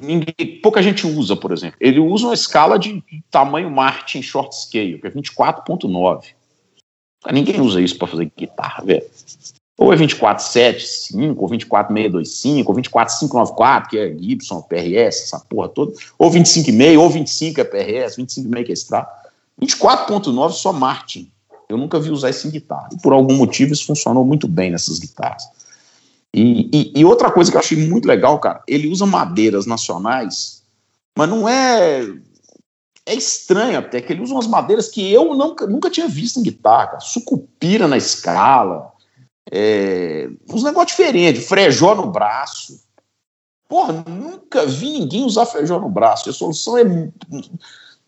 ninguém, 0.00 0.60
pouca 0.60 0.82
gente 0.82 1.06
usa, 1.06 1.36
por 1.36 1.52
exemplo. 1.52 1.76
Ele 1.80 2.00
usa 2.00 2.26
uma 2.26 2.34
escala 2.34 2.76
de 2.76 3.04
tamanho 3.30 3.70
Martin 3.70 4.20
short 4.20 4.56
scale, 4.56 4.98
que 4.98 5.06
é 5.06 5.10
24.9. 5.10 6.39
Ninguém 7.32 7.60
usa 7.60 7.80
isso 7.80 7.98
para 7.98 8.08
fazer 8.08 8.30
guitarra, 8.36 8.84
velho. 8.84 9.04
Ou 9.76 9.92
é 9.92 9.96
24725, 9.96 11.40
ou 11.40 11.48
24625, 11.48 12.68
ou 12.68 12.74
24594, 12.74 13.90
que 13.90 13.98
é 13.98 14.14
Gibson, 14.18 14.60
PRS, 14.62 15.22
essa 15.24 15.40
porra 15.40 15.68
toda. 15.68 15.92
Ou 16.18 16.30
25,5, 16.30 16.98
ou 16.98 17.08
25 17.08 17.60
é 17.60 17.64
PRS, 17.64 18.16
25,5 18.16 18.64
que 18.64 18.72
é 18.72 18.74
Strat. 18.74 19.08
24.9 19.60 20.50
só 20.52 20.72
Martin. 20.72 21.30
Eu 21.68 21.78
nunca 21.78 22.00
vi 22.00 22.10
usar 22.10 22.30
isso 22.30 22.48
em 22.48 22.50
guitarra. 22.50 22.88
E 22.92 23.00
por 23.00 23.12
algum 23.12 23.34
motivo 23.34 23.72
isso 23.72 23.86
funcionou 23.86 24.24
muito 24.24 24.48
bem 24.48 24.70
nessas 24.70 24.98
guitarras. 24.98 25.44
E, 26.34 26.68
e, 26.72 27.00
e, 27.00 27.04
outra 27.04 27.30
coisa 27.30 27.50
que 27.50 27.56
eu 27.56 27.60
achei 27.60 27.76
muito 27.88 28.06
legal, 28.06 28.38
cara, 28.38 28.62
ele 28.66 28.88
usa 28.88 29.04
madeiras 29.04 29.66
nacionais, 29.66 30.62
mas 31.16 31.28
não 31.28 31.48
é. 31.48 32.06
É 33.10 33.14
estranho 33.14 33.76
até 33.76 34.00
que 34.00 34.12
ele 34.12 34.22
usa 34.22 34.32
umas 34.32 34.46
madeiras 34.46 34.88
que 34.88 35.12
eu 35.12 35.34
nunca, 35.34 35.66
nunca 35.66 35.90
tinha 35.90 36.06
visto 36.06 36.38
em 36.38 36.44
guitarra. 36.44 37.00
Sucupira 37.00 37.88
na 37.88 37.96
escala, 37.96 38.92
é, 39.50 40.30
uns 40.48 40.62
negócios 40.62 40.96
diferentes, 40.96 41.48
frejó 41.48 41.96
no 41.96 42.06
braço. 42.06 42.80
Porra, 43.68 44.04
nunca 44.08 44.64
vi 44.64 45.00
ninguém 45.00 45.24
usar 45.24 45.44
frejó 45.44 45.80
no 45.80 45.88
braço. 45.88 46.30
A 46.30 46.32
solução 46.32 46.78
é. 46.78 46.84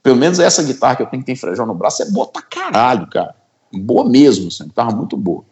Pelo 0.05 0.14
menos 0.14 0.38
essa 0.38 0.62
guitarra 0.62 0.94
que 0.94 1.03
eu 1.03 1.07
tenho 1.07 1.22
que 1.22 1.26
tem 1.26 1.34
frejó 1.34 1.66
no 1.66 1.74
braço 1.74 2.05
é 2.05 2.09
boa 2.09 2.28
pra 2.28 2.42
caralho, 2.42 3.09
cara. 3.09 3.34
Boa 3.72 4.09
mesmo, 4.09 4.46
assim, 4.46 4.68
guitarra 4.68 4.94
muito 4.94 5.16
boa. 5.16 5.44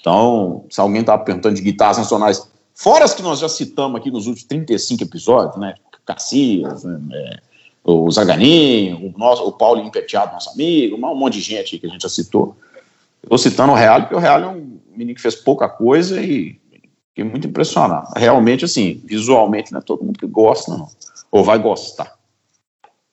Então, 0.00 0.64
se 0.70 0.80
alguém 0.80 1.04
tava 1.04 1.22
perguntando 1.22 1.56
de 1.56 1.60
guitarras 1.60 1.98
nacionais, 1.98 2.48
fora 2.74 3.04
as 3.04 3.12
que 3.12 3.20
nós 3.20 3.40
já 3.40 3.48
citamos 3.50 4.00
aqui 4.00 4.10
nos 4.10 4.26
últimos 4.26 4.48
35 4.48 5.02
episódios, 5.02 5.60
né? 5.60 5.74
Cacias, 6.06 6.84
né? 6.84 6.98
É, 7.12 7.51
o 7.84 8.10
Zaganinho, 8.10 8.96
o, 8.98 9.18
nosso, 9.18 9.44
o 9.44 9.52
Paulo 9.52 9.82
Impeteado, 9.82 10.32
nosso 10.32 10.50
amigo, 10.50 10.96
um 10.96 11.16
monte 11.16 11.34
de 11.34 11.40
gente 11.40 11.78
que 11.78 11.86
a 11.86 11.90
gente 11.90 12.02
já 12.02 12.08
citou. 12.08 12.56
Estou 13.22 13.38
citando 13.38 13.72
o 13.72 13.76
Real, 13.76 14.00
porque 14.00 14.14
o 14.14 14.18
Real 14.18 14.40
é 14.40 14.48
um 14.48 14.78
menino 14.90 15.14
que 15.14 15.20
fez 15.20 15.34
pouca 15.34 15.68
coisa 15.68 16.20
e 16.20 16.60
fiquei 17.08 17.24
muito 17.24 17.46
impressionado. 17.46 18.08
Realmente, 18.16 18.64
assim, 18.64 19.00
visualmente, 19.04 19.72
não 19.72 19.78
é 19.78 19.82
todo 19.82 20.04
mundo 20.04 20.18
que 20.18 20.26
gosta, 20.26 20.72
não. 20.72 20.88
Ou 21.30 21.44
vai 21.44 21.58
gostar. 21.58 22.14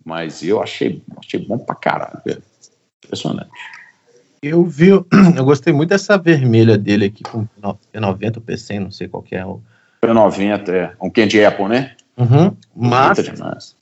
Mas 0.03 0.43
eu 0.43 0.61
achei, 0.61 1.01
achei 1.17 1.39
bom 1.39 1.57
pra 1.57 1.75
caralho, 1.75 2.19
velho. 2.25 2.41
Impressionante. 3.03 3.49
Eu 4.41 4.63
vi, 4.63 4.89
eu 5.35 5.45
gostei 5.45 5.73
muito 5.73 5.89
dessa 5.89 6.17
vermelha 6.17 6.77
dele 6.77 7.05
aqui 7.05 7.23
com 7.23 7.47
P90 7.93 8.37
ou 8.37 8.41
P100, 8.43 8.79
não 8.79 8.91
sei 8.91 9.07
qual 9.07 9.21
que 9.21 9.35
é 9.35 9.45
o. 9.45 9.61
P90, 10.01 10.69
é. 10.69 10.93
Um 11.01 11.09
Candy 11.09 11.43
Apple, 11.43 11.67
né? 11.67 11.95
Uhum. 12.17 12.55
Mas, 12.75 13.75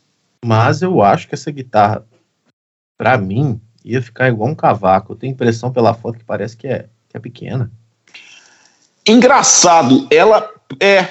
mas 0.43 0.81
eu 0.81 1.01
acho 1.01 1.27
que 1.27 1.35
essa 1.35 1.51
guitarra, 1.51 2.05
pra 2.97 3.17
mim, 3.17 3.61
ia 3.83 4.01
ficar 4.01 4.27
igual 4.27 4.49
um 4.49 4.55
cavaco. 4.55 5.13
Eu 5.13 5.17
tenho 5.17 5.31
impressão 5.31 5.71
pela 5.71 5.93
foto 5.93 6.17
que 6.17 6.25
parece 6.25 6.55
que 6.57 6.67
é, 6.67 6.89
que 7.09 7.15
é 7.15 7.19
pequena. 7.19 7.71
Engraçado, 9.07 10.07
ela 10.11 10.53
é. 10.79 11.05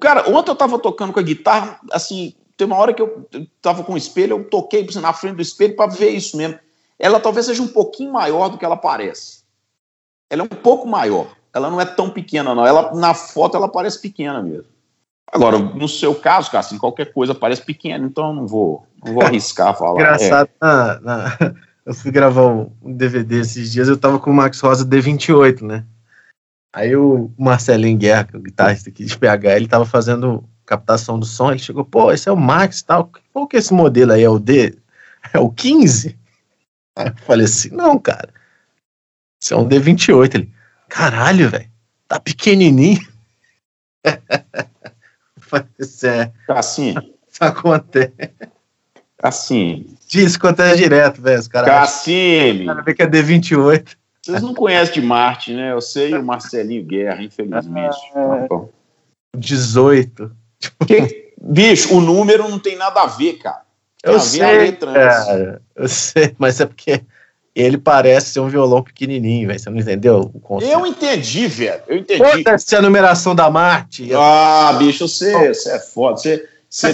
Cara, 0.00 0.28
ontem 0.28 0.50
eu 0.50 0.56
tava 0.56 0.78
tocando 0.78 1.12
com 1.12 1.20
a 1.20 1.22
guitarra, 1.22 1.80
assim, 1.90 2.34
tem 2.56 2.66
uma 2.66 2.76
hora 2.76 2.92
que 2.92 3.00
eu 3.00 3.26
tava 3.62 3.82
com 3.82 3.94
o 3.94 3.96
espelho, 3.96 4.36
eu 4.36 4.44
toquei 4.44 4.86
na 5.00 5.12
frente 5.12 5.36
do 5.36 5.42
espelho 5.42 5.74
para 5.74 5.90
ver 5.90 6.10
isso 6.10 6.36
mesmo. 6.36 6.58
Ela 6.98 7.18
talvez 7.18 7.46
seja 7.46 7.62
um 7.62 7.68
pouquinho 7.68 8.12
maior 8.12 8.48
do 8.48 8.58
que 8.58 8.64
ela 8.64 8.76
parece. 8.76 9.42
Ela 10.28 10.42
é 10.42 10.44
um 10.44 10.48
pouco 10.48 10.86
maior. 10.86 11.34
Ela 11.52 11.70
não 11.70 11.80
é 11.80 11.84
tão 11.84 12.10
pequena, 12.10 12.54
não. 12.54 12.66
Ela, 12.66 12.94
na 12.94 13.14
foto 13.14 13.56
ela 13.56 13.68
parece 13.68 14.00
pequena 14.00 14.42
mesmo. 14.42 14.66
Agora, 15.32 15.58
no 15.58 15.88
seu 15.88 16.14
caso, 16.14 16.50
cara, 16.50 16.64
assim, 16.64 16.78
qualquer 16.78 17.12
coisa 17.12 17.34
parece 17.34 17.62
pequena, 17.62 18.06
então 18.06 18.28
eu 18.28 18.34
não 18.34 18.46
vou, 18.46 18.86
não 19.04 19.14
vou 19.14 19.22
arriscar 19.24 19.76
falar. 19.76 20.00
Engraçado, 20.00 20.48
é. 20.48 20.64
na, 20.64 21.00
na, 21.00 21.38
eu 21.84 21.94
fui 21.94 22.10
gravar 22.10 22.46
um 22.46 22.70
DVD 22.92 23.40
esses 23.40 23.72
dias, 23.72 23.88
eu 23.88 23.96
tava 23.96 24.18
com 24.18 24.30
o 24.30 24.34
Max 24.34 24.60
Rosa 24.60 24.86
D28, 24.86 25.62
né? 25.62 25.84
Aí 26.72 26.94
o 26.96 27.30
Marcelinho 27.38 27.98
Guerra, 27.98 28.24
que 28.24 28.36
é 28.36 28.38
o 28.38 28.42
guitarrista 28.42 28.90
aqui 28.90 29.04
de 29.04 29.16
PH, 29.16 29.56
ele 29.56 29.68
tava 29.68 29.86
fazendo 29.86 30.44
captação 30.66 31.18
do 31.18 31.26
som, 31.26 31.50
ele 31.50 31.58
chegou, 31.58 31.84
pô, 31.84 32.10
esse 32.10 32.28
é 32.28 32.32
o 32.32 32.36
Max 32.36 32.80
e 32.80 32.84
tal, 32.84 33.10
qual 33.32 33.46
que 33.46 33.56
é 33.56 33.58
esse 33.58 33.72
modelo 33.72 34.12
aí, 34.12 34.22
é 34.22 34.28
o 34.28 34.38
D? 34.38 34.76
É 35.32 35.38
o 35.38 35.50
15? 35.50 36.18
Aí 36.96 37.08
eu 37.08 37.16
falei 37.16 37.44
assim, 37.46 37.70
não, 37.70 37.98
cara, 37.98 38.28
esse 39.42 39.52
é 39.52 39.56
um 39.56 39.68
D28. 39.68 40.36
Ele, 40.36 40.54
caralho, 40.88 41.50
velho, 41.50 41.68
tá 42.06 42.20
pequenininho. 42.20 43.04
Assim, 45.80 46.06
é. 46.06 46.32
Assim. 46.48 46.94
Isso 47.30 47.44
acontece. 47.44 48.12
Assim. 49.22 49.86
Diz 50.08 50.36
acontece 50.36 50.76
direto, 50.76 51.20
velho. 51.20 51.40
Os 51.40 51.48
caras. 51.48 51.68
Cassime. 51.68 52.66
cara 52.66 52.82
vê 52.82 52.94
que 52.94 53.02
é 53.02 53.06
D28. 53.06 53.96
Vocês 54.24 54.42
não 54.42 54.54
conhecem 54.54 54.94
de 54.94 55.02
Marte, 55.02 55.52
né? 55.52 55.72
Eu 55.72 55.80
sei 55.80 56.14
o 56.14 56.22
Marcelinho 56.22 56.84
Guerra, 56.84 57.22
infelizmente. 57.22 57.98
É... 58.14 59.36
18. 59.36 60.30
Que, 60.86 61.34
bicho, 61.40 61.94
o 61.94 62.00
número 62.00 62.48
não 62.48 62.58
tem 62.58 62.76
nada 62.76 63.02
a 63.02 63.06
ver, 63.06 63.34
cara. 63.34 63.62
Tem 64.02 64.12
eu 64.12 64.20
sei, 64.20 64.72
cara. 64.72 65.60
Eu 65.74 65.88
sei, 65.88 66.34
mas 66.38 66.60
é 66.60 66.66
porque 66.66 67.02
ele 67.54 67.78
parece 67.78 68.30
ser 68.30 68.40
um 68.40 68.48
violão 68.48 68.82
pequenininho, 68.82 69.46
velho. 69.46 69.58
Você 69.58 69.70
não 69.70 69.78
entendeu 69.78 70.30
o 70.34 70.40
conceito? 70.40 70.72
Eu 70.72 70.84
entendi, 70.86 71.46
velho. 71.46 71.82
Eu 71.86 71.96
entendi. 71.98 72.18
Foda-se 72.18 72.74
a 72.74 72.82
numeração 72.82 73.34
da 73.34 73.48
Marte. 73.48 74.12
Ah, 74.14 74.74
bicho, 74.78 75.06
você, 75.06 75.54
você 75.54 75.70
é 75.70 75.78
foda. 75.78 76.16
Você, 76.16 76.92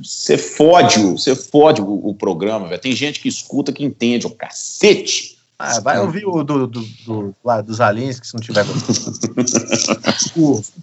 você 0.00 0.36
fode, 0.36 1.00
você 1.00 1.36
fode 1.36 1.80
o, 1.80 2.08
o 2.08 2.14
programa, 2.14 2.66
velho. 2.66 2.80
Tem 2.80 2.92
gente 2.92 3.20
que 3.20 3.28
escuta 3.28 3.72
que 3.72 3.84
entende 3.84 4.26
o 4.26 4.30
cacete. 4.30 5.38
Ah, 5.64 5.78
vai 5.78 6.00
ouvir 6.00 6.26
o 6.26 6.42
do, 6.42 6.66
do, 6.66 6.80
do, 7.06 7.32
lá, 7.44 7.60
dos 7.60 7.80
aliens, 7.80 8.18
que 8.18 8.26
se 8.26 8.34
não 8.34 8.40
tiver 8.40 8.66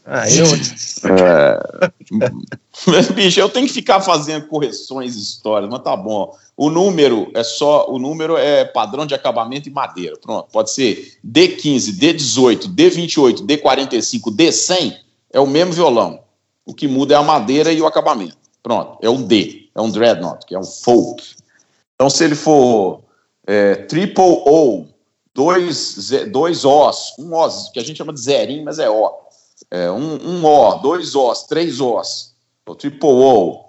ah, 0.05 0.23
eu. 0.29 0.45
É... 1.11 1.91
Bicho, 3.13 3.41
eu 3.41 3.49
tenho 3.49 3.67
que 3.67 3.73
ficar 3.73 3.99
fazendo 3.99 4.47
correções 4.47 5.17
histórias, 5.17 5.69
mas 5.69 5.81
tá 5.81 5.97
bom. 5.97 6.33
O 6.55 6.69
número 6.69 7.29
é 7.35 7.43
só. 7.43 7.89
O 7.89 7.99
número 7.99 8.37
é 8.37 8.63
padrão 8.63 9.05
de 9.05 9.13
acabamento 9.13 9.67
e 9.67 9.71
madeira. 9.71 10.15
Pronto. 10.15 10.47
Pode 10.49 10.71
ser 10.71 11.19
D15, 11.27 11.99
D18, 11.99 12.73
D28, 12.73 13.45
D45, 13.45 14.33
D100, 14.33 14.95
é 15.33 15.41
o 15.41 15.47
mesmo 15.47 15.73
violão. 15.73 16.21
O 16.65 16.73
que 16.73 16.87
muda 16.87 17.15
é 17.15 17.17
a 17.17 17.23
madeira 17.23 17.73
e 17.73 17.81
o 17.81 17.85
acabamento. 17.85 18.37
Pronto, 18.63 18.97
é 19.01 19.09
um 19.09 19.21
D, 19.21 19.69
é 19.75 19.81
um 19.81 19.91
dreadnought, 19.91 20.45
que 20.45 20.55
é 20.55 20.59
um 20.59 20.63
folk. 20.63 21.21
Então, 21.95 22.09
se 22.09 22.23
ele 22.23 22.35
for 22.35 23.01
é, 23.51 23.75
triple 23.75 24.43
O, 24.45 24.85
dois, 25.33 26.11
dois 26.31 26.63
Os, 26.63 27.15
um 27.17 27.35
Os, 27.35 27.69
que 27.69 27.79
a 27.79 27.83
gente 27.83 27.97
chama 27.97 28.13
de 28.13 28.21
zerinho, 28.21 28.63
mas 28.63 28.77
é 28.77 28.87
O. 28.87 29.11
É, 29.71 29.89
um, 29.89 30.17
um 30.23 30.45
O, 30.45 30.75
dois 30.75 31.15
Os, 31.15 31.43
três 31.45 31.81
Os. 31.81 32.35
O 32.67 32.75
triple 32.75 33.09
O, 33.09 33.65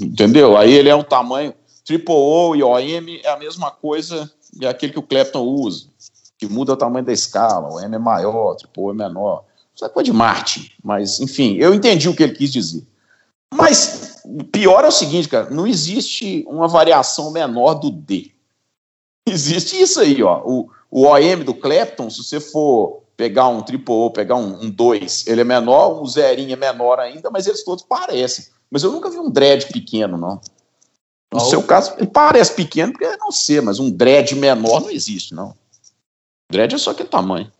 entendeu? 0.00 0.56
Aí 0.56 0.72
ele 0.72 0.88
é 0.88 0.94
um 0.94 1.02
tamanho. 1.02 1.52
Triple 1.84 2.14
O 2.14 2.54
e 2.54 2.62
OM 2.62 3.20
é 3.24 3.28
a 3.28 3.36
mesma 3.36 3.72
coisa 3.72 4.30
é 4.60 4.68
aquele 4.68 4.92
que 4.92 4.98
o 5.00 5.02
Clapton 5.02 5.42
usa, 5.42 5.88
que 6.38 6.46
muda 6.46 6.72
o 6.72 6.76
tamanho 6.76 7.04
da 7.04 7.12
escala. 7.12 7.68
O 7.68 7.80
M 7.80 7.96
é 7.96 7.98
maior, 7.98 8.52
o 8.52 8.54
triple 8.54 8.84
O 8.84 8.90
é 8.92 8.94
menor. 8.94 9.44
Isso 9.74 9.84
é 9.84 9.88
coisa 9.88 10.04
de 10.04 10.16
Marte, 10.16 10.72
mas 10.82 11.18
enfim, 11.18 11.56
eu 11.56 11.74
entendi 11.74 12.08
o 12.08 12.14
que 12.14 12.22
ele 12.22 12.36
quis 12.36 12.52
dizer. 12.52 12.86
Mas 13.52 14.22
pior 14.52 14.84
é 14.84 14.88
o 14.88 14.92
seguinte, 14.92 15.28
cara, 15.28 15.50
não 15.50 15.66
existe 15.66 16.44
uma 16.48 16.68
variação 16.68 17.32
menor 17.32 17.74
do 17.74 17.90
D. 17.90 18.35
Existe 19.28 19.80
isso 19.80 20.00
aí, 20.00 20.22
ó. 20.22 20.42
O, 20.44 20.70
o 20.90 21.06
OM 21.06 21.44
do 21.44 21.54
Clapton, 21.54 22.08
se 22.08 22.22
você 22.22 22.40
for 22.40 23.02
pegar 23.16 23.48
um 23.48 23.62
triple 23.62 23.92
O, 23.92 24.10
pegar 24.10 24.36
um 24.36 24.70
2, 24.70 25.26
ele 25.26 25.40
é 25.40 25.44
menor, 25.44 26.00
um 26.00 26.06
zerinho 26.06 26.52
é 26.52 26.56
menor 26.56 27.00
ainda, 27.00 27.30
mas 27.30 27.46
eles 27.46 27.64
todos 27.64 27.84
parecem. 27.84 28.46
Mas 28.70 28.82
eu 28.82 28.92
nunca 28.92 29.10
vi 29.10 29.18
um 29.18 29.30
dread 29.30 29.66
pequeno, 29.72 30.16
não. 30.16 30.40
No 31.32 31.40
seu 31.40 31.62
caso, 31.62 31.94
ele 31.98 32.06
parece 32.06 32.54
pequeno 32.54 32.92
porque 32.92 33.04
é 33.04 33.16
não 33.16 33.32
ser, 33.32 33.60
mas 33.60 33.78
um 33.78 33.90
dread 33.90 34.34
menor 34.36 34.80
não 34.80 34.90
existe, 34.90 35.34
não. 35.34 35.54
Dread 36.50 36.74
é 36.74 36.78
só 36.78 36.92
aquele 36.92 37.08
tamanho. 37.08 37.50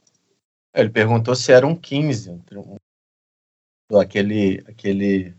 Ele 0.74 0.90
perguntou 0.90 1.34
se 1.34 1.50
era 1.52 1.66
um 1.66 1.74
15. 1.74 2.30
Um, 2.30 3.98
aquele. 3.98 4.64
aquele 4.68 5.34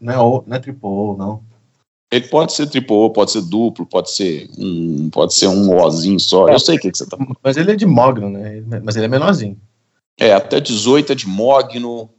não 0.00 0.12
é, 0.12 0.16
não 0.46 0.56
é 0.56 0.58
triple 0.58 1.16
não. 1.18 1.44
Ele 2.10 2.26
pode 2.26 2.52
ser 2.52 2.68
triplo, 2.68 3.10
pode 3.10 3.30
ser 3.30 3.42
duplo, 3.42 3.86
pode 3.86 4.10
ser 4.10 4.50
um, 4.58 5.08
pode 5.10 5.32
ser 5.32 5.46
um 5.46 5.76
Ozinho 5.76 6.18
só. 6.18 6.48
É, 6.48 6.54
eu 6.54 6.58
sei 6.58 6.76
o 6.76 6.80
que, 6.80 6.90
que, 6.90 6.98
você 6.98 7.06
tá 7.06 7.16
falando. 7.16 7.36
Mas 7.42 7.56
ele 7.56 7.70
é 7.70 7.76
de 7.76 7.86
mogno, 7.86 8.28
né? 8.28 8.62
Mas 8.82 8.96
ele 8.96 9.04
é 9.04 9.08
menorzinho. 9.08 9.56
É, 10.18 10.32
até 10.32 10.60
18 10.60 11.12
é 11.12 11.14
de 11.14 11.28
mogno, 11.28 12.10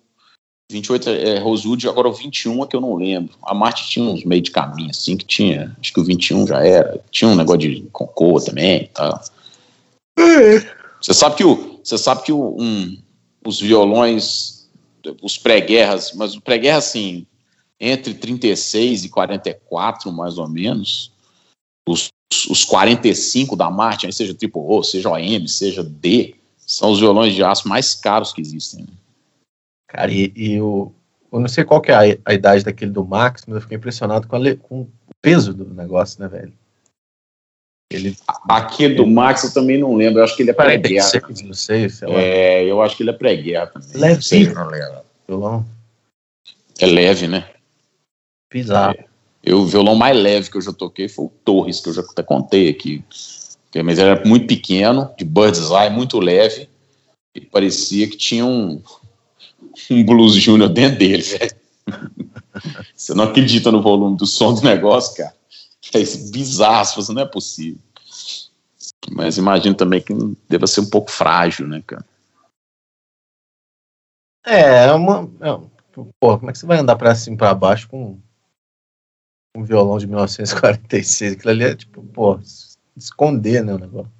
28 0.72 1.10
é 1.10 1.40
Rosewood, 1.40 1.90
agora 1.90 2.08
o 2.08 2.14
21 2.14 2.64
é 2.64 2.68
que 2.68 2.76
eu 2.76 2.82
não 2.82 2.96
lembro. 2.96 3.36
A 3.44 3.54
Marte 3.54 3.90
tinha 3.90 4.06
uns 4.06 4.24
meio 4.24 4.42
de 4.42 4.52
caminho, 4.52 4.90
assim, 4.90 5.18
que 5.18 5.26
tinha. 5.26 5.76
Acho 5.80 5.94
que 5.94 6.00
o 6.00 6.04
21 6.04 6.48
já 6.48 6.66
era. 6.66 7.00
Tinha 7.12 7.30
um 7.30 7.36
negócio 7.36 7.60
de 7.60 7.82
concô 7.92 8.40
também 8.40 8.84
e 8.84 8.88
tá. 8.88 9.10
tal. 9.10 9.22
Você 11.02 11.14
sabe 11.14 11.36
que, 11.36 11.44
o, 11.44 11.80
você 11.84 11.98
sabe 11.98 12.24
que 12.24 12.32
o, 12.32 12.56
um, 12.60 12.98
os 13.46 13.60
violões, 13.60 14.70
os 15.22 15.38
pré-guerras, 15.38 16.14
mas 16.14 16.36
o 16.36 16.42
pré-guerra, 16.42 16.78
assim, 16.78 17.26
entre 17.82 18.14
36 18.14 19.06
e 19.06 19.10
44, 19.10 20.12
mais 20.12 20.38
ou 20.38 20.48
menos, 20.48 21.12
os, 21.90 22.10
os 22.48 22.64
45 22.64 23.56
da 23.56 23.72
Martin, 23.72 24.12
seja 24.12 24.36
Triple 24.36 24.62
O, 24.62 24.84
seja 24.84 25.10
OM, 25.10 25.48
seja 25.48 25.84
D, 25.84 26.36
são 26.60 26.92
os 26.92 27.00
violões 27.00 27.34
de 27.34 27.44
aço 27.44 27.68
mais 27.68 27.96
caros 27.96 28.32
que 28.32 28.40
existem. 28.40 28.82
Né? 28.82 28.94
Cara, 29.88 30.12
e, 30.12 30.32
e 30.36 30.62
o, 30.62 30.94
eu 31.34 31.40
não 31.40 31.48
sei 31.48 31.64
qual 31.64 31.82
que 31.82 31.92
é 31.92 31.96
a, 31.96 32.18
a, 32.26 32.34
idade 32.36 32.64
daquele 32.64 32.92
do 32.92 33.04
Max, 33.04 33.44
mas 33.48 33.56
eu 33.56 33.62
fiquei 33.62 33.78
impressionado 33.78 34.28
com, 34.28 34.36
a, 34.36 34.56
com 34.56 34.82
o 34.82 34.90
peso 35.20 35.52
do 35.52 35.74
negócio, 35.74 36.22
né, 36.22 36.28
velho? 36.28 36.54
Ele, 37.92 38.16
Aquele 38.48 38.96
do 38.96 39.06
Max 39.06 39.44
eu 39.44 39.54
também 39.54 39.78
não 39.78 39.96
lembro, 39.96 40.20
eu 40.20 40.24
acho 40.24 40.38
que 40.38 40.44
ele 40.44 40.52
é 40.52 40.54
pré-guerra. 40.54 41.12
Não 41.44 41.54
sei, 41.54 41.90
sei 41.90 42.08
lá. 42.08 42.14
É, 42.22 42.64
eu 42.64 42.82
acho 42.82 42.96
que 42.96 43.04
ele 43.04 43.10
é 43.10 43.14
pré-guerra 43.14 43.68
também. 43.68 43.90
Leve, 43.96 44.24
não, 45.28 45.40
não 45.40 45.66
É 46.80 46.86
leve, 46.86 47.28
né? 47.28 47.51
Bizarro. 48.52 48.98
Eu, 49.44 49.62
o 49.62 49.66
violão 49.66 49.96
mais 49.96 50.16
leve 50.16 50.52
que 50.52 50.58
eu 50.58 50.62
já 50.62 50.72
toquei 50.72 51.08
foi 51.08 51.26
o 51.26 51.32
Torres, 51.44 51.80
que 51.80 51.90
eu 51.90 51.94
já 51.94 52.02
até 52.02 52.22
contei 52.22 52.70
aqui. 52.70 53.04
Mas 53.84 53.98
ele 53.98 54.10
era 54.10 54.26
muito 54.26 54.46
pequeno, 54.48 55.10
de 55.18 55.24
bird's 55.24 55.72
eye, 55.72 55.90
muito 55.90 56.20
leve, 56.20 56.70
e 57.34 57.42
parecia 57.42 58.08
que 58.08 58.18
tinha 58.18 58.46
um, 58.46 58.82
um 59.90 60.04
Blues 60.04 60.34
Junior 60.34 60.70
dentro 60.70 61.00
dele. 61.00 61.24
Você 62.94 63.14
não 63.14 63.24
acredita 63.24 63.72
no 63.72 63.82
volume 63.82 64.18
do 64.18 64.28
som 64.28 64.54
do 64.54 64.62
negócio, 64.62 65.16
cara. 65.16 65.34
É 65.94 66.00
bizarro, 66.30 67.02
você 67.02 67.12
não 67.12 67.24
é 67.24 67.26
possível. 67.26 67.82
Mas 69.12 69.38
imagino 69.38 69.74
também 69.74 70.02
que 70.02 70.14
deva 70.48 70.68
ser 70.68 70.82
um 70.82 70.90
pouco 70.90 71.10
frágil, 71.10 71.68
né, 71.68 71.84
cara? 71.86 72.06
É, 74.46 74.86
é 74.86 74.94
uma. 74.94 75.30
É, 75.42 75.60
pô, 76.20 76.38
como 76.38 76.50
é 76.50 76.54
que 76.54 76.60
você 76.60 76.66
vai 76.66 76.78
andar 76.78 76.96
pra 76.96 77.16
cima 77.16 77.36
e 77.36 77.38
pra 77.38 77.54
baixo 77.54 77.90
com 77.90 78.20
um 79.56 79.64
violão 79.64 79.98
de 79.98 80.08
1946. 80.08 81.34
Aquilo 81.34 81.52
ali 81.52 81.64
é 81.64 81.76
tipo, 81.76 82.04
pô, 82.04 82.40
esconder, 82.96 83.64
né, 83.64 83.74
o 83.74 83.80
negócio. 83.80 84.12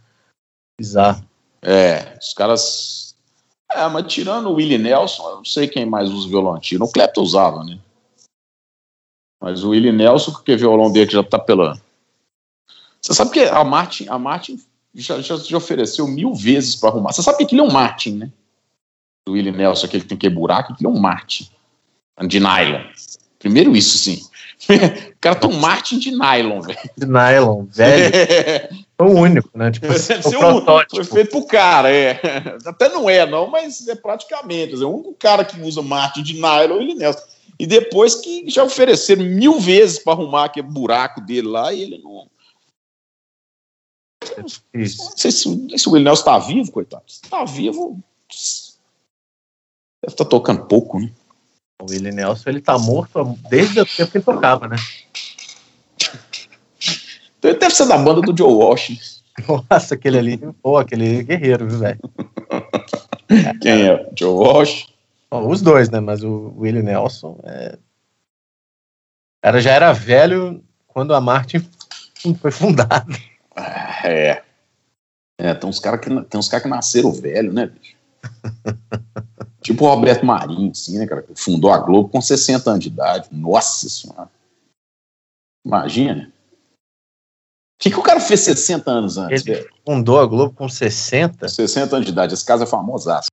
Bizarro. 0.80 1.26
É, 1.62 2.18
os 2.18 2.34
caras. 2.34 3.16
É, 3.72 3.88
mas 3.88 4.12
tirando 4.12 4.48
o 4.50 4.54
Willie 4.54 4.78
Nelson, 4.78 5.30
eu 5.30 5.36
não 5.38 5.46
sei 5.46 5.68
quem 5.68 5.86
mais 5.86 6.10
usa 6.10 6.28
violão 6.28 6.56
antigo. 6.56 6.84
O 6.84 6.92
Clapton 6.92 7.22
usava, 7.22 7.64
né? 7.64 7.80
Mas 9.40 9.64
o 9.64 9.70
Willie 9.70 9.92
Nelson, 9.92 10.32
porque 10.32 10.54
o 10.54 10.58
violão 10.58 10.92
dele 10.92 11.10
já 11.10 11.24
tá 11.24 11.40
pela. 11.40 11.80
Você 13.02 13.14
sabe 13.14 13.32
que 13.32 13.40
a 13.40 13.64
Martin, 13.64 14.08
a 14.10 14.20
Martin 14.20 14.62
já, 14.94 15.22
já, 15.22 15.38
já 15.38 15.58
ofereceu 15.58 16.08
mil 16.08 16.34
vezes 16.34 16.76
para 16.76 16.90
arrumar. 16.90 17.14
Você 17.14 17.24
sabe 17.24 17.38
que 17.38 17.44
aquilo 17.46 17.62
é 17.62 17.64
um 17.64 17.72
Martin, 17.72 18.18
né? 18.18 18.32
O 19.28 19.32
Willie 19.32 19.52
Nelson, 19.52 19.86
aquele 19.86 20.04
que 20.04 20.10
tem 20.10 20.18
que 20.18 20.30
buraco, 20.30 20.74
aquilo 20.74 20.90
é 20.90 20.94
um 20.94 21.00
Martin. 21.00 21.50
De 22.28 22.40
nylon. 22.40 22.84
Primeiro 23.42 23.76
isso, 23.76 23.98
sim. 23.98 24.22
O 24.70 25.18
cara 25.20 25.36
tem 25.36 25.50
um 25.50 25.60
Martin 25.60 25.98
de 25.98 26.12
nylon, 26.12 26.62
velho. 26.62 26.80
De 26.96 27.06
nylon, 27.06 27.66
velho. 27.66 28.82
É 29.02 29.04
o 29.04 29.10
único, 29.10 29.50
né? 29.58 29.72
Tipo, 29.72 29.88
assim, 29.88 30.14
o 30.14 30.38
protótipo. 30.38 31.04
Foi 31.04 31.06
feito 31.06 31.32
pro 31.32 31.48
cara, 31.48 31.92
é. 31.92 32.20
Até 32.64 32.88
não 32.88 33.10
é, 33.10 33.26
não, 33.26 33.50
mas 33.50 33.88
é 33.88 33.96
praticamente. 33.96 34.76
É 34.76 34.86
o 34.86 34.94
único 34.94 35.16
cara 35.16 35.44
que 35.44 35.60
usa 35.60 35.82
Martin 35.82 36.22
de 36.22 36.36
nylon 36.36 36.80
ele 36.80 36.94
Nelson. 36.94 37.24
E 37.58 37.66
depois 37.66 38.14
que 38.14 38.48
já 38.48 38.64
ofereceram 38.64 39.24
mil 39.24 39.60
vezes 39.60 39.98
para 39.98 40.14
arrumar 40.14 40.46
aquele 40.46 40.68
buraco 40.68 41.20
dele 41.20 41.48
lá 41.48 41.74
e 41.74 41.82
ele 41.82 41.98
não. 41.98 42.28
Isso. 44.72 45.04
Não 45.04 45.18
sei 45.18 45.32
se, 45.32 45.80
se 45.80 45.90
o 45.90 45.94
William 45.94 46.12
Nelson 46.12 46.24
tá 46.24 46.38
vivo, 46.38 46.72
coitado. 46.72 47.04
Se 47.08 47.22
tá 47.22 47.44
vivo. 47.44 48.00
Deve 50.04 50.14
estar 50.14 50.26
tá 50.26 50.30
tocando 50.30 50.68
pouco, 50.68 51.00
né? 51.00 51.12
O 51.82 51.90
Willie 51.90 52.12
Nelson, 52.12 52.50
ele 52.50 52.62
tá 52.62 52.78
morto 52.78 53.38
desde 53.50 53.82
o 53.82 53.86
tempo 53.86 54.12
que 54.12 54.18
ele 54.18 54.24
tocava, 54.24 54.68
né? 54.68 54.76
Então 57.38 57.50
ele 57.50 57.60
deve 57.60 57.74
ser 57.74 57.88
da 57.88 57.98
banda 57.98 58.22
do 58.22 58.38
Joe 58.38 58.54
Walsh. 58.54 59.24
Nossa, 59.70 59.96
aquele 59.96 60.20
ali, 60.20 60.38
pô, 60.62 60.78
aquele 60.78 61.24
guerreiro, 61.24 61.68
viu, 61.68 61.80
velho? 61.80 62.00
Quem 63.62 63.90
é? 63.90 64.10
Joe 64.18 64.34
Walsh? 64.34 64.88
Bom, 65.30 65.50
os 65.50 65.62
dois, 65.62 65.90
né? 65.90 66.00
Mas 66.00 66.24
o 66.24 66.54
Willie 66.58 66.84
Nelson 66.84 67.40
é... 67.44 67.78
era, 69.42 69.60
já 69.60 69.72
era 69.72 69.92
velho 69.92 70.64
quando 70.88 71.16
a 71.16 71.22
Martin 71.22 71.68
foi 72.40 72.52
fundada. 72.52 73.18
É. 74.04 74.44
É, 75.40 75.54
tem 75.56 75.68
uns 75.68 75.80
caras 75.80 76.00
que, 76.00 76.10
tem 76.10 76.40
uns 76.40 76.48
cara 76.48 76.62
que 76.62 76.70
nasceram 76.70 77.12
velho, 77.12 77.52
né, 77.52 77.66
bicho? 77.66 77.96
tipo 79.62 79.86
o 79.86 79.88
Roberto 79.88 80.26
Marinho, 80.26 80.72
assim, 80.72 80.98
né, 80.98 81.08
cara? 81.08 81.22
Que 81.22 81.36
fundou 81.36 81.72
a 81.72 81.78
Globo 81.78 82.10
com 82.10 82.22
60 82.22 82.70
anos 82.70 82.84
de 82.84 82.90
idade. 82.90 83.30
Nossa 83.32 83.88
Senhora. 83.90 84.30
Imagina. 85.66 86.32
O 87.80 87.84
que, 87.84 87.90
que 87.90 88.00
o 88.00 88.04
cara 88.04 88.20
fez 88.20 88.42
60 88.42 88.92
anos 88.92 89.18
antes? 89.18 89.46
Ele 89.46 89.68
fundou 89.86 90.20
a 90.20 90.26
Globo 90.26 90.54
com 90.54 90.70
60? 90.70 91.48
60 91.48 91.96
anos 91.96 92.06
de 92.06 92.12
idade. 92.12 92.34
Esse 92.34 92.46
caso 92.46 92.64
é 92.64 92.68
famosaço. 92.68 93.30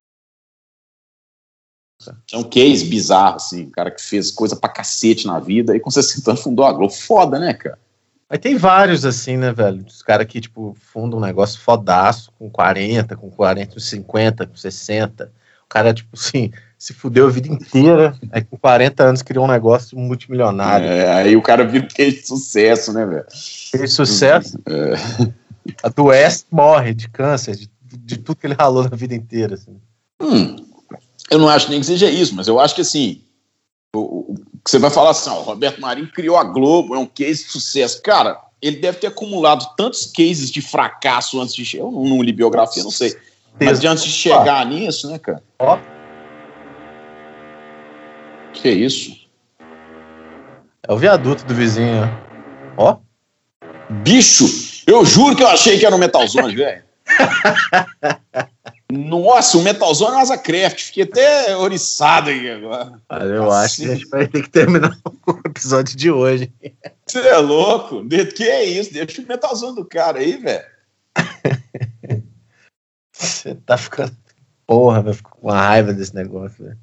É 2.33 2.37
um 2.37 2.45
case 2.45 2.87
bizarro, 2.87 3.37
assim. 3.37 3.67
Um 3.67 3.71
cara 3.71 3.91
que 3.91 4.01
fez 4.01 4.31
coisa 4.31 4.57
pra 4.57 4.71
cacete 4.71 5.27
na 5.27 5.39
vida 5.41 5.77
e 5.77 5.81
com 5.81 5.91
60 5.91 6.31
anos 6.31 6.43
fundou 6.43 6.65
a 6.65 6.73
Globo. 6.73 6.93
Foda, 6.93 7.39
né, 7.39 7.53
cara? 7.53 7.79
Mas 8.29 8.41
tem 8.41 8.57
vários, 8.57 9.07
assim, 9.07 9.39
né, 9.39 9.53
velho? 9.53 9.85
Os 9.87 10.03
caras 10.03 10.27
que, 10.27 10.41
tipo, 10.41 10.77
fundam 10.79 11.19
um 11.19 11.23
negócio 11.23 11.61
fodaço, 11.61 12.31
com 12.39 12.51
40, 12.51 13.17
com 13.17 13.31
40, 13.31 13.81
50, 13.81 14.47
com 14.47 14.57
60. 14.57 15.33
O 15.69 15.75
cara, 15.75 15.93
tipo 15.93 16.09
assim, 16.15 16.51
se 16.79 16.95
fudeu 16.95 17.27
a 17.27 17.31
vida 17.31 17.49
inteira, 17.49 18.19
aí 18.33 18.43
com 18.43 18.57
40 18.57 19.03
anos 19.03 19.21
criou 19.21 19.45
um 19.45 19.51
negócio 19.51 19.99
multimilionário. 19.99 20.87
É, 20.87 21.13
aí 21.13 21.37
o 21.37 21.43
cara 21.43 21.63
vira 21.63 21.87
de 21.87 22.27
sucesso, 22.27 22.91
né, 22.93 23.05
velho? 23.05 23.27
Fez 23.71 23.93
sucesso, 23.93 24.59
é. 24.67 25.33
adoece, 25.83 26.47
morre 26.51 26.95
de 26.95 27.11
câncer, 27.11 27.55
de, 27.55 27.69
de, 27.83 28.17
tudo 28.17 28.39
que 28.39 28.47
ele 28.47 28.55
ralou 28.59 28.89
na 28.89 28.97
vida 28.97 29.15
inteira. 29.15 29.57
Assim. 29.57 29.77
Hum, 30.23 30.57
eu 31.31 31.39
não 31.39 31.51
acho 31.51 31.69
nem 31.69 31.81
que 31.81 31.87
seja 31.87 32.09
isso, 32.09 32.35
mas 32.35 32.49
eu 32.49 32.59
acho 32.59 32.75
que 32.75 32.81
assim, 32.81 33.21
o, 33.95 34.01
o, 34.01 34.35
você 34.67 34.79
vai 34.79 34.91
falar 34.91 35.11
assim, 35.11 35.29
ó, 35.29 35.41
o 35.41 35.43
Roberto 35.43 35.83
Marinho 35.83 36.11
criou 36.11 36.39
a 36.39 36.45
Globo, 36.45 36.95
é 36.95 36.99
um 36.99 37.07
case 37.07 37.45
de 37.45 37.51
sucesso. 37.51 38.01
Cara, 38.03 38.41
ele 38.63 38.77
deve 38.77 38.99
ter 38.99 39.09
acumulado 39.09 39.75
tantos 39.77 40.07
cases 40.07 40.51
de 40.51 40.63
fracasso 40.63 41.41
antes 41.41 41.55
de 41.55 41.65
chegar. 41.65 41.85
Eu 41.85 41.91
não, 41.91 42.05
não 42.05 42.23
li 42.23 42.33
biografia, 42.33 42.83
não 42.83 42.91
sei. 42.91 43.17
Mas 43.61 43.85
antes 43.85 44.05
de 44.05 44.11
chegar 44.11 44.65
nisso, 44.67 45.11
né, 45.11 45.19
cara? 45.19 45.43
Ó. 45.59 45.79
Que 48.53 48.71
isso? 48.71 49.17
É 50.87 50.93
o 50.93 50.97
viaduto 50.97 51.45
do 51.45 51.55
vizinho, 51.55 52.09
ó. 52.77 52.97
Bicho, 53.91 54.47
eu 54.87 55.05
juro 55.05 55.37
que 55.37 55.43
eu 55.43 55.49
achei 55.49 55.79
que 55.79 55.87
era 55.87 55.95
um 55.95 55.99
Metalzone, 55.99 56.55
velho. 56.55 56.83
Nossa, 58.91 59.59
o 59.59 59.63
Metalzone 59.63 60.17
é 60.17 60.21
Asa 60.21 60.39
Craft. 60.39 60.83
Fiquei 60.83 61.05
até 61.05 61.55
oriçado 61.57 62.31
aí 62.31 62.51
agora. 62.51 62.99
Mas 63.09 63.31
eu 63.31 63.51
assim. 63.51 63.65
acho 63.65 63.77
que 63.77 63.85
a 63.85 63.95
gente 63.95 64.09
vai 64.09 64.27
ter 64.27 64.43
que 64.43 64.51
terminar 64.51 64.99
o 65.27 65.41
episódio 65.45 65.97
de 65.97 66.11
hoje. 66.11 66.51
Você 67.07 67.21
é 67.21 67.37
louco? 67.37 68.03
Que 68.35 68.45
é 68.45 68.65
isso? 68.65 68.93
Deixa 68.93 69.21
o 69.21 69.27
Metalzone 69.27 69.77
do 69.77 69.85
cara 69.85 70.21
aí, 70.21 70.37
velho. 70.37 70.65
Você 73.19 73.55
tá 73.55 73.77
ficando. 73.77 74.17
Porra, 74.67 75.03
vai 75.03 75.13
ficar 75.13 75.31
com 75.31 75.51
raiva 75.51 75.93
desse 75.93 76.15
negócio, 76.15 76.65
velho. 76.65 76.79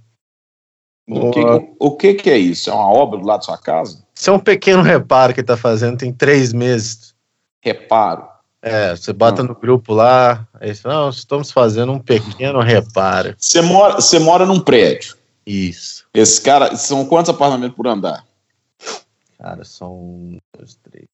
O, 1.07 1.31
que, 1.31 1.39
o, 1.79 1.95
que, 1.95 2.13
que 2.15 2.29
é 2.31 2.38
isso? 2.38 2.69
É 2.69 2.73
uma 2.73 2.91
obra 2.91 3.19
do 3.19 3.25
lado 3.25 3.39
da 3.39 3.45
sua 3.45 3.57
casa? 3.59 4.03
Isso 4.13 4.29
é 4.29 4.33
um 4.33 4.39
pequeno 4.39 4.81
reparo 4.81 5.33
que 5.33 5.39
ele 5.39 5.47
tá 5.47 5.55
fazendo, 5.55 5.99
tem 5.99 6.11
três 6.11 6.51
meses. 6.51 7.13
Reparo? 7.61 8.27
É, 8.59 8.95
você 8.95 9.13
bota 9.13 9.43
no 9.43 9.53
grupo 9.53 9.93
lá, 9.93 10.47
aí 10.59 10.73
você, 10.73 10.88
não, 10.88 11.09
estamos 11.09 11.51
fazendo 11.51 11.91
um 11.91 11.99
pequeno 11.99 12.59
reparo. 12.59 13.36
Você 13.38 13.61
mora, 13.61 13.95
você 13.95 14.17
mora 14.17 14.47
num 14.47 14.59
prédio. 14.59 15.15
Isso. 15.45 16.07
Esse 16.11 16.41
cara, 16.41 16.75
são 16.75 17.05
quantos 17.05 17.29
apartamentos 17.29 17.75
por 17.75 17.86
andar? 17.86 18.25
Cara, 19.38 19.63
são 19.63 19.93
um, 19.93 20.39
dois, 20.57 20.75
três, 20.81 21.05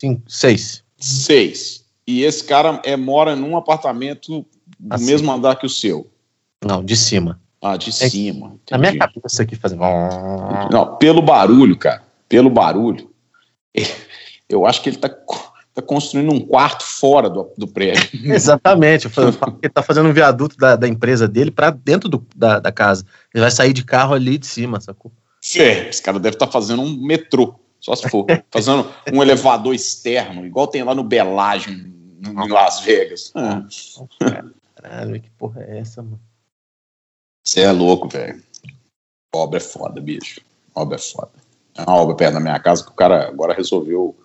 cinco, 0.00 0.22
seis. 0.30 0.84
Seis. 0.96 1.84
E 2.06 2.22
esse 2.22 2.44
cara 2.44 2.80
é, 2.84 2.96
mora 2.96 3.34
num 3.34 3.56
apartamento 3.56 4.46
do 4.80 4.94
Assim. 4.94 5.06
mesmo 5.06 5.30
andar 5.30 5.56
que 5.56 5.66
o 5.66 5.70
seu. 5.70 6.10
Não, 6.64 6.82
de 6.84 6.96
cima. 6.96 7.40
Ah, 7.62 7.76
de 7.76 7.90
É- 7.90 7.92
cima. 7.92 8.56
Na 8.70 8.78
minha 8.78 8.90
entendi. 8.92 9.14
cabeça 9.14 9.42
aqui 9.42 9.54
fazendo. 9.54 9.82
Não, 10.72 10.96
pelo 10.96 11.20
barulho, 11.22 11.76
cara. 11.76 12.02
Pelo 12.28 12.48
barulho. 12.48 13.10
Eu 14.48 14.66
acho 14.66 14.82
que 14.82 14.88
ele 14.88 14.96
tá, 14.96 15.08
co- 15.08 15.52
tá 15.74 15.82
construindo 15.82 16.32
um 16.32 16.40
quarto 16.40 16.82
fora 16.84 17.28
do, 17.28 17.50
do 17.56 17.68
prédio. 17.68 18.08
Exatamente. 18.34 19.06
Ele 19.62 19.70
tá 19.72 19.82
fazendo 19.82 20.08
um 20.08 20.12
viaduto 20.12 20.56
da, 20.56 20.74
da 20.76 20.88
empresa 20.88 21.28
dele 21.28 21.50
pra 21.50 21.70
dentro 21.70 22.08
do- 22.08 22.26
da, 22.34 22.58
da 22.58 22.72
casa. 22.72 23.04
Ele 23.34 23.42
vai 23.42 23.50
sair 23.50 23.72
de 23.72 23.84
carro 23.84 24.14
ali 24.14 24.38
de 24.38 24.46
cima, 24.46 24.80
sacou? 24.80 25.12
É, 25.56 25.88
esse 25.88 26.02
cara 26.02 26.18
deve 26.18 26.36
estar 26.36 26.46
fazendo 26.48 26.82
um 26.82 26.96
metrô, 27.06 27.54
só 27.78 27.94
se 27.94 28.08
for. 28.10 28.26
Fazendo 28.50 28.86
um 29.12 29.22
elevador 29.22 29.74
externo, 29.74 30.44
igual 30.44 30.66
tem 30.66 30.82
lá 30.82 30.94
no 30.94 31.02
Belagem, 31.02 31.94
em 32.22 32.48
Las 32.48 32.80
Vegas. 32.80 33.32
Ah, 33.34 33.62
Caralho, 34.80 35.20
que 35.20 35.30
porra 35.30 35.62
é 35.62 35.78
essa, 35.78 36.02
mano? 36.02 36.20
Você 37.46 37.60
é 37.60 37.70
louco, 37.70 38.08
velho. 38.08 38.42
Obra 39.34 39.58
é 39.58 39.60
foda, 39.60 40.00
bicho. 40.00 40.40
Obra 40.74 40.96
é 40.96 40.98
foda. 40.98 41.32
É 41.76 41.82
uma 41.82 41.96
obra 41.96 42.16
perto 42.16 42.34
da 42.34 42.40
minha 42.40 42.58
casa 42.58 42.84
que 42.84 42.90
o 42.90 42.94
cara 42.94 43.28
agora 43.28 43.54
resolveu. 43.54 44.16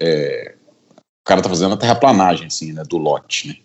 é, 0.00 0.56
o 0.96 1.24
cara 1.26 1.42
tá 1.42 1.48
fazendo 1.48 1.74
a 1.74 1.78
terraplanagem, 1.78 2.46
assim, 2.46 2.72
né? 2.72 2.82
Do 2.84 2.96
lote, 2.96 3.48
né? 3.48 3.56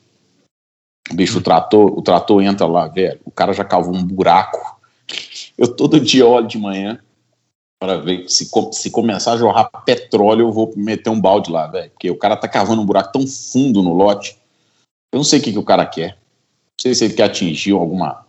Bicho, 1.14 1.40
o 1.40 1.44
trator, 1.44 1.98
o 1.98 2.02
trator 2.02 2.42
entra 2.42 2.66
lá, 2.66 2.88
velho. 2.88 3.20
O 3.24 3.32
cara 3.32 3.54
já 3.54 3.64
cavou 3.64 3.94
um 3.94 4.04
buraco. 4.04 4.80
Eu 5.58 5.74
todo 5.74 6.00
dia 6.00 6.26
olho 6.26 6.48
de 6.48 6.58
manhã 6.58 7.00
para 7.80 7.98
ver 7.98 8.30
se, 8.30 8.50
se 8.74 8.92
começar 8.92 9.34
a 9.34 9.38
jorrar 9.38 9.70
petróleo, 9.86 10.48
eu 10.48 10.52
vou 10.52 10.74
meter 10.76 11.10
um 11.10 11.20
balde 11.20 11.52
lá, 11.52 11.68
velho. 11.68 11.90
Porque 11.92 12.10
o 12.10 12.18
cara 12.18 12.38
tá 12.38 12.48
cavando 12.48 12.82
um 12.82 12.86
buraco 12.86 13.12
tão 13.12 13.26
fundo 13.28 13.82
no 13.82 13.94
lote. 13.94 14.41
Eu 15.12 15.18
não 15.18 15.24
sei 15.24 15.40
o 15.40 15.44
que, 15.44 15.52
que 15.52 15.60
o 15.60 15.64
cara 15.64 15.86
quer. 15.86 16.12
Não 16.12 16.80
sei 16.82 16.96
se 16.96 17.06
ele 17.06 17.14
quer 17.14 17.24
atingir 17.24 17.74
alguma, 17.74 18.26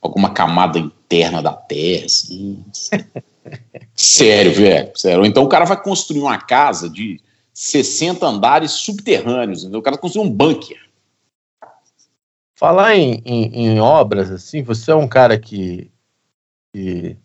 alguma 0.00 0.30
camada 0.30 0.78
interna 0.78 1.42
da 1.42 1.52
terra, 1.52 2.06
assim. 2.06 2.64
Sério, 3.94 4.54
velho. 4.54 4.92
Sério. 4.96 5.26
Então 5.26 5.44
o 5.44 5.48
cara 5.48 5.64
vai 5.64 5.80
construir 5.80 6.20
uma 6.20 6.38
casa 6.38 6.88
de 6.88 7.20
60 7.52 8.26
andares 8.26 8.72
subterrâneos. 8.72 9.62
Entendeu? 9.62 9.80
O 9.80 9.82
cara 9.82 9.96
vai 9.96 10.02
construir 10.02 10.26
um 10.26 10.30
bunker. 10.30 10.80
Falar 12.54 12.94
em, 12.96 13.20
em, 13.24 13.66
em 13.66 13.80
obras, 13.80 14.30
assim, 14.30 14.62
você 14.62 14.92
é 14.92 14.94
um 14.94 15.08
cara 15.08 15.36
que, 15.36 15.90
que 16.72 17.16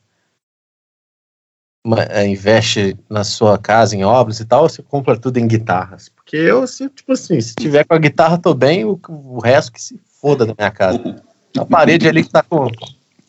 investe 2.26 2.98
na 3.10 3.24
sua 3.24 3.58
casa 3.58 3.96
em 3.96 4.04
obras 4.04 4.40
e 4.40 4.46
tal, 4.46 4.64
ou 4.64 4.70
você 4.70 4.82
compra 4.82 5.18
tudo 5.18 5.38
em 5.38 5.48
guitarras? 5.48 6.10
Porque 6.10 6.36
eu, 6.36 6.64
assim, 6.64 6.90
tipo 6.90 7.14
assim, 7.14 7.40
se 7.40 7.56
tiver 7.56 7.84
com 7.86 7.94
a 7.94 8.00
guitarra, 8.00 8.38
tô 8.38 8.54
bem, 8.54 8.84
o, 8.84 9.00
o 9.08 9.40
resto 9.40 9.72
que 9.72 9.82
se 9.82 10.00
foda 10.22 10.46
da 10.46 10.54
minha 10.58 10.72
casa. 10.72 11.24
A 11.58 11.66
parede 11.66 12.08
ali 12.08 12.24
que 12.24 12.30
tá 12.30 12.44
com. 12.44 12.70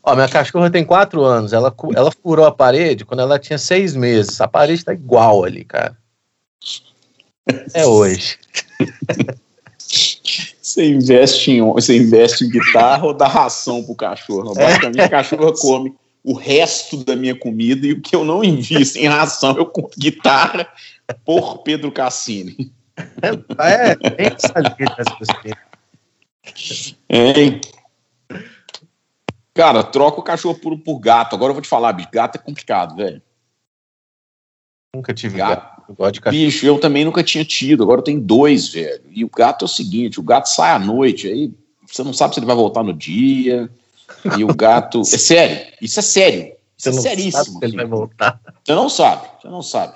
Ó, 0.03 0.15
minha 0.15 0.29
cachorra 0.29 0.71
tem 0.71 0.85
quatro 0.85 1.23
anos, 1.23 1.53
ela, 1.53 1.75
ela 1.95 2.11
furou 2.11 2.47
a 2.47 2.53
parede 2.53 3.05
quando 3.05 3.21
ela 3.21 3.39
tinha 3.39 3.59
seis 3.59 3.95
meses. 3.95 4.41
A 4.41 4.49
parede 4.49 4.85
tá 4.85 4.93
igual 4.93 5.45
ali, 5.45 5.65
cara. 5.65 5.97
É 7.75 7.87
hoje. 7.87 8.39
Você 10.61 10.87
investe 10.87 11.53
em, 11.53 11.63
você 11.63 11.97
investe 11.97 12.45
em 12.45 12.51
guitarra 12.51 13.07
ou 13.07 13.15
dá 13.15 13.27
ração 13.27 13.83
pro 13.83 13.95
cachorro? 13.95 14.55
Basicamente, 14.55 15.01
a 15.01 15.09
cachorra 15.09 15.53
come 15.59 15.95
o 16.23 16.35
resto 16.35 17.05
da 17.05 17.17
minha 17.17 17.35
comida 17.35 17.87
e 17.87 17.93
o 17.93 18.01
que 18.01 18.15
eu 18.15 18.25
não 18.25 18.43
invisto 18.45 18.99
em 18.99 19.07
ração, 19.07 19.57
eu 19.57 19.67
compro 19.67 19.99
guitarra 19.99 20.69
por 21.25 21.59
Pedro 21.59 21.91
Cassini. 21.93 22.73
É, 23.59 23.95
tem 23.95 24.27
essa 24.27 24.53
letra? 24.59 25.59
Cara, 29.55 29.83
troca 29.83 30.21
o 30.21 30.23
cachorro 30.23 30.59
por, 30.59 30.79
por 30.79 30.99
gato. 30.99 31.35
Agora 31.35 31.51
eu 31.51 31.55
vou 31.55 31.63
te 31.63 31.69
falar, 31.69 31.93
bicho. 31.93 32.09
Gato 32.13 32.37
é 32.37 32.39
complicado, 32.39 32.97
velho. 32.97 33.23
Nunca 34.95 35.13
tive 35.13 35.37
Gato. 35.39 35.61
gato. 35.61 35.83
Eu 35.89 35.95
gosto 35.95 36.15
de 36.15 36.21
cachorro. 36.21 36.45
Bicho, 36.45 36.67
eu 36.67 36.79
também 36.79 37.05
nunca 37.05 37.23
tinha 37.23 37.45
tido. 37.45 37.83
Agora 37.83 38.01
eu 38.01 38.05
tenho 38.05 38.21
dois, 38.21 38.69
velho. 38.69 39.03
E 39.11 39.25
o 39.25 39.31
gato 39.31 39.65
é 39.65 39.67
o 39.67 39.69
seguinte: 39.69 40.21
o 40.21 40.23
gato 40.23 40.49
sai 40.49 40.71
à 40.71 40.79
noite, 40.79 41.29
aí 41.29 41.53
você 41.87 42.03
não 42.05 42.13
sabe 42.13 42.35
se 42.35 42.41
ele 42.41 42.47
vai 42.47 42.57
voltar 42.57 42.83
no 42.83 42.93
dia. 42.93 43.71
E 44.37 44.45
o 44.45 44.55
gato. 44.55 45.01
É 45.01 45.05
sério, 45.05 45.67
isso 45.81 45.99
é 45.99 46.03
sério. 46.03 46.41
Isso 46.43 46.57
Você 46.77 46.89
é 46.89 46.93
não 46.93 47.03
seríssimo. 47.03 47.33
sabe 47.45 47.59
se 47.59 47.65
ele 47.65 47.77
vai 47.77 47.87
voltar. 47.87 48.41
Você 48.65 48.75
não 48.75 48.89
sabe, 48.89 49.27
você 49.41 49.49
não 49.49 49.63
sabe. 49.63 49.95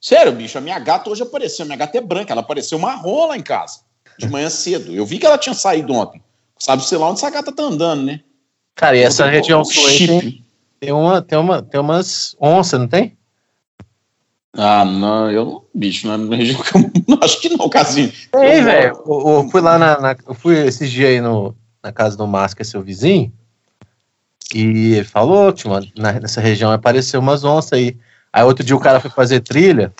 Sério, 0.00 0.32
bicho, 0.32 0.58
a 0.58 0.60
minha 0.60 0.78
gata 0.78 1.08
hoje 1.10 1.22
apareceu. 1.22 1.64
Minha 1.66 1.78
gata 1.78 1.96
é 1.96 2.00
branca, 2.00 2.32
ela 2.32 2.40
apareceu 2.40 2.78
marrom 2.78 3.28
lá 3.28 3.36
em 3.36 3.42
casa, 3.42 3.80
de 4.18 4.28
manhã 4.28 4.48
cedo. 4.50 4.92
Eu 4.94 5.06
vi 5.06 5.18
que 5.18 5.26
ela 5.26 5.38
tinha 5.38 5.54
saído 5.54 5.92
ontem. 5.92 6.22
Sabe, 6.58 6.84
sei 6.84 6.98
lá 6.98 7.08
onde 7.08 7.18
essa 7.18 7.30
gata 7.30 7.52
tá 7.52 7.62
andando, 7.62 8.02
né? 8.04 8.20
Cara, 8.74 8.96
e 8.96 9.00
essa 9.02 9.24
Outro- 9.24 9.36
região 9.38 9.64
chip. 9.64 10.06
tem, 10.06 10.44
tem, 10.80 10.92
uma, 10.92 11.20
tem, 11.22 11.38
uma, 11.38 11.62
tem 11.62 11.80
umas 11.80 12.34
onças, 12.40 12.80
não 12.80 12.88
tem? 12.88 13.16
Ah, 14.54 14.84
não, 14.84 15.30
eu 15.30 15.66
bicho, 15.74 16.06
não 16.06 16.14
é 16.14 16.18
não 17.08 17.18
acho 17.22 17.40
que 17.40 17.48
não, 17.50 17.68
Casinho. 17.68 18.12
Eu 18.34 18.40
velho. 18.64 19.02
Eu, 19.06 19.28
eu 19.44 19.48
fui 19.50 19.60
lá 19.60 19.78
na, 19.78 19.98
na- 20.00 20.16
Eu 20.26 20.34
fui 20.34 20.56
esses 20.66 20.90
dias 20.90 21.08
aí 21.10 21.20
no, 21.20 21.54
na 21.82 21.90
casa 21.92 22.16
do 22.16 22.26
Márcio, 22.26 22.56
que 22.56 22.62
é 22.62 22.64
seu 22.64 22.82
vizinho. 22.82 23.32
E 24.54 24.94
ele 24.94 25.04
falou 25.04 25.52
que 25.52 25.66
mano, 25.68 25.86
nessa 25.96 26.40
região 26.40 26.70
apareceu 26.70 27.20
umas 27.20 27.44
onças 27.44 27.72
aí. 27.74 27.96
Aí 28.32 28.42
outro 28.44 28.64
dia 28.64 28.76
o 28.76 28.80
cara 28.80 29.00
foi 29.00 29.10
fazer 29.10 29.40
trilha. 29.40 29.92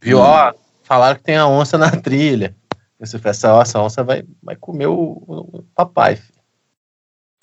Viu, 0.00 0.18
Hum. 0.18 0.22
ó, 0.22 0.52
falaram 0.82 1.16
que 1.16 1.24
tem 1.24 1.36
a 1.36 1.46
onça 1.46 1.76
na 1.78 1.90
trilha. 1.90 2.54
Você 2.98 3.20
essa, 3.22 3.60
essa 3.60 3.80
onça 3.80 4.02
vai, 4.02 4.24
vai 4.42 4.56
comer 4.56 4.86
o, 4.86 5.22
o 5.26 5.64
papai. 5.74 6.18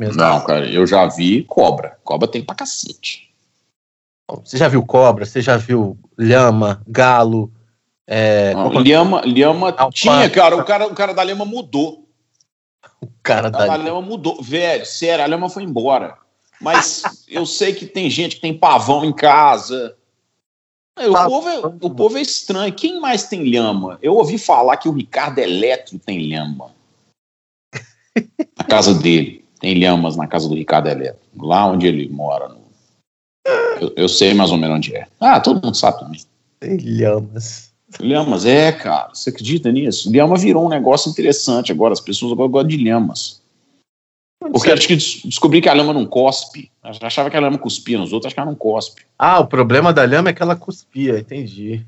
Mesmo. 0.01 0.15
Não, 0.17 0.41
cara, 0.43 0.67
eu 0.67 0.87
já 0.87 1.07
vi 1.07 1.43
cobra. 1.43 1.97
Cobra 2.03 2.27
tem 2.27 2.43
pra 2.43 2.55
cacete. 2.55 3.29
Você 4.43 4.57
já 4.57 4.67
viu 4.67 4.83
cobra? 4.83 5.25
Você 5.25 5.41
já 5.41 5.57
viu 5.57 5.97
lhama, 6.17 6.81
galo? 6.87 7.51
É, 8.07 8.53
Não, 8.53 8.71
qual- 8.71 8.83
Lhama, 8.83 9.21
Lhama 9.25 9.71
tinha, 9.93 10.29
cara, 10.29 10.57
o 10.57 10.65
cara, 10.65 10.87
o 10.87 10.95
cara 10.95 11.13
da 11.13 11.21
Lhama 11.23 11.45
mudou. 11.45 12.02
Cara 13.23 13.47
A 13.47 13.49
da 13.51 13.75
Lhama 13.75 14.01
mudou. 14.01 14.41
Velho, 14.41 14.85
sério, 14.85 15.23
a 15.23 15.27
Lhama 15.27 15.49
foi 15.49 15.63
embora. 15.63 16.17
Mas 16.61 17.01
eu 17.27 17.45
sei 17.45 17.73
que 17.73 17.85
tem 17.85 18.09
gente 18.09 18.35
que 18.35 18.41
tem 18.41 18.57
pavão 18.57 19.03
em 19.05 19.13
casa. 19.13 19.97
O, 20.99 21.11
Pavão. 21.11 21.29
povo 21.29 21.49
é, 21.49 21.59
o 21.87 21.89
povo 21.89 22.17
é 22.17 22.21
estranho. 22.21 22.71
Quem 22.73 22.99
mais 22.99 23.23
tem 23.27 23.43
lhama? 23.43 23.97
Eu 24.01 24.13
ouvi 24.15 24.37
falar 24.37 24.77
que 24.77 24.87
o 24.87 24.91
Ricardo 24.91 25.39
Eletro 25.39 25.97
tem 25.97 26.19
lhama. 26.27 26.71
Na 28.57 28.63
casa 28.65 28.93
dele. 28.93 29.43
Tem 29.59 29.73
lhamas 29.79 30.15
na 30.17 30.27
casa 30.27 30.47
do 30.47 30.55
Ricardo 30.55 30.89
Eletro. 30.89 31.21
Lá 31.37 31.65
onde 31.65 31.87
ele 31.87 32.07
mora. 32.09 32.49
no- 32.49 32.61
Eu, 33.81 33.93
eu 33.95 34.09
sei 34.09 34.33
mais 34.33 34.51
ou 34.51 34.57
menos 34.57 34.75
onde 34.77 34.93
é. 34.95 35.07
Ah, 35.19 35.39
todo 35.39 35.63
mundo 35.65 35.75
sabe 35.75 35.99
também. 35.99 36.21
Tem 36.59 36.77
lhamas. 36.77 37.72
Lhamas, 37.99 38.45
é, 38.45 38.71
cara. 38.71 39.09
Você 39.13 39.29
acredita 39.29 39.71
nisso? 39.71 40.11
Lhama 40.11 40.37
virou 40.37 40.65
um 40.65 40.69
negócio 40.69 41.09
interessante 41.09 41.71
agora. 41.71 41.93
As 41.93 42.01
pessoas 42.01 42.31
agora 42.31 42.49
gostam 42.49 42.69
de 42.69 42.77
lhamas. 42.77 43.41
Porque 44.39 44.71
acho 44.71 44.87
que 44.87 44.95
des- 44.95 45.21
descobri 45.23 45.61
que 45.61 45.69
a 45.69 45.73
lama 45.73 45.93
não 45.93 46.05
cospe. 46.05 46.69
Eu 46.83 46.91
achava 47.07 47.29
que 47.29 47.37
a 47.37 47.39
lama 47.39 47.57
cuspia 47.57 47.97
nos 47.97 48.11
outros, 48.11 48.27
acho 48.27 48.35
que 48.35 48.41
ela 48.41 48.49
não 48.49 48.57
cospe. 48.57 49.03
Ah, 49.17 49.39
o 49.39 49.47
problema 49.47 49.93
da 49.93 50.05
lhama 50.05 50.29
é 50.29 50.33
que 50.33 50.41
ela 50.43 50.55
cuspia, 50.55 51.19
entendi. 51.19 51.85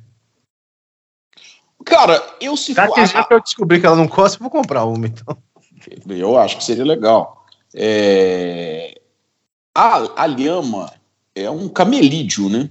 Cara, 1.83 2.23
eu 2.39 2.55
se 2.55 2.73
Já 2.73 2.87
for. 2.87 2.95
que, 2.95 3.05
já 3.05 3.23
que 3.23 3.33
eu 3.33 3.41
descobri 3.41 3.79
que 3.79 3.85
ela 3.85 3.95
não 3.95 4.07
cospe, 4.07 4.41
eu 4.43 4.49
vou 4.49 4.61
comprar 4.61 4.85
uma, 4.85 5.05
então. 5.05 5.37
Eu 6.07 6.37
acho 6.37 6.57
que 6.57 6.63
seria 6.63 6.85
legal. 6.85 7.45
É, 7.73 8.99
A, 9.75 10.23
a 10.23 10.25
lhama 10.25 10.91
é 11.35 11.49
um 11.49 11.67
camelídeo, 11.67 12.49
né? 12.49 12.69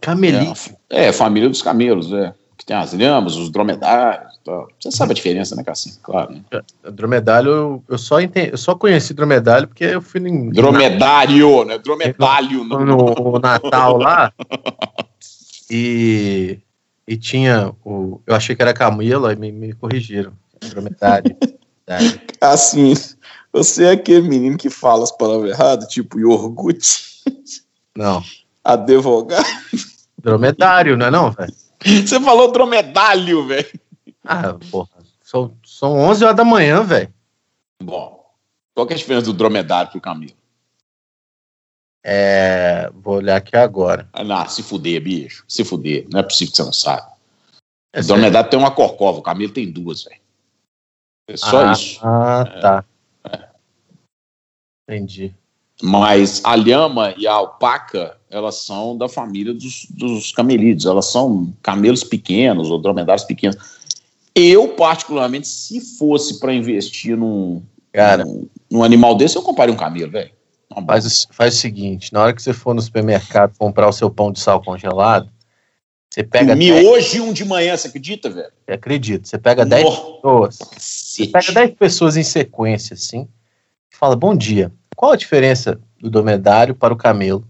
Camelite. 0.00 0.74
É, 0.88 1.08
a 1.08 1.12
família 1.12 1.48
dos 1.48 1.60
camelos, 1.60 2.12
é. 2.12 2.32
Que 2.60 2.66
tem 2.66 2.76
as 2.76 2.92
lhamas, 2.92 3.36
os 3.36 3.50
dromedários 3.50 4.34
e 4.34 4.44
tal. 4.44 4.68
Você 4.78 4.90
sabe 4.90 5.12
a 5.12 5.14
diferença, 5.14 5.56
né, 5.56 5.64
Cassim? 5.64 5.94
Claro, 6.02 6.34
né? 6.34 6.60
Dromedário, 6.92 7.50
eu, 7.50 7.84
eu 7.88 7.96
só 7.96 8.20
entendi, 8.20 8.50
eu 8.52 8.58
só 8.58 8.74
conheci 8.74 9.14
dromedário 9.14 9.66
porque 9.66 9.84
eu 9.84 10.02
fui 10.02 10.20
em, 10.20 10.50
Dromedário, 10.50 11.64
né? 11.64 11.78
Dromedário. 11.78 12.62
Não. 12.64 12.84
no, 12.84 13.14
no 13.14 13.38
Natal 13.38 13.96
lá 13.96 14.30
e, 15.70 16.58
e 17.08 17.16
tinha 17.16 17.72
o. 17.82 18.20
Eu 18.26 18.34
achei 18.34 18.54
que 18.54 18.60
era 18.60 18.74
camelo, 18.74 19.24
aí 19.24 19.36
me, 19.36 19.50
me 19.50 19.72
corrigiram. 19.72 20.34
Dromedário. 20.60 21.34
Dromedário. 21.40 22.20
Assim, 22.42 22.92
você 23.50 23.84
é 23.84 23.90
aquele 23.92 24.28
menino 24.28 24.58
que 24.58 24.68
fala 24.68 25.02
as 25.02 25.12
palavras 25.12 25.50
erradas, 25.50 25.88
tipo 25.88 26.20
iogurte, 26.20 27.22
Não. 27.96 28.22
advogado. 28.62 29.46
Dromedário, 30.18 30.98
não 30.98 31.06
é 31.06 31.10
não, 31.10 31.30
velho? 31.30 31.54
Você 32.06 32.20
falou 32.20 32.52
dromedário, 32.52 33.46
velho. 33.46 33.80
Ah, 34.24 34.54
porra. 34.70 34.88
São, 35.22 35.56
são 35.64 35.96
11 35.96 36.24
horas 36.24 36.36
da 36.36 36.44
manhã, 36.44 36.82
velho. 36.82 37.12
Bom, 37.82 38.24
qual 38.74 38.86
que 38.86 38.92
é 38.92 38.96
a 38.96 38.98
diferença 38.98 39.26
do 39.26 39.32
dromedário 39.32 39.90
pro 39.90 40.00
camelo? 40.00 40.32
É, 42.04 42.90
vou 42.94 43.16
olhar 43.16 43.36
aqui 43.36 43.56
agora. 43.56 44.08
Ah, 44.12 44.24
não, 44.24 44.48
se 44.48 44.62
fuder, 44.62 45.02
bicho. 45.02 45.44
Se 45.46 45.64
fuder. 45.64 46.06
Não 46.10 46.20
é 46.20 46.22
possível 46.22 46.50
que 46.50 46.56
você 46.56 46.62
não 46.64 46.72
sabe. 46.72 47.10
É 47.92 48.00
o 48.00 48.04
dromedário 48.04 48.50
tem 48.50 48.58
uma 48.58 48.74
corcova, 48.74 49.18
o 49.18 49.22
camelo 49.22 49.52
tem 49.52 49.70
duas, 49.70 50.04
velho. 50.04 50.20
É 51.28 51.36
só 51.36 51.66
ah, 51.66 51.72
isso. 51.72 52.00
Ah, 52.02 52.44
tá. 52.60 52.84
É. 53.24 53.48
Entendi. 54.88 55.34
Mas 55.82 56.40
a 56.44 56.54
lhama 56.54 57.14
e 57.16 57.26
a 57.26 57.32
alpaca, 57.32 58.16
elas 58.30 58.56
são 58.56 58.96
da 58.96 59.08
família 59.08 59.54
dos, 59.54 59.86
dos 59.90 60.32
camelídeos. 60.32 60.86
Elas 60.86 61.06
são 61.06 61.52
camelos 61.62 62.04
pequenos 62.04 62.70
ou 62.70 62.78
dromedários 62.78 63.24
pequenos. 63.24 63.56
Eu, 64.34 64.68
particularmente, 64.68 65.48
se 65.48 65.80
fosse 65.98 66.38
para 66.38 66.54
investir 66.54 67.16
num, 67.16 67.62
Cara, 67.92 68.24
num, 68.24 68.48
num, 68.70 68.84
animal 68.84 69.16
desse, 69.16 69.36
eu 69.36 69.42
compraria 69.42 69.74
um 69.74 69.78
camelo, 69.78 70.10
velho. 70.10 70.30
Faz, 70.86 71.26
faz 71.32 71.54
o 71.54 71.58
seguinte: 71.58 72.12
na 72.12 72.22
hora 72.22 72.32
que 72.32 72.42
você 72.42 72.52
for 72.52 72.74
no 72.74 72.80
supermercado 72.80 73.56
comprar 73.58 73.88
o 73.88 73.92
seu 73.92 74.08
pão 74.08 74.30
de 74.30 74.38
sal 74.38 74.62
congelado, 74.62 75.28
você 76.08 76.22
pega. 76.22 76.54
Me 76.54 76.72
hoje 76.72 77.20
um 77.20 77.32
de 77.32 77.44
manhã, 77.44 77.76
você 77.76 77.88
acredita, 77.88 78.30
velho? 78.30 78.52
Acredito. 78.68 79.26
Você 79.26 79.38
pega 79.38 79.64
10 79.64 79.84
pessoas. 79.84 80.58
Você 80.76 81.26
pega 81.26 81.52
10 81.52 81.74
pessoas 81.74 82.16
em 82.16 82.22
sequência, 82.22 82.94
assim, 82.94 83.28
e 83.92 83.96
fala: 83.96 84.14
Bom 84.14 84.36
dia. 84.36 84.72
Qual 85.00 85.12
a 85.12 85.16
diferença 85.16 85.80
do 85.98 86.10
dromedário 86.10 86.74
para 86.74 86.92
o 86.92 86.96
camelo? 86.96 87.42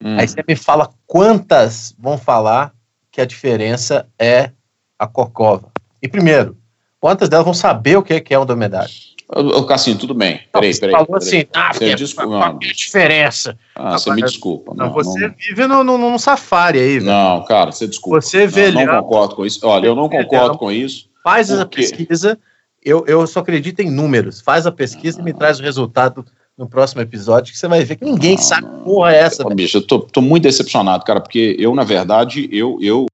Hum. 0.00 0.16
Aí 0.16 0.28
você 0.28 0.40
me 0.46 0.54
fala 0.54 0.88
quantas 1.08 1.92
vão 1.98 2.16
falar 2.16 2.72
que 3.10 3.20
a 3.20 3.24
diferença 3.24 4.08
é 4.16 4.52
a 4.96 5.08
corcova. 5.08 5.72
E 6.00 6.06
primeiro, 6.06 6.56
quantas 7.00 7.28
delas 7.28 7.44
vão 7.44 7.52
saber 7.52 7.96
o 7.96 8.02
que 8.04 8.22
é 8.32 8.38
um 8.38 8.46
dromedário? 8.46 8.94
Ô, 9.26 9.64
Cassinho, 9.64 9.98
tudo 9.98 10.14
bem. 10.14 10.42
Peraí, 10.52 10.78
peraí. 10.78 10.92
falou 10.92 11.18
peraí. 11.18 11.26
assim, 11.26 11.46
ah, 11.52 11.70
porque 11.72 11.94
desculpa, 11.96 12.28
qual 12.28 12.58
é 12.62 12.68
a 12.68 12.72
diferença? 12.72 13.58
Ah, 13.74 13.98
você 13.98 14.12
me 14.12 14.22
desculpa. 14.22 14.74
Não, 14.76 14.86
não 14.86 14.92
você 14.92 15.26
não... 15.26 15.34
vive 15.36 15.66
no, 15.66 15.82
no, 15.82 15.98
num 15.98 16.16
safari 16.16 16.78
aí, 16.78 16.98
velho. 17.00 17.06
Não, 17.06 17.44
cara, 17.44 17.72
você 17.72 17.88
desculpa. 17.88 18.20
Você 18.20 18.46
vê 18.46 18.70
não, 18.70 18.86
não 18.86 19.02
concordo 19.02 19.34
com 19.34 19.44
isso. 19.44 19.66
Olha, 19.66 19.88
eu 19.88 19.96
não 19.96 20.08
concordo 20.08 20.56
com 20.56 20.70
isso. 20.70 21.10
Faz 21.24 21.48
porque... 21.48 21.60
essa 21.60 21.66
pesquisa, 21.66 22.38
eu, 22.84 23.04
eu 23.06 23.26
só 23.26 23.40
acredito 23.40 23.80
em 23.80 23.90
números. 23.90 24.40
Faz 24.40 24.66
a 24.66 24.72
pesquisa 24.72 25.20
e 25.20 25.24
me 25.24 25.32
traz 25.32 25.60
o 25.60 25.62
resultado 25.62 26.24
no 26.56 26.68
próximo 26.68 27.00
episódio, 27.00 27.52
que 27.52 27.58
você 27.58 27.66
vai 27.66 27.82
ver 27.82 27.96
que 27.96 28.04
ninguém 28.04 28.36
não, 28.36 28.42
sabe 28.42 28.66
não. 28.66 28.84
porra 28.84 29.12
é 29.12 29.20
essa. 29.20 29.46
Ô, 29.46 29.50
bicho, 29.54 29.78
eu 29.78 29.86
tô, 29.86 30.00
tô, 30.00 30.20
muito 30.20 30.42
decepcionado, 30.42 31.04
cara, 31.04 31.20
porque 31.20 31.56
eu, 31.58 31.74
na 31.74 31.84
verdade, 31.84 32.48
eu, 32.52 32.78
eu 32.80 33.06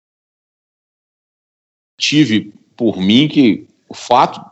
tive 1.98 2.52
por 2.76 2.96
mim 2.96 3.28
que 3.28 3.66
o 3.88 3.94
fato 3.94 4.44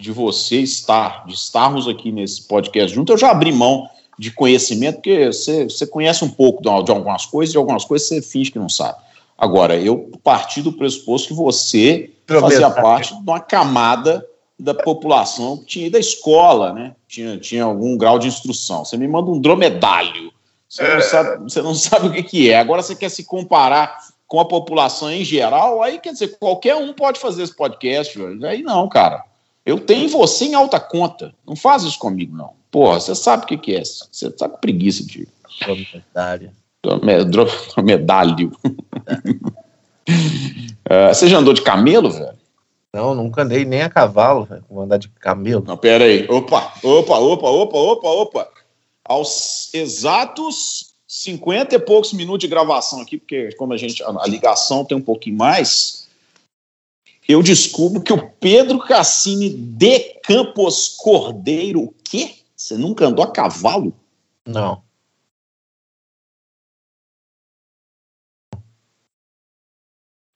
de 0.00 0.10
você 0.10 0.60
estar, 0.60 1.26
de 1.26 1.34
estarmos 1.34 1.86
aqui 1.86 2.10
nesse 2.10 2.48
podcast 2.48 2.94
junto, 2.94 3.12
eu 3.12 3.18
já 3.18 3.30
abri 3.30 3.52
mão 3.52 3.88
de 4.18 4.30
conhecimento, 4.30 4.96
porque 4.96 5.26
você, 5.26 5.64
você 5.64 5.86
conhece 5.86 6.24
um 6.24 6.30
pouco 6.30 6.62
de, 6.62 6.84
de 6.84 6.90
algumas 6.90 7.26
coisas, 7.26 7.54
e 7.54 7.58
algumas 7.58 7.84
coisas 7.84 8.08
você 8.08 8.22
finge 8.22 8.50
que 8.50 8.58
não 8.58 8.68
sabe. 8.68 8.98
Agora, 9.36 9.76
eu 9.76 10.10
parti 10.22 10.62
do 10.62 10.72
pressuposto 10.72 11.28
que 11.28 11.34
você 11.34 12.10
fazia 12.26 12.70
parte 12.70 13.14
de 13.14 13.20
uma 13.20 13.40
camada 13.40 14.24
da 14.58 14.74
população 14.74 15.56
que 15.58 15.64
tinha 15.64 15.86
ido 15.86 15.96
à 15.96 16.00
escola, 16.00 16.72
né? 16.72 16.94
Tinha, 17.08 17.38
tinha 17.38 17.64
algum 17.64 17.96
grau 17.96 18.18
de 18.18 18.28
instrução. 18.28 18.84
Você 18.84 18.96
me 18.96 19.08
manda 19.08 19.30
um 19.30 19.40
dromedário. 19.40 20.32
Você, 20.68 20.82
é. 20.82 20.94
não, 20.94 21.02
sabe, 21.02 21.42
você 21.42 21.62
não 21.62 21.74
sabe 21.76 22.06
o 22.08 22.12
que, 22.12 22.22
que 22.22 22.50
é. 22.50 22.58
Agora 22.58 22.82
você 22.82 22.94
quer 22.94 23.08
se 23.08 23.24
comparar 23.24 23.98
com 24.26 24.40
a 24.40 24.44
população 24.44 25.10
em 25.10 25.24
geral, 25.24 25.82
aí 25.82 25.98
quer 25.98 26.12
dizer, 26.12 26.38
qualquer 26.38 26.74
um 26.74 26.92
pode 26.92 27.20
fazer 27.20 27.42
esse 27.42 27.54
podcast, 27.54 28.18
velho. 28.18 28.44
Aí 28.46 28.62
não, 28.62 28.88
cara. 28.88 29.22
Eu 29.64 29.80
tenho 29.80 30.08
você 30.08 30.46
em 30.46 30.54
alta 30.54 30.78
conta. 30.78 31.34
Não 31.46 31.56
faz 31.56 31.84
isso 31.84 31.98
comigo, 31.98 32.36
não. 32.36 32.52
Porra, 32.70 33.00
você 33.00 33.14
sabe 33.14 33.44
o 33.44 33.46
que, 33.46 33.56
que 33.56 33.74
é. 33.74 33.82
Você 33.82 34.30
tá 34.30 34.48
com 34.48 34.58
preguiça 34.58 35.04
de. 35.06 35.26
Dromedário. 35.60 36.52
Dromedário. 36.82 38.52
É. 40.86 41.10
uh, 41.10 41.14
você 41.14 41.26
já 41.26 41.38
andou 41.38 41.54
de 41.54 41.62
camelo, 41.62 42.10
velho? 42.10 42.36
Não, 42.94 43.12
nunca 43.12 43.42
andei 43.42 43.64
nem 43.64 43.82
a 43.82 43.90
cavalo, 43.90 44.44
velho. 44.44 44.64
Vou 44.70 44.80
andar 44.80 44.98
de 44.98 45.08
camelo. 45.08 45.64
Não, 45.66 45.76
pera 45.76 46.04
aí. 46.04 46.28
Opa, 46.30 46.72
opa, 46.80 47.18
opa, 47.18 47.50
opa, 47.50 47.76
opa, 47.76 48.08
opa. 48.08 48.52
Aos 49.04 49.74
exatos 49.74 50.94
50 51.08 51.74
e 51.74 51.78
poucos 51.80 52.12
minutos 52.12 52.42
de 52.42 52.46
gravação 52.46 53.00
aqui, 53.00 53.18
porque 53.18 53.52
como 53.56 53.72
a 53.72 53.76
gente 53.76 54.00
a 54.00 54.26
ligação 54.28 54.84
tem 54.84 54.96
um 54.96 55.02
pouquinho 55.02 55.36
mais, 55.36 56.08
eu 57.28 57.42
descubro 57.42 58.00
que 58.00 58.12
o 58.12 58.30
Pedro 58.30 58.78
Cassini 58.78 59.50
de 59.50 59.98
Campos 60.22 60.90
Cordeiro, 60.96 61.82
o 61.82 61.94
quê? 62.04 62.36
Você 62.54 62.76
nunca 62.76 63.06
andou 63.06 63.24
a 63.24 63.32
cavalo? 63.32 63.92
Não. 64.46 64.84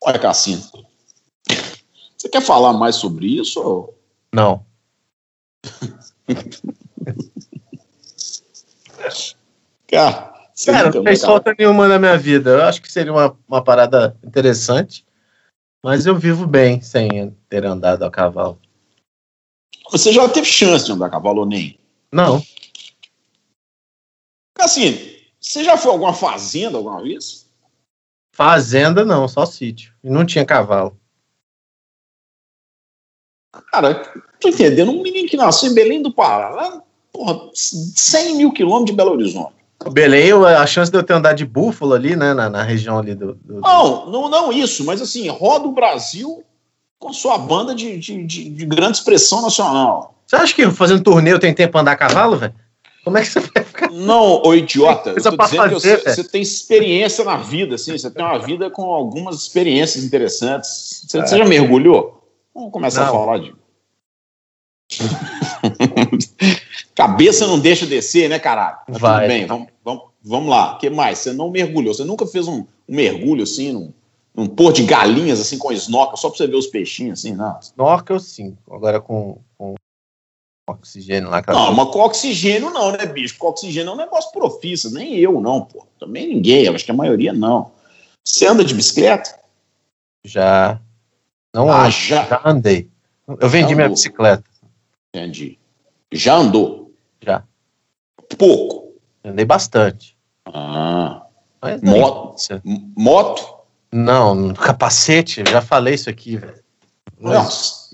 Olha, 0.02 0.18
Cassino, 0.18 0.87
você 2.28 2.30
quer 2.30 2.42
falar 2.42 2.74
mais 2.74 2.96
sobre 2.96 3.26
isso? 3.26 3.60
Ou... 3.60 3.98
Não. 4.32 4.64
Cara, 9.88 10.34
Cara, 10.66 10.92
não 10.92 11.02
fez 11.02 11.22
falta 11.22 11.54
nenhuma 11.58 11.88
na 11.88 11.98
minha 11.98 12.18
vida. 12.18 12.50
Eu 12.50 12.62
acho 12.64 12.82
que 12.82 12.92
seria 12.92 13.12
uma, 13.12 13.36
uma 13.48 13.64
parada 13.64 14.16
interessante. 14.22 15.06
Mas 15.82 16.04
eu 16.04 16.16
vivo 16.16 16.46
bem 16.46 16.82
sem 16.82 17.34
ter 17.48 17.64
andado 17.64 18.04
a 18.04 18.10
cavalo. 18.10 18.60
Você 19.90 20.12
já 20.12 20.28
teve 20.28 20.46
chance 20.46 20.84
de 20.84 20.92
andar 20.92 21.06
a 21.06 21.10
cavalo 21.10 21.40
ou 21.40 21.46
nem? 21.46 21.78
Não. 22.12 22.42
Assim, 24.58 25.16
você 25.40 25.64
já 25.64 25.78
foi 25.78 25.90
a 25.92 25.94
alguma 25.94 26.12
fazenda 26.12 26.76
alguma 26.76 27.00
vez? 27.00 27.48
Fazenda 28.34 29.04
não, 29.04 29.26
só 29.28 29.46
sítio. 29.46 29.94
E 30.02 30.10
não 30.10 30.26
tinha 30.26 30.44
cavalo. 30.44 30.97
Cara, 33.72 34.02
tô 34.40 34.48
entendendo. 34.48 34.90
Um 34.90 35.02
menino 35.02 35.28
que 35.28 35.36
nasceu 35.36 35.70
em 35.70 35.74
Belém 35.74 36.02
do 36.02 36.12
Pará, 36.12 36.82
porra, 37.12 37.38
100 37.54 38.36
mil 38.36 38.52
quilômetros 38.52 38.90
de 38.90 38.96
Belo 38.96 39.12
Horizonte. 39.12 39.58
Belém, 39.92 40.32
a 40.32 40.66
chance 40.66 40.90
de 40.90 40.98
eu 40.98 41.02
ter 41.02 41.12
andado 41.12 41.36
de 41.36 41.46
búfalo 41.46 41.94
ali, 41.94 42.16
né, 42.16 42.34
na, 42.34 42.50
na 42.50 42.62
região 42.62 42.98
ali 42.98 43.14
do, 43.14 43.34
do, 43.34 43.60
Não, 43.60 44.10
não, 44.10 44.28
não 44.28 44.52
isso, 44.52 44.84
mas 44.84 45.00
assim, 45.00 45.28
roda 45.28 45.68
o 45.68 45.72
Brasil 45.72 46.42
com 46.98 47.12
sua 47.12 47.38
banda 47.38 47.74
de, 47.74 47.96
de, 47.96 48.24
de, 48.24 48.50
de 48.50 48.66
grande 48.66 48.98
expressão 48.98 49.40
nacional. 49.40 50.16
Você 50.26 50.36
acha 50.36 50.54
que 50.54 50.68
fazendo 50.72 51.02
torneio 51.02 51.38
tem 51.38 51.54
tempo 51.54 51.72
pra 51.72 51.80
andar 51.80 51.92
a 51.92 51.96
cavalo, 51.96 52.36
velho? 52.36 52.54
Como 53.04 53.16
é 53.16 53.22
que 53.22 53.28
você 53.28 53.40
vai 53.40 53.64
ficar? 53.64 53.90
Não, 53.90 54.42
ô 54.44 54.54
idiota, 54.54 55.10
eu 55.10 55.14
tô 55.14 55.18
dizendo 55.18 55.36
fazer, 55.36 55.68
que 55.68 55.74
você, 55.74 55.96
você, 55.96 56.24
tem 56.24 56.42
experiência 56.42 57.24
na 57.24 57.36
vida, 57.36 57.76
assim, 57.76 57.96
você 57.96 58.10
tem 58.10 58.22
uma 58.22 58.38
vida 58.38 58.68
com 58.68 58.82
algumas 58.82 59.36
experiências 59.36 60.04
interessantes. 60.04 61.04
Você, 61.06 61.18
é. 61.18 61.26
você 61.26 61.38
já 61.38 61.44
mergulhou? 61.44 62.17
Vamos 62.58 62.72
começar 62.72 63.06
não. 63.06 63.08
a 63.08 63.12
falar 63.12 63.38
de. 63.38 63.54
Cabeça 66.92 67.46
não 67.46 67.60
deixa 67.60 67.86
descer, 67.86 68.28
né, 68.28 68.40
caralho? 68.40 68.78
Mas 68.88 68.98
Vai. 68.98 69.20
Tudo 69.20 69.28
bem, 69.28 69.46
vamos, 69.46 69.68
vamos, 69.84 70.02
vamos 70.24 70.50
lá. 70.50 70.74
O 70.74 70.78
que 70.78 70.90
mais? 70.90 71.18
Você 71.18 71.32
não 71.32 71.50
mergulhou. 71.50 71.94
Você 71.94 72.02
nunca 72.02 72.26
fez 72.26 72.48
um, 72.48 72.66
um 72.88 72.96
mergulho 72.96 73.44
assim, 73.44 73.70
num, 73.70 73.92
num 74.34 74.48
pôr 74.48 74.72
de 74.72 74.82
galinhas, 74.82 75.40
assim, 75.40 75.56
com 75.56 75.70
snorkel, 75.70 76.16
só 76.16 76.28
pra 76.28 76.36
você 76.36 76.48
ver 76.48 76.56
os 76.56 76.66
peixinhos, 76.66 77.20
assim, 77.20 77.32
não? 77.32 77.60
Snorkel, 77.60 78.18
sim. 78.18 78.58
Agora 78.68 79.00
com, 79.00 79.38
com 79.56 79.76
oxigênio 80.68 81.30
lá. 81.30 81.40
Não, 81.46 81.72
mas 81.72 81.90
com 81.90 82.00
oxigênio 82.00 82.70
não, 82.70 82.90
né, 82.90 83.06
bicho? 83.06 83.38
Com 83.38 83.46
oxigênio 83.46 83.90
é 83.90 83.94
um 83.94 83.98
negócio 83.98 84.32
profissa. 84.32 84.90
Nem 84.90 85.14
eu, 85.14 85.40
não, 85.40 85.60
pô. 85.60 85.86
Também 86.00 86.26
ninguém. 86.26 86.64
Eu 86.64 86.74
acho 86.74 86.84
que 86.84 86.90
a 86.90 86.94
maioria 86.94 87.32
não. 87.32 87.70
Você 88.26 88.48
anda 88.48 88.64
de 88.64 88.74
bicicleta? 88.74 89.38
Já. 90.24 90.82
Não 91.54 91.70
ah, 91.70 91.88
já. 91.90 92.24
já 92.24 92.42
andei. 92.44 92.88
Eu 93.26 93.48
vendi 93.48 93.74
minha 93.74 93.88
bicicleta. 93.88 94.44
Entendi. 95.14 95.58
Já 96.12 96.36
andou? 96.36 96.92
Já. 97.20 97.42
Pouco. 98.36 98.94
Andei 99.24 99.44
bastante. 99.44 100.16
Ah. 100.46 101.22
moto? 101.82 102.36
Moto? 102.96 103.58
Não, 103.90 104.52
capacete, 104.52 105.42
já 105.48 105.62
falei 105.62 105.94
isso 105.94 106.10
aqui, 106.10 106.36
velho. 106.36 106.62
Não, 107.18 107.48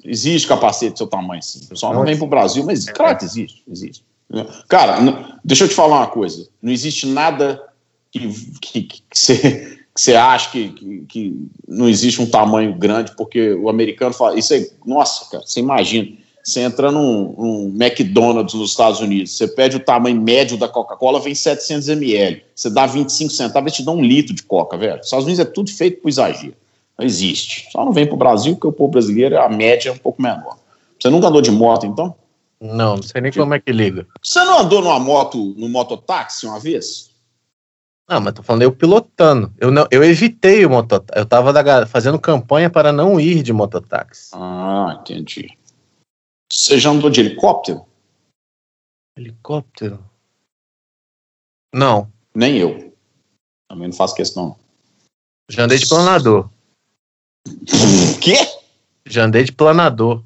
existe 0.05 0.47
capacete 0.47 0.93
do 0.93 0.99
seu 0.99 1.07
tamanho, 1.07 1.43
sim. 1.43 1.65
O 1.65 1.69
pessoal 1.69 1.93
não, 1.93 2.01
não 2.01 2.07
vem 2.07 2.17
pro 2.17 2.27
Brasil, 2.27 2.65
mas 2.65 2.87
é. 2.87 2.93
claro 2.93 3.17
que 3.17 3.25
existe, 3.25 3.63
existe. 3.71 4.05
Cara, 4.69 5.01
não, 5.01 5.39
deixa 5.45 5.65
eu 5.65 5.69
te 5.69 5.75
falar 5.75 5.99
uma 5.99 6.07
coisa. 6.09 6.49
Não 6.61 6.73
existe 6.73 7.07
nada 7.07 7.63
que, 8.11 8.29
que, 8.61 8.83
que, 8.83 9.03
você, 9.13 9.74
que 9.95 10.01
você 10.01 10.15
acha 10.15 10.51
que, 10.51 10.71
que, 10.71 11.05
que, 11.07 11.49
não 11.69 11.89
existe 11.89 12.21
um 12.21 12.27
tamanho 12.27 12.75
grande, 12.75 13.13
porque 13.17 13.53
o 13.53 13.69
americano 13.69 14.13
fala. 14.13 14.39
Isso 14.39 14.53
é. 14.53 14.67
Nossa, 14.85 15.31
cara, 15.31 15.45
você 15.47 15.61
imagina. 15.61 16.09
Você 16.43 16.61
entra 16.61 16.93
num, 16.93 17.35
num, 17.39 17.83
McDonald's 17.83 18.53
nos 18.53 18.71
Estados 18.71 19.01
Unidos, 19.01 19.35
você 19.35 19.49
pede 19.49 19.77
o 19.77 19.81
tamanho 19.81 20.21
médio 20.21 20.59
da 20.59 20.69
Coca-Cola, 20.69 21.19
vem 21.19 21.35
700 21.35 21.89
ml. 21.89 22.43
Você 22.55 22.69
dá 22.69 22.85
25 22.85 23.33
centavos, 23.33 23.73
e 23.73 23.77
te 23.77 23.83
dá 23.83 23.93
um 23.93 24.03
litro 24.03 24.35
de 24.35 24.43
Coca, 24.43 24.77
velho. 24.77 24.99
Nos 24.99 25.07
Estados 25.07 25.25
Unidos 25.25 25.41
é 25.41 25.47
tudo 25.47 25.71
feito 25.71 26.03
por 26.03 26.09
exagero. 26.11 26.55
Não 26.99 27.07
existe. 27.07 27.67
Só 27.73 27.83
não 27.83 27.93
vem 27.93 28.05
para 28.05 28.15
o 28.15 28.19
Brasil 28.19 28.55
porque 28.55 28.67
o 28.67 28.73
povo 28.73 28.91
brasileiro, 28.91 29.41
a 29.41 29.49
média 29.49 29.89
é 29.89 29.93
um 29.93 29.97
pouco 29.97 30.21
menor. 30.21 30.59
Você 31.01 31.09
nunca 31.09 31.29
andou 31.29 31.41
de 31.41 31.51
moto, 31.51 31.87
então? 31.87 32.15
Não, 32.61 32.97
não 32.97 33.03
sei 33.03 33.23
nem 33.23 33.33
como 33.33 33.55
é 33.55 33.61
que 33.61 33.73
liga. 33.73 34.07
Você 34.23 34.39
não 34.45 34.61
andou 34.61 34.83
numa 34.83 35.01
moto, 35.01 35.55
no 35.57 35.69
mototáxi 35.69 36.47
uma 36.47 36.61
vez? 36.61 37.11
Não, 38.09 38.21
mas 38.21 38.35
tô 38.35 38.43
falando 38.43 38.63
eu 38.63 38.75
pilotando. 38.75 39.53
Eu, 39.59 39.71
não, 39.71 39.87
eu 39.91 40.05
evitei 40.05 40.65
o 40.67 40.71
mototáxi. 40.71 41.19
Eu 41.19 41.27
tava 41.27 41.53
da, 41.53 41.87
fazendo 41.87 42.19
campanha 42.19 42.69
para 42.69 42.93
não 42.93 43.19
ir 43.19 43.43
de 43.43 43.53
mototáxi. 43.53 44.31
Ah, 44.35 44.99
entendi. 45.01 45.57
Você 46.53 46.79
já 46.79 46.91
andou 46.91 47.09
de 47.09 47.21
helicóptero? 47.21 47.87
Helicóptero? 49.17 50.05
Não. 51.75 52.13
Nem 52.35 52.59
eu. 52.59 52.95
Também 53.69 53.89
não 53.89 53.97
faço 53.97 54.15
questão. 54.15 54.57
Já 55.51 55.65
andei 55.65 55.79
de 55.79 55.89
planador. 55.89 56.51
Quê? 58.21 58.37
Já 59.07 59.25
andei 59.25 59.45
de 59.45 59.53
planador. 59.53 60.23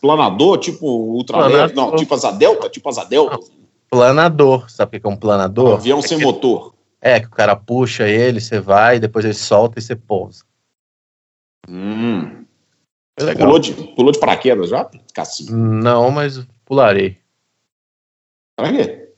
Planador, 0.00 0.58
tipo 0.58 0.86
ultraleve? 0.86 1.74
Não, 1.74 1.96
tipo 1.96 2.12
asa 2.14 2.30
delta? 2.32 2.68
Tipo 2.68 2.88
asa 2.88 3.04
delta? 3.04 3.38
Planador. 3.94 4.70
Sabe 4.70 4.96
o 4.96 5.00
que 5.00 5.06
é 5.06 5.10
um 5.10 5.16
planador? 5.16 5.70
Um 5.70 5.74
avião 5.74 5.98
é 6.00 6.02
sem 6.02 6.18
que, 6.18 6.24
motor. 6.24 6.74
É, 7.00 7.20
que 7.20 7.26
o 7.26 7.30
cara 7.30 7.54
puxa 7.54 8.08
ele, 8.08 8.40
você 8.40 8.58
vai, 8.60 8.98
depois 8.98 9.24
ele 9.24 9.34
solta 9.34 9.78
e 9.78 9.82
você 9.82 9.94
pousa. 9.94 10.44
Hum. 11.68 12.44
Foi 13.18 13.28
legal. 13.28 13.46
Pulou 13.46 13.58
de, 13.58 13.72
pulou 13.94 14.12
de 14.12 14.18
paraquedas 14.18 14.68
já? 14.70 14.90
Cassinho. 15.14 15.56
Não, 15.56 16.10
mas 16.10 16.44
pularei. 16.64 17.18
Pra 18.56 18.72
quê? 18.72 19.12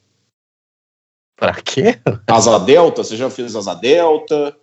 Pra 1.37 1.55
quê? 1.55 1.99
Asa 2.29 2.59
delta? 2.59 3.03
Você 3.03 3.16
já 3.16 3.31
fez 3.31 3.55
asa 3.57 3.74
delta? 3.74 4.57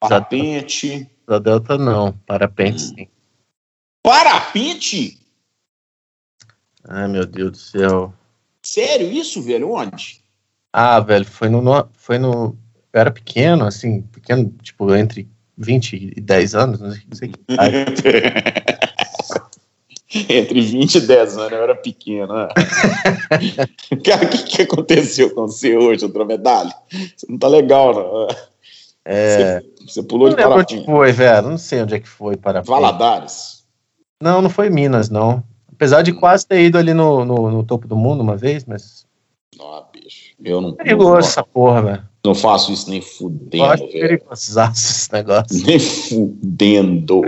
Parapente? 0.00 1.08
Da 1.26 1.38
Delta 1.38 1.78
não, 1.78 2.12
parapente 2.26 2.82
Hum. 2.82 2.94
sim. 2.96 3.08
Parapente? 4.02 5.20
Ai, 6.84 7.06
meu 7.06 7.24
Deus 7.24 7.52
do 7.52 7.56
céu. 7.58 8.12
Sério 8.64 9.10
isso, 9.12 9.42
velho? 9.42 9.72
Onde? 9.72 10.20
Ah, 10.72 11.00
velho, 11.00 11.24
foi 11.24 11.48
no, 11.48 11.60
no- 11.60 11.88
foi 11.94 12.18
no. 12.18 12.56
Eu 12.92 13.00
era 13.00 13.10
pequeno, 13.10 13.64
assim, 13.64 14.02
pequeno, 14.02 14.52
tipo, 14.62 14.94
entre 14.94 15.28
20 15.56 16.12
e 16.16 16.20
10 16.20 16.54
anos, 16.54 16.80
não 16.80 16.92
sei 17.12 17.28
que 17.28 17.40
idade. 17.52 17.76
Entre 20.28 20.60
20 20.60 20.96
e 20.96 21.00
10 21.00 21.38
anos, 21.38 21.52
eu 21.52 21.62
era 21.62 21.74
pequeno. 21.74 22.34
né? 22.34 22.48
Cara, 24.04 24.26
o 24.26 24.28
que, 24.28 24.42
que 24.44 24.62
aconteceu 24.62 25.34
com 25.34 25.46
você 25.46 25.74
hoje, 25.76 26.04
Andromedalho? 26.04 26.70
Você 27.16 27.26
não 27.30 27.38
tá 27.38 27.48
legal, 27.48 27.94
não. 27.94 28.28
É, 29.06 29.60
Você, 29.60 29.66
você 29.86 30.02
pulou 30.02 30.28
não 30.28 30.36
de 30.36 30.42
lembro 30.42 30.58
onde 30.60 30.84
foi, 30.84 31.12
velho, 31.12 31.48
não 31.48 31.56
sei 31.58 31.80
onde 31.82 31.94
é 31.94 32.00
que 32.00 32.08
foi 32.08 32.36
parapente. 32.36 32.68
Valadares. 32.70 33.64
Não, 34.22 34.42
não 34.42 34.50
foi 34.50 34.68
Minas, 34.68 35.08
não. 35.08 35.42
Apesar 35.82 36.02
de 36.02 36.12
quase 36.12 36.46
ter 36.46 36.60
ido 36.62 36.78
ali 36.78 36.94
no, 36.94 37.24
no, 37.24 37.50
no 37.50 37.64
topo 37.64 37.88
do 37.88 37.96
mundo 37.96 38.20
uma 38.20 38.36
vez, 38.36 38.64
mas. 38.64 39.04
Ah, 39.60 39.84
bicho. 39.92 40.32
Eu 40.40 40.60
não, 40.60 40.74
Perigoso 40.74 41.10
não, 41.10 41.18
essa 41.18 41.42
porra, 41.42 41.82
velho. 41.82 42.08
não 42.24 42.36
faço 42.36 42.72
isso 42.72 42.88
nem 42.88 43.02
fudendo, 43.02 43.64
acho 43.64 43.82
velho. 43.88 43.92
perigosaço 44.00 44.80
esse 44.92 45.12
negócio. 45.12 45.66
Nem 45.66 45.80
fudendo. 45.80 47.22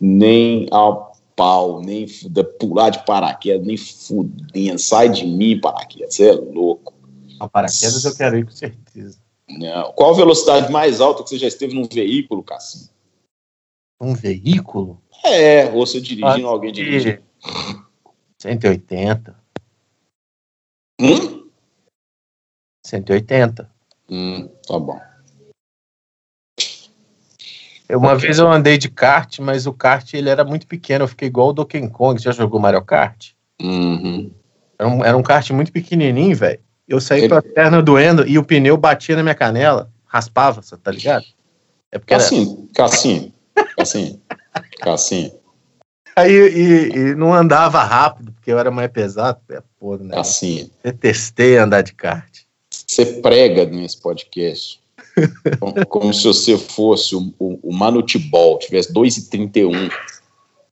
Nem 0.00 0.66
ao 0.72 1.12
pau. 1.36 1.80
Nem 1.80 2.08
fuda, 2.08 2.42
pular 2.42 2.90
de 2.90 3.06
paraquedas. 3.06 3.64
Nem 3.64 3.76
fudendo. 3.76 4.80
Sai 4.80 5.08
de 5.08 5.24
mim, 5.24 5.60
paraquedas. 5.60 6.16
Você 6.16 6.30
é 6.30 6.32
louco. 6.32 6.92
A 7.38 7.48
paraquedas 7.48 8.04
eu 8.04 8.16
quero 8.16 8.36
ir 8.36 8.44
com 8.46 8.50
certeza. 8.50 9.16
Não. 9.48 9.92
Qual 9.92 10.10
a 10.10 10.16
velocidade 10.16 10.72
mais 10.72 11.00
alta 11.00 11.22
que 11.22 11.28
você 11.28 11.38
já 11.38 11.46
esteve 11.46 11.72
num 11.72 11.86
veículo, 11.86 12.42
Cassim? 12.42 12.88
Um 14.00 14.12
veículo? 14.12 15.00
É, 15.24 15.66
ou 15.66 15.86
você 15.86 16.00
dirigindo, 16.00 16.48
Ah, 16.48 16.50
alguém 16.50 16.72
dirigindo. 16.72 17.22
180. 18.42 19.36
Hum? 21.00 21.48
180. 22.84 23.70
Hum, 24.10 24.48
tá 24.66 24.78
bom. 24.78 25.00
Eu- 27.88 27.98
Uma 28.00 28.16
vez 28.16 28.38
eu 28.38 28.50
andei 28.50 28.78
de 28.78 28.90
kart, 28.90 29.38
mas 29.38 29.66
o 29.66 29.72
kart 29.72 30.12
ele 30.14 30.28
era 30.28 30.44
muito 30.44 30.66
pequeno. 30.66 31.04
Eu 31.04 31.08
fiquei 31.08 31.28
igual 31.28 31.48
o 31.50 31.52
Donkey 31.52 31.88
Kong. 31.88 32.20
Já 32.20 32.32
jogou 32.32 32.58
Mario 32.58 32.84
Kart? 32.84 33.30
Uhum. 33.60 34.32
Era 34.76 34.88
um, 34.88 35.04
era 35.04 35.16
um 35.16 35.22
kart 35.22 35.48
muito 35.50 35.70
pequenininho, 35.70 36.34
velho. 36.34 36.60
Eu 36.88 37.00
saí 37.00 37.20
Ele- 37.20 37.28
com 37.28 37.36
a 37.36 37.42
perna 37.42 37.80
doendo 37.80 38.26
e 38.26 38.38
o 38.38 38.44
pneu 38.44 38.76
batia 38.76 39.14
na 39.14 39.22
minha 39.22 39.34
canela. 39.36 39.88
Raspava, 40.04 40.62
você 40.62 40.76
tá 40.76 40.90
ligado? 40.90 41.24
É 41.92 41.98
porque 41.98 42.12
era... 42.12 42.22
Cassim, 42.22 42.68
Cassim, 42.74 43.32
Cassim, 43.76 44.22
Cassim, 44.80 45.32
Aí 46.14 46.32
e, 46.32 46.96
e 46.96 47.14
não 47.14 47.32
andava 47.32 47.82
rápido, 47.82 48.32
porque 48.32 48.52
eu 48.52 48.58
era 48.58 48.70
mais 48.70 48.90
pesado. 48.90 49.38
É, 49.50 49.62
né? 50.00 50.14
Cassim. 50.14 50.70
Detestei 50.82 51.56
andar 51.56 51.82
de 51.82 51.94
kart. 51.94 52.40
Você 52.70 53.04
prega 53.04 53.64
nesse 53.64 54.00
podcast 54.00 54.82
como, 55.58 55.86
como 55.86 56.14
se 56.14 56.24
você 56.24 56.56
fosse 56.56 57.14
o, 57.14 57.32
o, 57.38 57.58
o 57.62 57.72
Manutibol, 57.72 58.58
tivesse 58.58 58.92
2,31. 58.92 59.92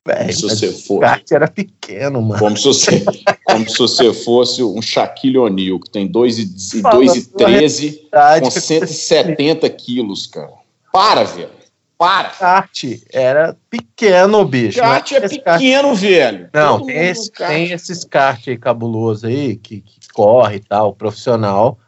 Velho, 0.07 0.33
se 0.33 0.43
você 0.43 0.73
for. 0.73 1.01
kart 1.01 1.31
era 1.31 1.47
pequeno, 1.47 2.23
mano. 2.23 2.39
Como 2.39 2.57
se 2.57 2.65
você, 2.65 3.05
como 3.45 3.69
se 3.69 3.79
você 3.79 4.13
fosse 4.15 4.63
um 4.63 4.81
Shaquille 4.81 5.39
O'Neal, 5.39 5.79
que 5.79 5.91
tem 5.91 6.11
2,13 6.11 6.81
Fala, 6.81 7.05
2,13 7.05 8.01
Verdade, 8.01 8.41
com 8.43 8.51
que 8.51 8.61
170 8.61 9.71
quilos, 9.71 10.27
cara. 10.27 10.53
Para, 10.93 11.25
velho. 11.25 11.60
Para. 12.01 12.31
kart 12.31 12.85
era 13.13 13.55
pequeno, 13.69 14.43
bicho. 14.47 14.81
Kart 14.81 15.13
é 15.13 15.23
esse 15.23 15.39
kart- 15.39 15.61
pequeno, 15.61 15.95
velho. 15.95 16.49
Não, 16.51 16.79
Todo 16.79 16.87
tem, 16.87 16.97
esse, 16.97 17.31
tem 17.31 17.73
esses 17.73 18.05
kart 18.07 18.49
aí 18.49 18.57
cabuloso 18.57 19.27
aí, 19.27 19.55
que, 19.57 19.83
que 19.83 20.09
corre 20.11 20.57
e 20.57 20.61
tal, 20.61 20.95
profissional, 20.95 21.79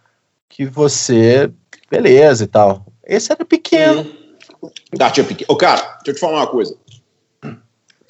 que 0.51 0.67
você. 0.67 1.51
Beleza 1.91 2.45
e 2.45 2.47
tal. 2.47 2.85
Esse 3.07 3.33
era 3.33 3.43
pequeno. 3.43 4.03
Hum. 4.63 4.71
Kart 4.99 5.17
é 5.17 5.23
pequeno. 5.23 5.47
Ô, 5.51 5.57
cara, 5.57 5.81
deixa 5.81 6.11
eu 6.11 6.15
te 6.15 6.21
falar 6.21 6.41
uma 6.41 6.47
coisa. 6.47 6.77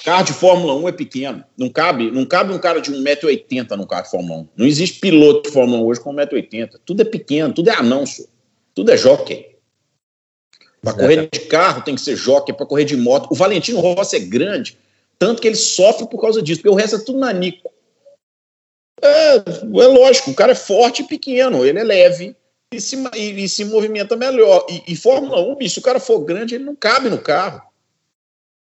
Carro 0.04 0.24
de 0.24 0.32
Fórmula 0.32 0.74
1 0.74 0.88
é 0.88 0.92
pequeno. 0.92 1.44
Não 1.56 1.68
cabe, 1.68 2.10
não 2.10 2.26
cabe 2.26 2.52
um 2.52 2.58
cara 2.58 2.80
de 2.80 2.90
1,80m 2.90 3.76
num 3.76 3.86
carro 3.86 4.02
de 4.02 4.10
Fórmula 4.10 4.40
1. 4.40 4.48
Não 4.56 4.66
existe 4.66 4.98
piloto 4.98 5.42
de 5.48 5.50
Fórmula 5.54 5.80
1 5.80 5.86
hoje 5.86 6.00
com 6.00 6.12
1,80m. 6.12 6.70
Tudo 6.84 7.02
é 7.02 7.04
pequeno, 7.04 7.54
tudo 7.54 7.70
é 7.70 7.74
anão, 7.76 8.04
senhor. 8.04 8.28
Tudo 8.74 8.90
é 8.90 8.96
jockey. 8.96 9.51
Para 10.82 10.94
correr 10.94 11.28
de 11.30 11.40
carro 11.40 11.82
tem 11.82 11.94
que 11.94 12.00
ser 12.00 12.16
jockey, 12.16 12.52
para 12.52 12.66
correr 12.66 12.84
de 12.84 12.96
moto. 12.96 13.28
O 13.30 13.36
Valentino 13.36 13.78
Rossi 13.78 14.16
é 14.16 14.20
grande, 14.20 14.76
tanto 15.16 15.40
que 15.40 15.46
ele 15.46 15.56
sofre 15.56 16.08
por 16.08 16.20
causa 16.20 16.42
disso, 16.42 16.60
porque 16.60 16.74
o 16.74 16.78
resto 16.78 16.96
é 16.96 16.98
tudo 16.98 17.20
nanico. 17.20 17.70
É, 19.00 19.36
é 19.36 19.86
lógico, 19.86 20.32
o 20.32 20.34
cara 20.34 20.52
é 20.52 20.56
forte 20.56 21.02
e 21.02 21.06
pequeno, 21.06 21.64
ele 21.64 21.78
é 21.78 21.84
leve 21.84 22.36
e 22.72 22.80
se, 22.80 22.96
e, 23.14 23.44
e 23.44 23.48
se 23.48 23.64
movimenta 23.64 24.16
melhor. 24.16 24.66
E, 24.68 24.92
e 24.92 24.96
Fórmula 24.96 25.40
1, 25.40 25.56
bicho, 25.56 25.74
se 25.74 25.80
o 25.80 25.82
cara 25.82 26.00
for 26.00 26.20
grande, 26.20 26.56
ele 26.56 26.64
não 26.64 26.74
cabe 26.74 27.08
no 27.08 27.18
carro. 27.18 27.62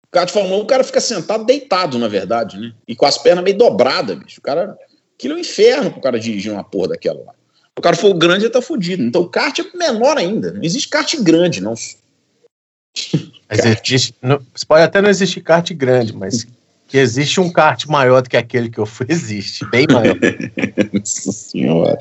O 0.05 0.11
cara 0.11 0.27
de 0.27 0.33
Fórmula 0.33 0.57
1, 0.59 0.61
o 0.61 0.67
cara 0.67 0.85
fica 0.85 1.01
sentado 1.01 1.45
deitado, 1.45 1.99
na 1.99 2.07
verdade, 2.07 2.59
né? 2.59 2.73
E 2.87 2.95
com 2.95 3.07
as 3.07 3.19
pernas 3.19 3.43
meio 3.43 3.59
dobradas, 3.59 4.17
bicho. 4.19 4.39
O 4.39 4.43
cara. 4.43 4.79
Aquilo 5.15 5.35
é 5.35 5.37
um 5.39 5.41
inferno 5.41 5.91
pro 5.91 6.03
cara 6.03 6.21
dirigir 6.21 6.53
uma 6.53 6.63
porra 6.63 6.89
daquela 6.89 7.23
lá. 7.25 7.35
O 7.79 7.83
cara 7.83 7.97
for 7.97 8.15
grande, 8.15 8.45
ele 8.45 8.53
tá 8.53 8.63
fudido. 8.63 9.03
Então 9.03 9.23
o 9.23 9.29
kart 9.29 9.59
é 9.59 9.77
menor 9.77 10.17
ainda. 10.17 10.53
Não 10.53 10.63
existe 10.63 10.89
kart 10.89 11.15
grande, 11.21 11.61
não. 11.61 11.75
Mas 13.49 13.65
existe, 13.65 14.15
não- 14.21 14.41
pode 14.67 14.83
até 14.83 15.01
não 15.01 15.09
existir 15.09 15.41
kart 15.41 15.71
grande, 15.73 16.13
mas 16.13 16.45
que 16.89 16.99
existe 16.99 17.41
um 17.41 17.49
kart 17.49 17.87
maior 17.87 18.21
do 18.21 18.29
que 18.29 18.37
aquele 18.37 18.69
que 18.69 18.79
eu 18.79 18.87
fui, 18.87 19.07
existe. 19.09 19.65
Bem 19.71 19.87
maior. 19.89 20.17
Nossa 20.93 21.31
senhora. 21.31 21.97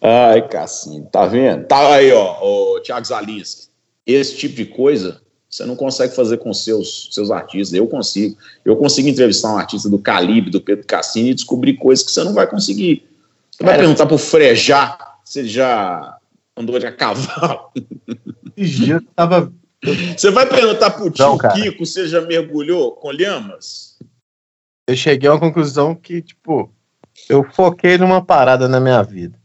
Ai, 0.00 0.48
Cassinho, 0.48 1.04
tá 1.12 1.26
vendo? 1.26 1.64
Tá 1.66 1.94
aí, 1.94 2.10
ó, 2.10 2.40
o 2.42 2.80
Thiago 2.80 3.06
Zalinski. 3.06 3.68
Esse 4.04 4.36
tipo 4.36 4.56
de 4.56 4.64
coisa 4.64 5.22
você 5.48 5.66
não 5.66 5.76
consegue 5.76 6.16
fazer 6.16 6.38
com 6.38 6.52
seus, 6.54 7.10
seus 7.12 7.30
artistas. 7.30 7.74
Eu 7.78 7.86
consigo. 7.86 8.36
Eu 8.64 8.74
consigo 8.74 9.06
entrevistar 9.06 9.52
um 9.52 9.58
artista 9.58 9.88
do 9.88 9.98
calibre 9.98 10.50
do 10.50 10.62
Pedro 10.62 10.86
Cassini 10.86 11.30
e 11.30 11.34
descobrir 11.34 11.74
coisas 11.74 12.02
que 12.02 12.10
você 12.10 12.24
não 12.24 12.32
vai 12.32 12.46
conseguir. 12.46 13.06
Você 13.54 13.64
vai 13.64 13.76
perguntar 13.76 14.06
pro 14.06 14.18
Frejá 14.18 14.98
se 15.24 15.40
ele 15.40 15.48
já 15.48 16.18
andou 16.56 16.78
de 16.78 16.86
a 16.86 16.92
cavalo. 16.92 17.70
Eu 18.56 19.02
tava. 19.14 19.52
Você 20.16 20.30
vai 20.30 20.46
perguntar 20.46 20.90
pro 20.90 21.10
tio 21.10 21.26
Não, 21.26 21.38
cara. 21.38 21.54
Kiko 21.54 21.84
se 21.84 22.00
ele 22.00 22.08
já 22.08 22.20
mergulhou 22.20 22.92
com 22.92 23.10
lhamas? 23.10 23.98
Eu 24.86 24.96
cheguei 24.96 25.28
a 25.28 25.32
uma 25.32 25.40
conclusão 25.40 25.94
que, 25.94 26.20
tipo, 26.22 26.72
eu 27.28 27.44
foquei 27.52 27.98
numa 27.98 28.24
parada 28.24 28.68
na 28.68 28.80
minha 28.80 29.02
vida. 29.02 29.38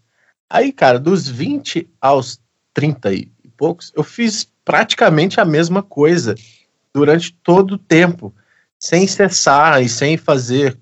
Aí, 0.50 0.72
cara, 0.72 1.00
dos 1.00 1.28
20 1.28 1.88
aos 2.02 2.40
30 2.74 3.14
e 3.14 3.32
poucos, 3.56 3.92
eu 3.96 4.04
fiz 4.04 4.50
praticamente 4.64 5.40
a 5.40 5.46
mesma 5.46 5.82
coisa 5.82 6.36
durante 6.94 7.34
todo 7.34 7.74
o 7.74 7.78
tempo, 7.78 8.34
sem 8.80 9.08
cessar 9.08 9.82
e 9.82 9.90
sem 9.90 10.18
fazer, 10.18 10.78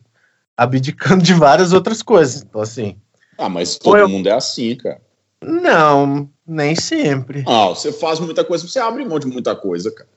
abdicando 0.58 1.24
de 1.24 1.34
várias 1.34 1.74
outras 1.74 2.02
coisas. 2.02 2.42
Então, 2.42 2.62
assim, 2.62 2.98
Ah, 3.38 3.50
mas 3.50 3.78
todo 3.78 3.98
eu- 3.98 4.10
mundo 4.10 4.28
é 4.28 4.32
assim, 4.34 4.76
cara. 4.76 5.02
não, 5.44 6.30
nem 6.48 6.76
sempre. 6.76 7.44
Ah, 7.48 7.70
você 7.70 7.92
faz 7.92 8.20
muita 8.20 8.44
coisa, 8.44 8.68
você 8.68 8.80
abre 8.80 9.04
mão 9.06 9.20
de 9.20 9.28
muita 9.28 9.56
coisa, 9.56 9.92
cara. 9.92 10.10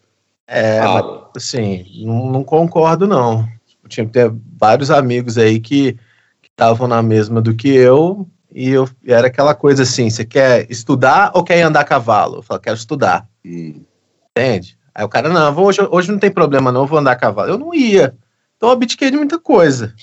É, 0.47 0.79
Ah, 0.81 0.93
mas, 1.35 1.45
assim, 1.45 1.85
não, 2.07 2.31
não 2.31 2.45
concordo, 2.45 3.07
não. 3.07 3.47
tipo, 3.67 3.89
tinha 3.89 4.07
que 4.07 4.13
ter 4.13 4.33
vários 4.57 4.91
amigos 4.91 5.37
aí 5.37 5.61
que 5.61 5.97
estavam 6.45 6.89
na 6.89 7.03
mesma 7.03 7.41
do 7.41 7.55
que 7.55 7.69
eu, 7.69 8.27
e 8.55 8.71
eu 8.71 8.89
era 9.07 9.27
aquela 9.27 9.55
coisa 9.55 9.83
assim: 9.83 10.09
você 10.09 10.25
quer 10.25 10.67
estudar 10.71 11.33
ou 11.35 11.45
quer 11.45 11.61
andar 11.63 11.81
a 11.81 11.85
cavalo? 11.85 12.37
Eu 12.37 12.43
falo, 12.43 12.61
quero 12.61 12.77
estudar. 12.77 13.29
Hum. 13.45 13.83
Entende? 14.31 14.79
Aí 14.95 15.05
o 15.05 15.09
cara, 15.09 15.29
não, 15.29 15.57
hoje, 15.63 15.81
hoje 15.91 16.11
não 16.11 16.19
tem 16.19 16.31
problema, 16.31 16.73
não, 16.73 16.83
eu 16.83 16.87
vou 16.87 16.99
andar 16.99 17.13
a 17.13 17.17
cavalo. 17.17 17.51
Eu 17.51 17.59
não 17.59 17.75
ia. 17.75 18.17
Então 18.57 18.71
eu 18.71 18.73
abdiquei 18.73 19.11
de 19.11 19.17
muita 19.17 19.39
coisa. 19.39 19.95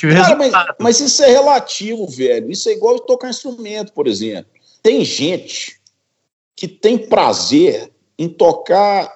Tive 0.00 0.14
cara, 0.14 0.34
mas, 0.34 0.52
mas, 0.78 1.00
isso 1.00 1.22
é 1.22 1.30
relativo, 1.30 2.06
velho. 2.06 2.50
Isso 2.50 2.70
é 2.70 2.72
igual 2.72 2.98
tocar 3.00 3.28
instrumento, 3.28 3.92
por 3.92 4.06
exemplo. 4.06 4.50
Tem 4.82 5.04
gente 5.04 5.78
que 6.56 6.66
tem 6.66 6.96
prazer 6.96 7.92
em 8.18 8.26
tocar 8.26 9.14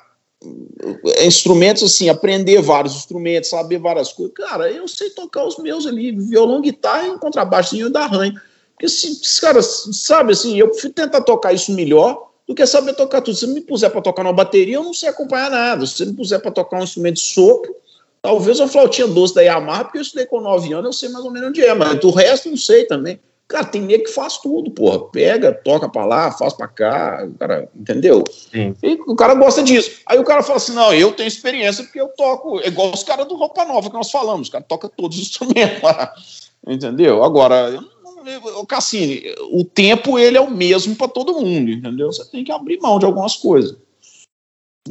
instrumentos 1.23 1.83
assim, 1.83 2.11
aprender 2.11 2.61
vários 2.61 2.97
instrumentos, 2.97 3.49
saber 3.49 3.79
várias 3.79 4.13
coisas. 4.13 4.35
Cara, 4.35 4.71
eu 4.71 4.87
sei 4.87 5.09
tocar 5.09 5.47
os 5.47 5.57
meus 5.57 5.87
ali, 5.87 6.13
violão, 6.13 6.61
guitarra 6.61 7.07
e 7.07 7.11
um 7.13 7.19
contrabaixinho 7.19 7.89
da 7.89 8.03
arranho. 8.03 8.39
Porque 8.73 8.87
se, 8.87 9.41
cara, 9.41 9.63
sabe 9.63 10.35
assim, 10.35 10.59
eu 10.59 10.69
prefiro 10.69 10.93
tentar 10.93 11.23
tocar 11.23 11.55
isso 11.55 11.73
melhor 11.73 12.31
do 12.47 12.55
que 12.55 12.67
saber 12.67 12.93
tocar 12.93 13.23
tudo. 13.23 13.39
Se 13.39 13.47
me 13.47 13.63
puser 13.63 13.91
para 13.91 14.03
tocar 14.03 14.21
uma 14.21 14.35
bateria, 14.35 14.75
eu 14.75 14.85
não 14.85 14.93
sei 14.93 15.09
acompanhar 15.09 15.51
nada. 15.51 15.87
Se 15.87 16.05
me 16.05 16.13
puser 16.13 16.43
para 16.43 16.51
tocar 16.51 16.79
um 16.79 16.85
instrumento 16.85 17.15
de 17.15 17.23
sopro, 17.23 17.75
talvez 18.25 18.59
uma 18.59 18.67
flautinha 18.67 19.07
doce 19.07 19.35
da 19.35 19.43
Yamaha, 19.43 19.85
porque 19.85 19.99
eu 19.99 20.03
estudei 20.03 20.25
com 20.25 20.41
9 20.41 20.73
anos, 20.73 20.87
eu 20.87 20.93
sei 20.95 21.09
mais 21.11 21.27
ou 21.27 21.31
menos 21.31 21.51
onde 21.51 21.61
é, 21.61 21.75
mas 21.75 22.01
do 22.01 22.11
resto 22.11 22.49
não 22.49 22.57
sei 22.57 22.87
também. 22.87 23.21
Cara, 23.47 23.67
tem 23.67 23.83
nego 23.83 24.05
que 24.05 24.11
faz 24.11 24.39
tudo, 24.39 24.71
porra. 24.71 24.99
Pega, 25.11 25.53
toca 25.53 25.87
pra 25.87 26.07
lá, 26.07 26.33
faz 26.33 26.55
pra 26.55 26.67
cá, 26.67 27.23
o 27.29 27.39
cara, 27.39 27.69
entendeu? 27.77 28.25
Sim. 28.51 28.75
E 28.83 28.95
o 29.07 29.15
cara 29.15 29.35
gosta 29.35 29.63
disso. 29.63 30.01
Aí 30.07 30.19
o 30.19 30.25
cara 30.25 30.43
fala 30.43 30.57
assim: 30.57 30.73
não, 30.73 30.95
eu 30.95 31.13
tenho 31.13 31.29
experiência 31.29 31.85
porque 31.85 32.01
eu 32.01 32.09
toco. 32.17 32.59
É 32.61 32.69
igual 32.69 32.91
os 32.91 33.03
caras 33.03 33.29
do 33.29 33.37
Roupa 33.37 33.67
Nova 33.67 33.91
que 33.91 33.97
nós 33.97 34.11
falamos, 34.11 34.49
os 34.49 34.49
caras 34.49 34.67
tocam 34.67 34.91
todos 34.97 35.19
os 35.19 35.25
instrumentos 35.29 35.83
lá. 35.83 36.11
Entendeu? 36.67 37.23
Agora, 37.23 37.79
o 38.57 38.67
Cassini, 38.67 39.23
o 39.53 39.63
tempo 39.63 40.19
ele 40.19 40.39
é 40.39 40.41
o 40.41 40.51
mesmo 40.51 40.97
para 40.97 41.09
todo 41.09 41.39
mundo, 41.43 41.71
entendeu? 41.71 42.11
Você 42.11 42.25
tem 42.25 42.43
que 42.43 42.51
abrir 42.51 42.81
mão 42.81 42.99
de 42.99 43.05
algumas 43.05 43.37
coisas. 43.37 43.77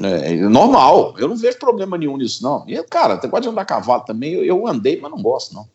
É, 0.01 0.33
é 0.33 0.35
normal, 0.35 1.13
eu 1.19 1.27
não 1.27 1.35
vejo 1.35 1.59
problema 1.59 1.97
nenhum 1.97 2.17
nisso, 2.17 2.41
não. 2.41 2.63
E, 2.67 2.81
cara, 2.83 3.19
você 3.19 3.27
pode 3.27 3.47
andar 3.47 3.61
a 3.61 3.65
cavalo 3.65 4.01
também, 4.03 4.33
eu, 4.33 4.43
eu 4.43 4.67
andei, 4.67 4.99
mas 4.99 5.11
não 5.11 5.21
gosto, 5.21 5.53
não. 5.53 5.67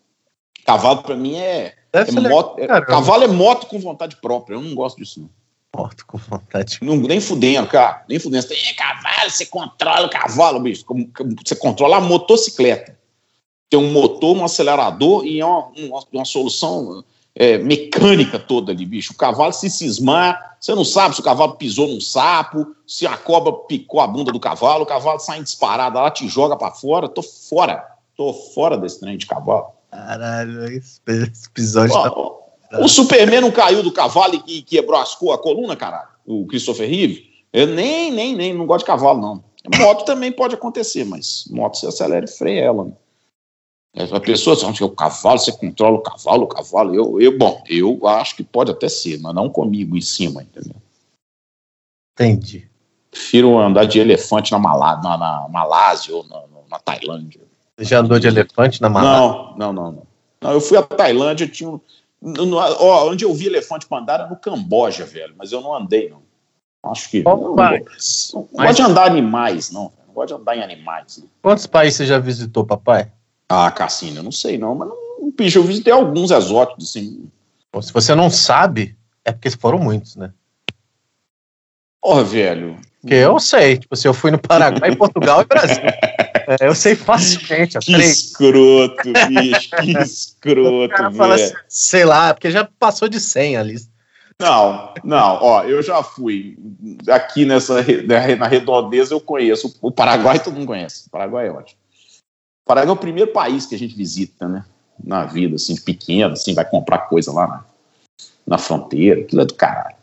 Cavalo 0.64 1.02
para 1.02 1.16
mim 1.16 1.36
é, 1.36 1.74
é 1.92 2.10
moto, 2.28 2.58
é, 2.58 2.66
cavalo 2.82 3.24
é 3.24 3.28
moto 3.28 3.66
com 3.68 3.78
vontade 3.78 4.16
própria. 4.16 4.54
Eu 4.54 4.60
não 4.60 4.74
gosto 4.74 4.98
disso, 4.98 5.20
não. 5.20 5.30
Moto 5.74 6.04
com 6.06 6.18
vontade. 6.18 6.78
Não, 6.82 6.96
nem 6.96 7.20
fudendo, 7.20 7.68
cara. 7.68 8.04
Nem 8.08 8.18
fudendo. 8.18 8.42
Você 8.42 8.54
tem 8.54 8.74
cavalo, 8.74 9.30
você 9.30 9.46
controla 9.46 10.06
o 10.06 10.10
cavalo, 10.10 10.60
bicho. 10.60 10.84
Você 11.42 11.56
controla 11.56 11.96
a 11.96 12.00
motocicleta. 12.00 12.98
Tem 13.70 13.78
um 13.78 13.92
motor, 13.92 14.36
um 14.36 14.44
acelerador 14.44 15.24
e 15.24 15.40
é 15.40 15.46
uma, 15.46 15.68
uma, 15.76 16.04
uma 16.12 16.24
solução 16.24 17.04
é, 17.38 17.56
mecânica 17.56 18.36
toda 18.36 18.72
ali, 18.72 18.84
bicho. 18.84 19.12
O 19.12 19.16
cavalo 19.16 19.52
se 19.52 19.70
cismar, 19.70 20.56
você 20.58 20.74
não 20.74 20.84
sabe 20.84 21.14
se 21.14 21.20
o 21.20 21.24
cavalo 21.24 21.54
pisou 21.54 21.86
num 21.86 22.00
sapo, 22.00 22.74
se 22.84 23.06
a 23.06 23.16
cobra 23.16 23.52
picou 23.52 24.00
a 24.00 24.08
bunda 24.08 24.32
do 24.32 24.40
cavalo, 24.40 24.82
o 24.82 24.86
cavalo 24.86 25.20
sai 25.20 25.40
disparado, 25.40 25.98
ela 25.98 26.10
te 26.10 26.28
joga 26.28 26.56
para 26.56 26.72
fora. 26.72 27.08
Tô 27.08 27.22
fora. 27.22 27.86
Tô 28.16 28.32
fora 28.32 28.76
desse 28.76 28.98
trem 28.98 29.16
de 29.16 29.24
cavalo. 29.24 29.68
Caralho, 29.88 30.64
esse 30.64 31.00
episódio 31.46 31.94
Ó, 31.94 32.40
tá... 32.68 32.80
O 32.80 32.88
Superman 32.88 33.40
não 33.42 33.52
caiu 33.52 33.84
do 33.84 33.92
cavalo 33.92 34.42
e 34.44 34.60
quebrou 34.60 35.00
as, 35.00 35.12
a 35.14 35.38
coluna, 35.38 35.76
caralho? 35.76 36.08
O 36.26 36.44
Christopher 36.46 36.90
Reeve? 36.90 37.30
Eu 37.52 37.68
nem, 37.68 38.10
nem, 38.10 38.34
nem, 38.34 38.52
não 38.52 38.66
gosto 38.66 38.80
de 38.80 38.90
cavalo, 38.90 39.20
não. 39.20 39.44
Moto 39.78 40.04
também 40.04 40.32
pode 40.32 40.56
acontecer, 40.56 41.04
mas 41.04 41.44
moto 41.50 41.76
você 41.76 41.86
acelera 41.86 42.24
e 42.24 42.28
freia 42.28 42.62
ela. 42.62 42.84
Né? 42.84 42.92
A 43.96 44.20
pessoa 44.20 44.54
acha 44.54 44.72
que 44.72 44.84
o 44.84 44.90
cavalo, 44.90 45.38
você 45.38 45.50
controla 45.50 45.96
o 45.96 46.02
cavalo, 46.02 46.44
o 46.44 46.46
cavalo. 46.46 46.94
Eu, 46.94 47.20
eu, 47.20 47.36
bom, 47.36 47.62
eu 47.68 48.06
acho 48.06 48.36
que 48.36 48.44
pode 48.44 48.70
até 48.70 48.88
ser, 48.88 49.18
mas 49.20 49.34
não 49.34 49.48
comigo 49.48 49.96
em 49.96 50.00
cima, 50.00 50.42
entendeu? 50.42 50.76
Entendi. 52.14 52.68
Prefiro 53.10 53.58
andar 53.58 53.86
de 53.86 53.98
elefante 53.98 54.52
na, 54.52 54.58
Malá, 54.58 55.00
na, 55.02 55.16
na 55.16 55.48
Malásia 55.48 56.14
ou 56.14 56.24
na, 56.24 56.42
na 56.70 56.78
Tailândia. 56.78 57.40
Você 57.76 57.84
já 57.84 58.00
andou 58.00 58.18
de 58.18 58.26
elefante 58.26 58.80
na 58.80 58.88
Malásia? 58.88 59.20
Não, 59.20 59.56
não, 59.56 59.72
não, 59.72 59.92
não. 59.92 60.06
não 60.42 60.52
eu 60.52 60.60
fui 60.60 60.76
à 60.76 60.82
Tailândia, 60.82 61.48
tinha 61.48 61.70
um, 62.20 62.54
ó, 62.54 63.10
onde 63.10 63.24
eu 63.24 63.32
vi 63.32 63.46
elefante 63.46 63.86
para 63.86 63.98
andar 63.98 64.14
era 64.14 64.26
no 64.28 64.36
Camboja, 64.36 65.04
velho, 65.04 65.34
mas 65.36 65.52
eu 65.52 65.60
não 65.60 65.74
andei, 65.74 66.10
não. 66.10 66.22
Acho 66.90 67.10
que. 67.10 67.22
não, 67.22 67.36
não, 67.36 67.56
não 67.56 68.66
gosto 68.66 68.76
de 68.76 68.82
andar 68.82 69.06
animais, 69.06 69.70
não. 69.70 69.92
Não 70.06 70.14
gosto 70.14 70.28
de 70.28 70.40
andar 70.40 70.56
em 70.56 70.62
animais. 70.62 71.24
Quantos 71.42 71.66
países 71.66 71.96
você 71.96 72.06
já 72.06 72.18
visitou, 72.18 72.64
papai? 72.64 73.10
Ah, 73.48 73.70
Cassino, 73.70 74.18
eu 74.18 74.22
não 74.22 74.32
sei, 74.32 74.58
não, 74.58 74.74
mas 74.74 74.88
não, 74.88 75.32
bicho, 75.36 75.58
eu 75.58 75.62
visitei 75.62 75.92
alguns 75.92 76.30
exóticos, 76.30 76.90
assim. 76.90 77.30
Bom, 77.72 77.80
se 77.80 77.92
você 77.92 78.14
não 78.14 78.30
sabe, 78.30 78.96
é 79.24 79.32
porque 79.32 79.50
foram 79.50 79.78
muitos, 79.78 80.16
né? 80.16 80.32
Porra, 82.00 82.24
velho. 82.24 82.76
Porque 83.00 83.14
eu 83.14 83.38
sei, 83.38 83.78
tipo, 83.78 83.94
se 83.96 84.06
eu 84.06 84.12
fui 84.12 84.30
no 84.30 84.38
Paraguai, 84.38 84.94
Portugal 84.96 85.42
e 85.42 85.44
Brasil. 85.46 85.82
É, 85.82 86.66
eu 86.66 86.74
sei 86.74 86.94
facilmente. 86.94 87.78
que 87.78 87.92
três. 87.92 88.24
escroto, 88.24 89.12
bicho, 89.28 89.70
que 89.76 89.92
escroto, 89.98 91.10
velho. 91.10 91.32
Assim, 91.32 91.54
sei 91.68 92.04
lá, 92.04 92.34
porque 92.34 92.50
já 92.50 92.68
passou 92.78 93.08
de 93.08 93.20
100 93.20 93.56
ali. 93.56 93.76
Não, 94.40 94.94
não, 95.02 95.38
ó, 95.42 95.64
eu 95.64 95.82
já 95.82 96.00
fui 96.02 96.56
aqui 97.08 97.44
nessa 97.44 97.84
na 98.38 98.46
redondeza 98.46 99.12
eu 99.12 99.20
conheço 99.20 99.76
o 99.82 99.90
Paraguai 99.90 100.38
todo 100.38 100.54
mundo 100.54 100.66
conhece. 100.66 101.08
O 101.08 101.10
Paraguai 101.10 101.48
é 101.48 101.50
ótimo. 101.50 101.77
Paraguai 102.68 102.90
é 102.90 102.92
o 102.92 103.00
primeiro 103.00 103.32
país 103.32 103.64
que 103.64 103.74
a 103.74 103.78
gente 103.78 103.96
visita, 103.96 104.46
né? 104.46 104.62
Na 105.02 105.24
vida, 105.24 105.56
assim, 105.56 105.74
pequeno, 105.74 106.34
assim, 106.34 106.52
vai 106.52 106.68
comprar 106.68 107.08
coisa 107.08 107.32
lá 107.32 107.46
na, 107.46 107.64
na 108.46 108.58
fronteira, 108.58 109.22
aquilo 109.22 109.40
é 109.40 109.46
do 109.46 109.54
caralho. 109.54 109.96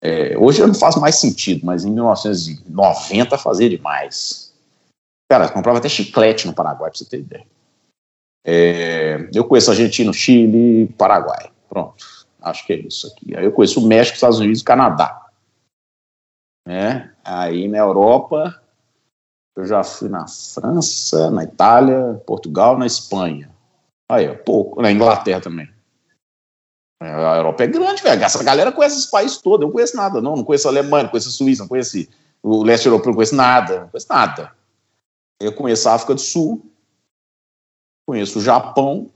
É, 0.00 0.38
hoje 0.38 0.64
não 0.64 0.74
faz 0.74 0.94
mais 0.96 1.16
sentido, 1.16 1.66
mas 1.66 1.84
em 1.84 1.90
1990 1.90 3.36
fazia 3.38 3.68
demais. 3.68 4.54
Cara, 5.28 5.48
comprava 5.48 5.78
até 5.78 5.88
chiclete 5.88 6.46
no 6.46 6.54
Paraguai, 6.54 6.90
pra 6.90 6.96
você 6.96 7.04
ter 7.04 7.18
ideia. 7.18 7.46
É, 8.46 9.28
eu 9.34 9.44
conheço 9.44 9.72
Argentina, 9.72 10.12
Chile, 10.12 10.86
Paraguai. 10.96 11.50
Pronto. 11.68 12.06
Acho 12.40 12.64
que 12.64 12.72
é 12.74 12.76
isso 12.76 13.08
aqui. 13.08 13.36
Aí 13.36 13.44
eu 13.44 13.50
conheço 13.50 13.80
o 13.80 13.88
México, 13.88 14.14
Estados 14.14 14.38
Unidos 14.38 14.60
e 14.60 14.64
Canadá. 14.64 15.26
É, 16.68 17.08
aí 17.24 17.66
na 17.66 17.78
Europa, 17.78 18.62
eu 19.56 19.64
já 19.64 19.82
fui 19.82 20.08
na 20.08 20.28
França, 20.28 21.30
na 21.30 21.44
Itália, 21.44 22.22
Portugal, 22.26 22.78
na 22.78 22.86
Espanha. 22.86 23.50
Aí, 24.10 24.32
pouco. 24.36 24.82
Na 24.82 24.92
Inglaterra 24.92 25.40
também. 25.40 25.68
É, 27.02 27.10
a 27.10 27.36
Europa 27.36 27.64
é 27.64 27.66
grande, 27.66 28.02
velho. 28.02 28.22
Essa 28.22 28.44
galera 28.44 28.70
conhece 28.70 28.98
esses 28.98 29.10
países 29.10 29.38
todos. 29.38 29.62
Eu 29.62 29.68
não 29.68 29.72
conheço 29.72 29.96
nada, 29.96 30.20
não. 30.20 30.36
Não 30.36 30.44
conheço 30.44 30.68
a 30.68 30.70
Alemanha, 30.70 31.04
não 31.04 31.10
conheço 31.10 31.30
a 31.30 31.32
Suíça, 31.32 31.62
não 31.62 31.68
conheço 31.68 32.06
o 32.42 32.62
leste 32.62 32.86
europeu, 32.86 33.08
não 33.08 33.14
conheço 33.14 33.34
nada. 33.34 33.80
Não 33.80 33.88
conheço 33.88 34.06
nada. 34.08 34.52
Eu 35.40 35.52
conheço 35.54 35.88
a 35.88 35.94
África 35.94 36.14
do 36.14 36.20
Sul, 36.20 36.64
conheço 38.06 38.38
o 38.38 38.42
Japão, 38.42 39.10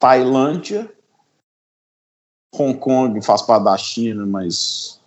Tailândia, 0.00 0.92
Hong 2.54 2.78
Kong 2.78 3.22
faz 3.22 3.42
parte 3.42 3.64
da 3.64 3.76
China, 3.78 4.26
mas 4.26 5.00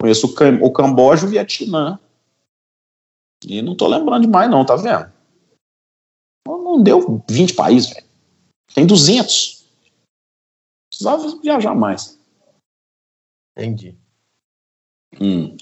conheço 0.00 0.26
o, 0.26 0.34
Cam 0.34 0.58
o 0.62 0.70
Camboja 0.70 1.24
e 1.24 1.26
o 1.26 1.30
Vietnã. 1.30 1.98
E 3.46 3.62
não 3.62 3.76
tô 3.76 3.86
lembrando 3.86 4.22
de 4.22 4.28
mais 4.28 4.50
não, 4.50 4.64
tá 4.64 4.76
vendo? 4.76 5.12
Não 6.46 6.82
deu 6.82 7.24
20 7.28 7.54
países, 7.54 7.90
velho. 7.90 8.06
Tem 8.74 8.86
200. 8.86 9.64
Precisava 10.90 11.40
viajar 11.40 11.74
mais. 11.74 12.18
Entendi. 13.56 13.94
Hum. 15.20 15.56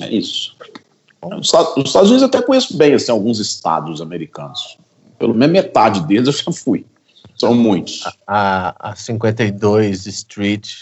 É 0.00 0.08
isso. 0.10 0.56
Os 1.22 1.46
Estados 1.46 2.10
Unidos 2.10 2.22
até 2.22 2.42
conheço 2.42 2.76
bem 2.76 2.94
assim, 2.94 3.10
alguns 3.10 3.38
estados 3.38 4.00
americanos. 4.00 4.78
Pelo 5.18 5.34
menos 5.34 5.52
metade 5.52 6.00
deles 6.06 6.26
eu 6.26 6.32
já 6.32 6.52
fui. 6.52 6.86
São 7.36 7.54
muitos. 7.54 8.02
A, 8.26 8.90
a 8.90 8.96
52 8.96 10.06
Street 10.06 10.72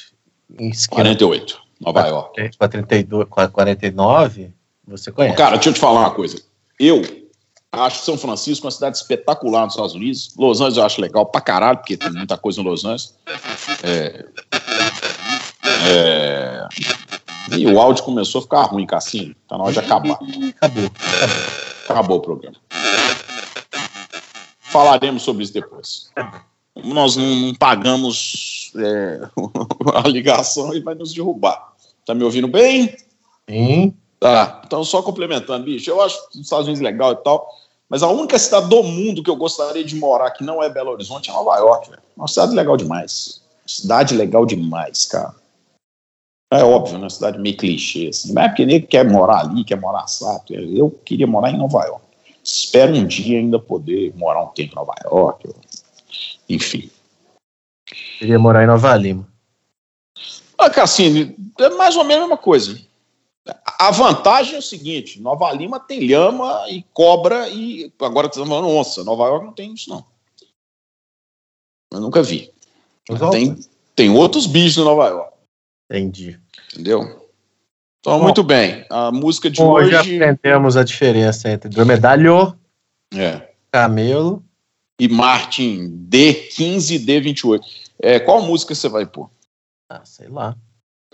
em 0.58 0.70
48, 0.88 1.60
Nova 1.80 2.06
York. 2.06 2.56
Com 2.56 2.64
a 2.64 2.68
32, 2.68 3.28
com 3.28 3.40
a 3.40 3.48
49, 3.48 4.52
você 4.86 5.10
conhece. 5.10 5.36
Cara, 5.36 5.56
deixa 5.56 5.70
eu 5.70 5.74
te 5.74 5.80
falar 5.80 6.00
uma 6.00 6.10
coisa. 6.10 6.40
Eu 6.78 7.02
acho 7.72 8.04
São 8.04 8.16
Francisco 8.16 8.66
uma 8.66 8.70
cidade 8.70 8.96
espetacular 8.96 9.64
nos 9.64 9.74
Estados 9.74 9.94
Unidos. 9.94 10.34
Los 10.36 10.60
Angeles 10.60 10.76
eu 10.76 10.84
acho 10.84 11.00
legal 11.00 11.26
pra 11.26 11.40
caralho, 11.40 11.78
porque 11.78 11.96
tem 11.96 12.12
muita 12.12 12.36
coisa 12.36 12.60
em 12.60 12.64
Los 12.64 12.84
Angeles. 12.84 13.14
É, 13.82 14.26
é, 15.86 16.68
e 17.56 17.66
o 17.66 17.80
áudio 17.80 18.04
começou 18.04 18.40
a 18.40 18.42
ficar 18.42 18.62
ruim, 18.62 18.86
Cassinho. 18.86 19.34
Tá 19.48 19.58
na 19.58 19.64
hora 19.64 19.72
de 19.72 19.78
acabar. 19.78 20.18
Acabou. 20.56 20.90
Acabou, 21.88 22.16
o 22.18 22.20
programa. 22.20 22.56
Falaremos 24.60 25.22
sobre 25.22 25.44
isso 25.44 25.52
depois. 25.52 26.10
Nós 26.82 27.16
não, 27.16 27.34
não 27.36 27.54
pagamos 27.54 28.72
é, 28.76 29.20
a 29.94 30.08
ligação 30.08 30.74
e 30.74 30.80
vai 30.80 30.94
nos 30.94 31.12
derrubar. 31.12 31.74
Tá 32.04 32.14
me 32.14 32.24
ouvindo 32.24 32.48
bem? 32.48 32.96
Sim. 33.48 33.94
Tá. 34.24 34.62
Então, 34.64 34.82
só 34.82 35.02
complementando, 35.02 35.66
bicho, 35.66 35.90
eu 35.90 36.00
acho 36.00 36.18
os 36.30 36.40
Estados 36.40 36.64
Unidos 36.64 36.80
legal 36.80 37.12
e 37.12 37.16
tal. 37.16 37.46
Mas 37.90 38.02
a 38.02 38.08
única 38.08 38.38
cidade 38.38 38.70
do 38.70 38.82
mundo 38.82 39.22
que 39.22 39.28
eu 39.28 39.36
gostaria 39.36 39.84
de 39.84 39.94
morar 39.96 40.30
que 40.30 40.42
não 40.42 40.62
é 40.62 40.70
Belo 40.70 40.92
Horizonte 40.92 41.28
é 41.28 41.32
Nova 41.34 41.54
York. 41.58 41.90
Véio. 41.90 42.00
Uma 42.16 42.26
cidade 42.26 42.54
legal 42.54 42.74
demais. 42.74 43.42
Cidade 43.66 44.14
legal 44.16 44.46
demais, 44.46 45.04
cara. 45.04 45.34
É 46.50 46.64
óbvio, 46.64 46.96
né? 46.96 47.10
Cidade 47.10 47.38
meio 47.38 47.54
clichê, 47.54 48.08
assim. 48.08 48.32
Mas 48.32 48.46
é 48.46 48.48
porque 48.48 48.64
nem 48.64 48.80
quer 48.80 49.06
morar 49.06 49.40
ali, 49.40 49.62
quer 49.62 49.78
morar 49.78 50.06
sato. 50.06 50.54
Eu 50.54 50.90
queria 51.04 51.26
morar 51.26 51.50
em 51.50 51.58
Nova 51.58 51.84
York. 51.84 52.02
Espero 52.42 52.94
um 52.94 53.06
dia 53.06 53.38
ainda 53.38 53.58
poder 53.58 54.14
morar 54.16 54.42
um 54.42 54.48
tempo 54.48 54.72
em 54.72 54.76
Nova 54.76 54.94
York. 55.04 55.50
Enfim. 56.48 56.90
Queria 58.18 58.38
morar 58.38 58.64
em 58.64 58.68
Nova 58.68 58.96
Lima. 58.96 59.28
Ah, 60.56 60.70
assim, 60.80 61.36
é 61.60 61.68
mais 61.68 61.94
ou 61.94 62.04
menos 62.04 62.24
a 62.24 62.26
mesma 62.26 62.38
coisa. 62.38 62.80
A 63.78 63.90
vantagem 63.90 64.54
é 64.54 64.58
o 64.58 64.62
seguinte: 64.62 65.20
Nova 65.20 65.52
Lima 65.52 65.78
tem 65.78 66.00
lhama 66.00 66.66
e 66.68 66.82
cobra 66.94 67.48
e 67.48 67.92
agora 68.00 68.26
estamos 68.26 68.48
falando 68.48 68.68
onça. 68.68 69.04
Nova 69.04 69.24
York 69.24 69.44
não 69.44 69.52
tem 69.52 69.74
isso, 69.74 69.90
não. 69.90 70.04
Eu 71.92 72.00
nunca 72.00 72.22
vi. 72.22 72.50
Tem, 73.30 73.56
tem 73.94 74.10
outros 74.10 74.46
bichos 74.46 74.78
em 74.78 74.84
Nova 74.84 75.08
York. 75.08 75.34
Entendi. 75.90 76.40
Entendeu? 76.72 77.24
Então, 78.00 78.18
Bom, 78.18 78.24
muito 78.24 78.42
bem. 78.42 78.86
A 78.90 79.12
música 79.12 79.50
de 79.50 79.62
hoje. 79.62 79.94
Hoje 79.96 80.22
aprendemos 80.22 80.76
a 80.76 80.82
diferença 80.82 81.50
entre 81.50 81.68
dromedário, 81.68 82.58
é. 83.12 83.50
camelo 83.70 84.42
e 84.98 85.08
Martin 85.08 86.06
D15 86.08 86.96
e 86.96 86.98
D28. 86.98 87.60
É, 88.02 88.20
qual 88.20 88.42
música 88.42 88.74
você 88.74 88.88
vai 88.88 89.06
pôr? 89.06 89.30
Ah, 89.90 90.04
sei 90.04 90.28
lá. 90.28 90.56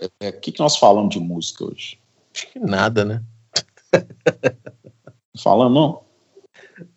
O 0.01 0.07
é, 0.19 0.31
que, 0.31 0.51
que 0.51 0.59
nós 0.59 0.77
falamos 0.77 1.11
de 1.13 1.19
música 1.19 1.65
hoje? 1.65 2.00
Acho 2.33 2.47
que 2.47 2.59
nada, 2.59 3.05
né? 3.05 3.23
Falando 5.37 5.73
não? 5.73 6.03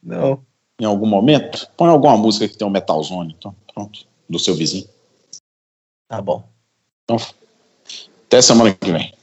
Não. 0.02 0.44
Em 0.80 0.84
algum 0.84 1.06
momento? 1.06 1.68
Põe 1.76 1.88
alguma 1.88 2.16
música 2.16 2.48
que 2.48 2.56
tem 2.56 2.66
um 2.66 2.70
metalzone, 2.70 3.34
então. 3.36 3.54
Pronto. 3.72 4.06
Do 4.28 4.38
seu 4.38 4.54
vizinho. 4.54 4.88
Tá 6.08 6.20
bom. 6.20 6.48
Então, 7.04 7.16
até 8.26 8.40
semana 8.40 8.72
que 8.72 8.92
vem. 8.92 9.14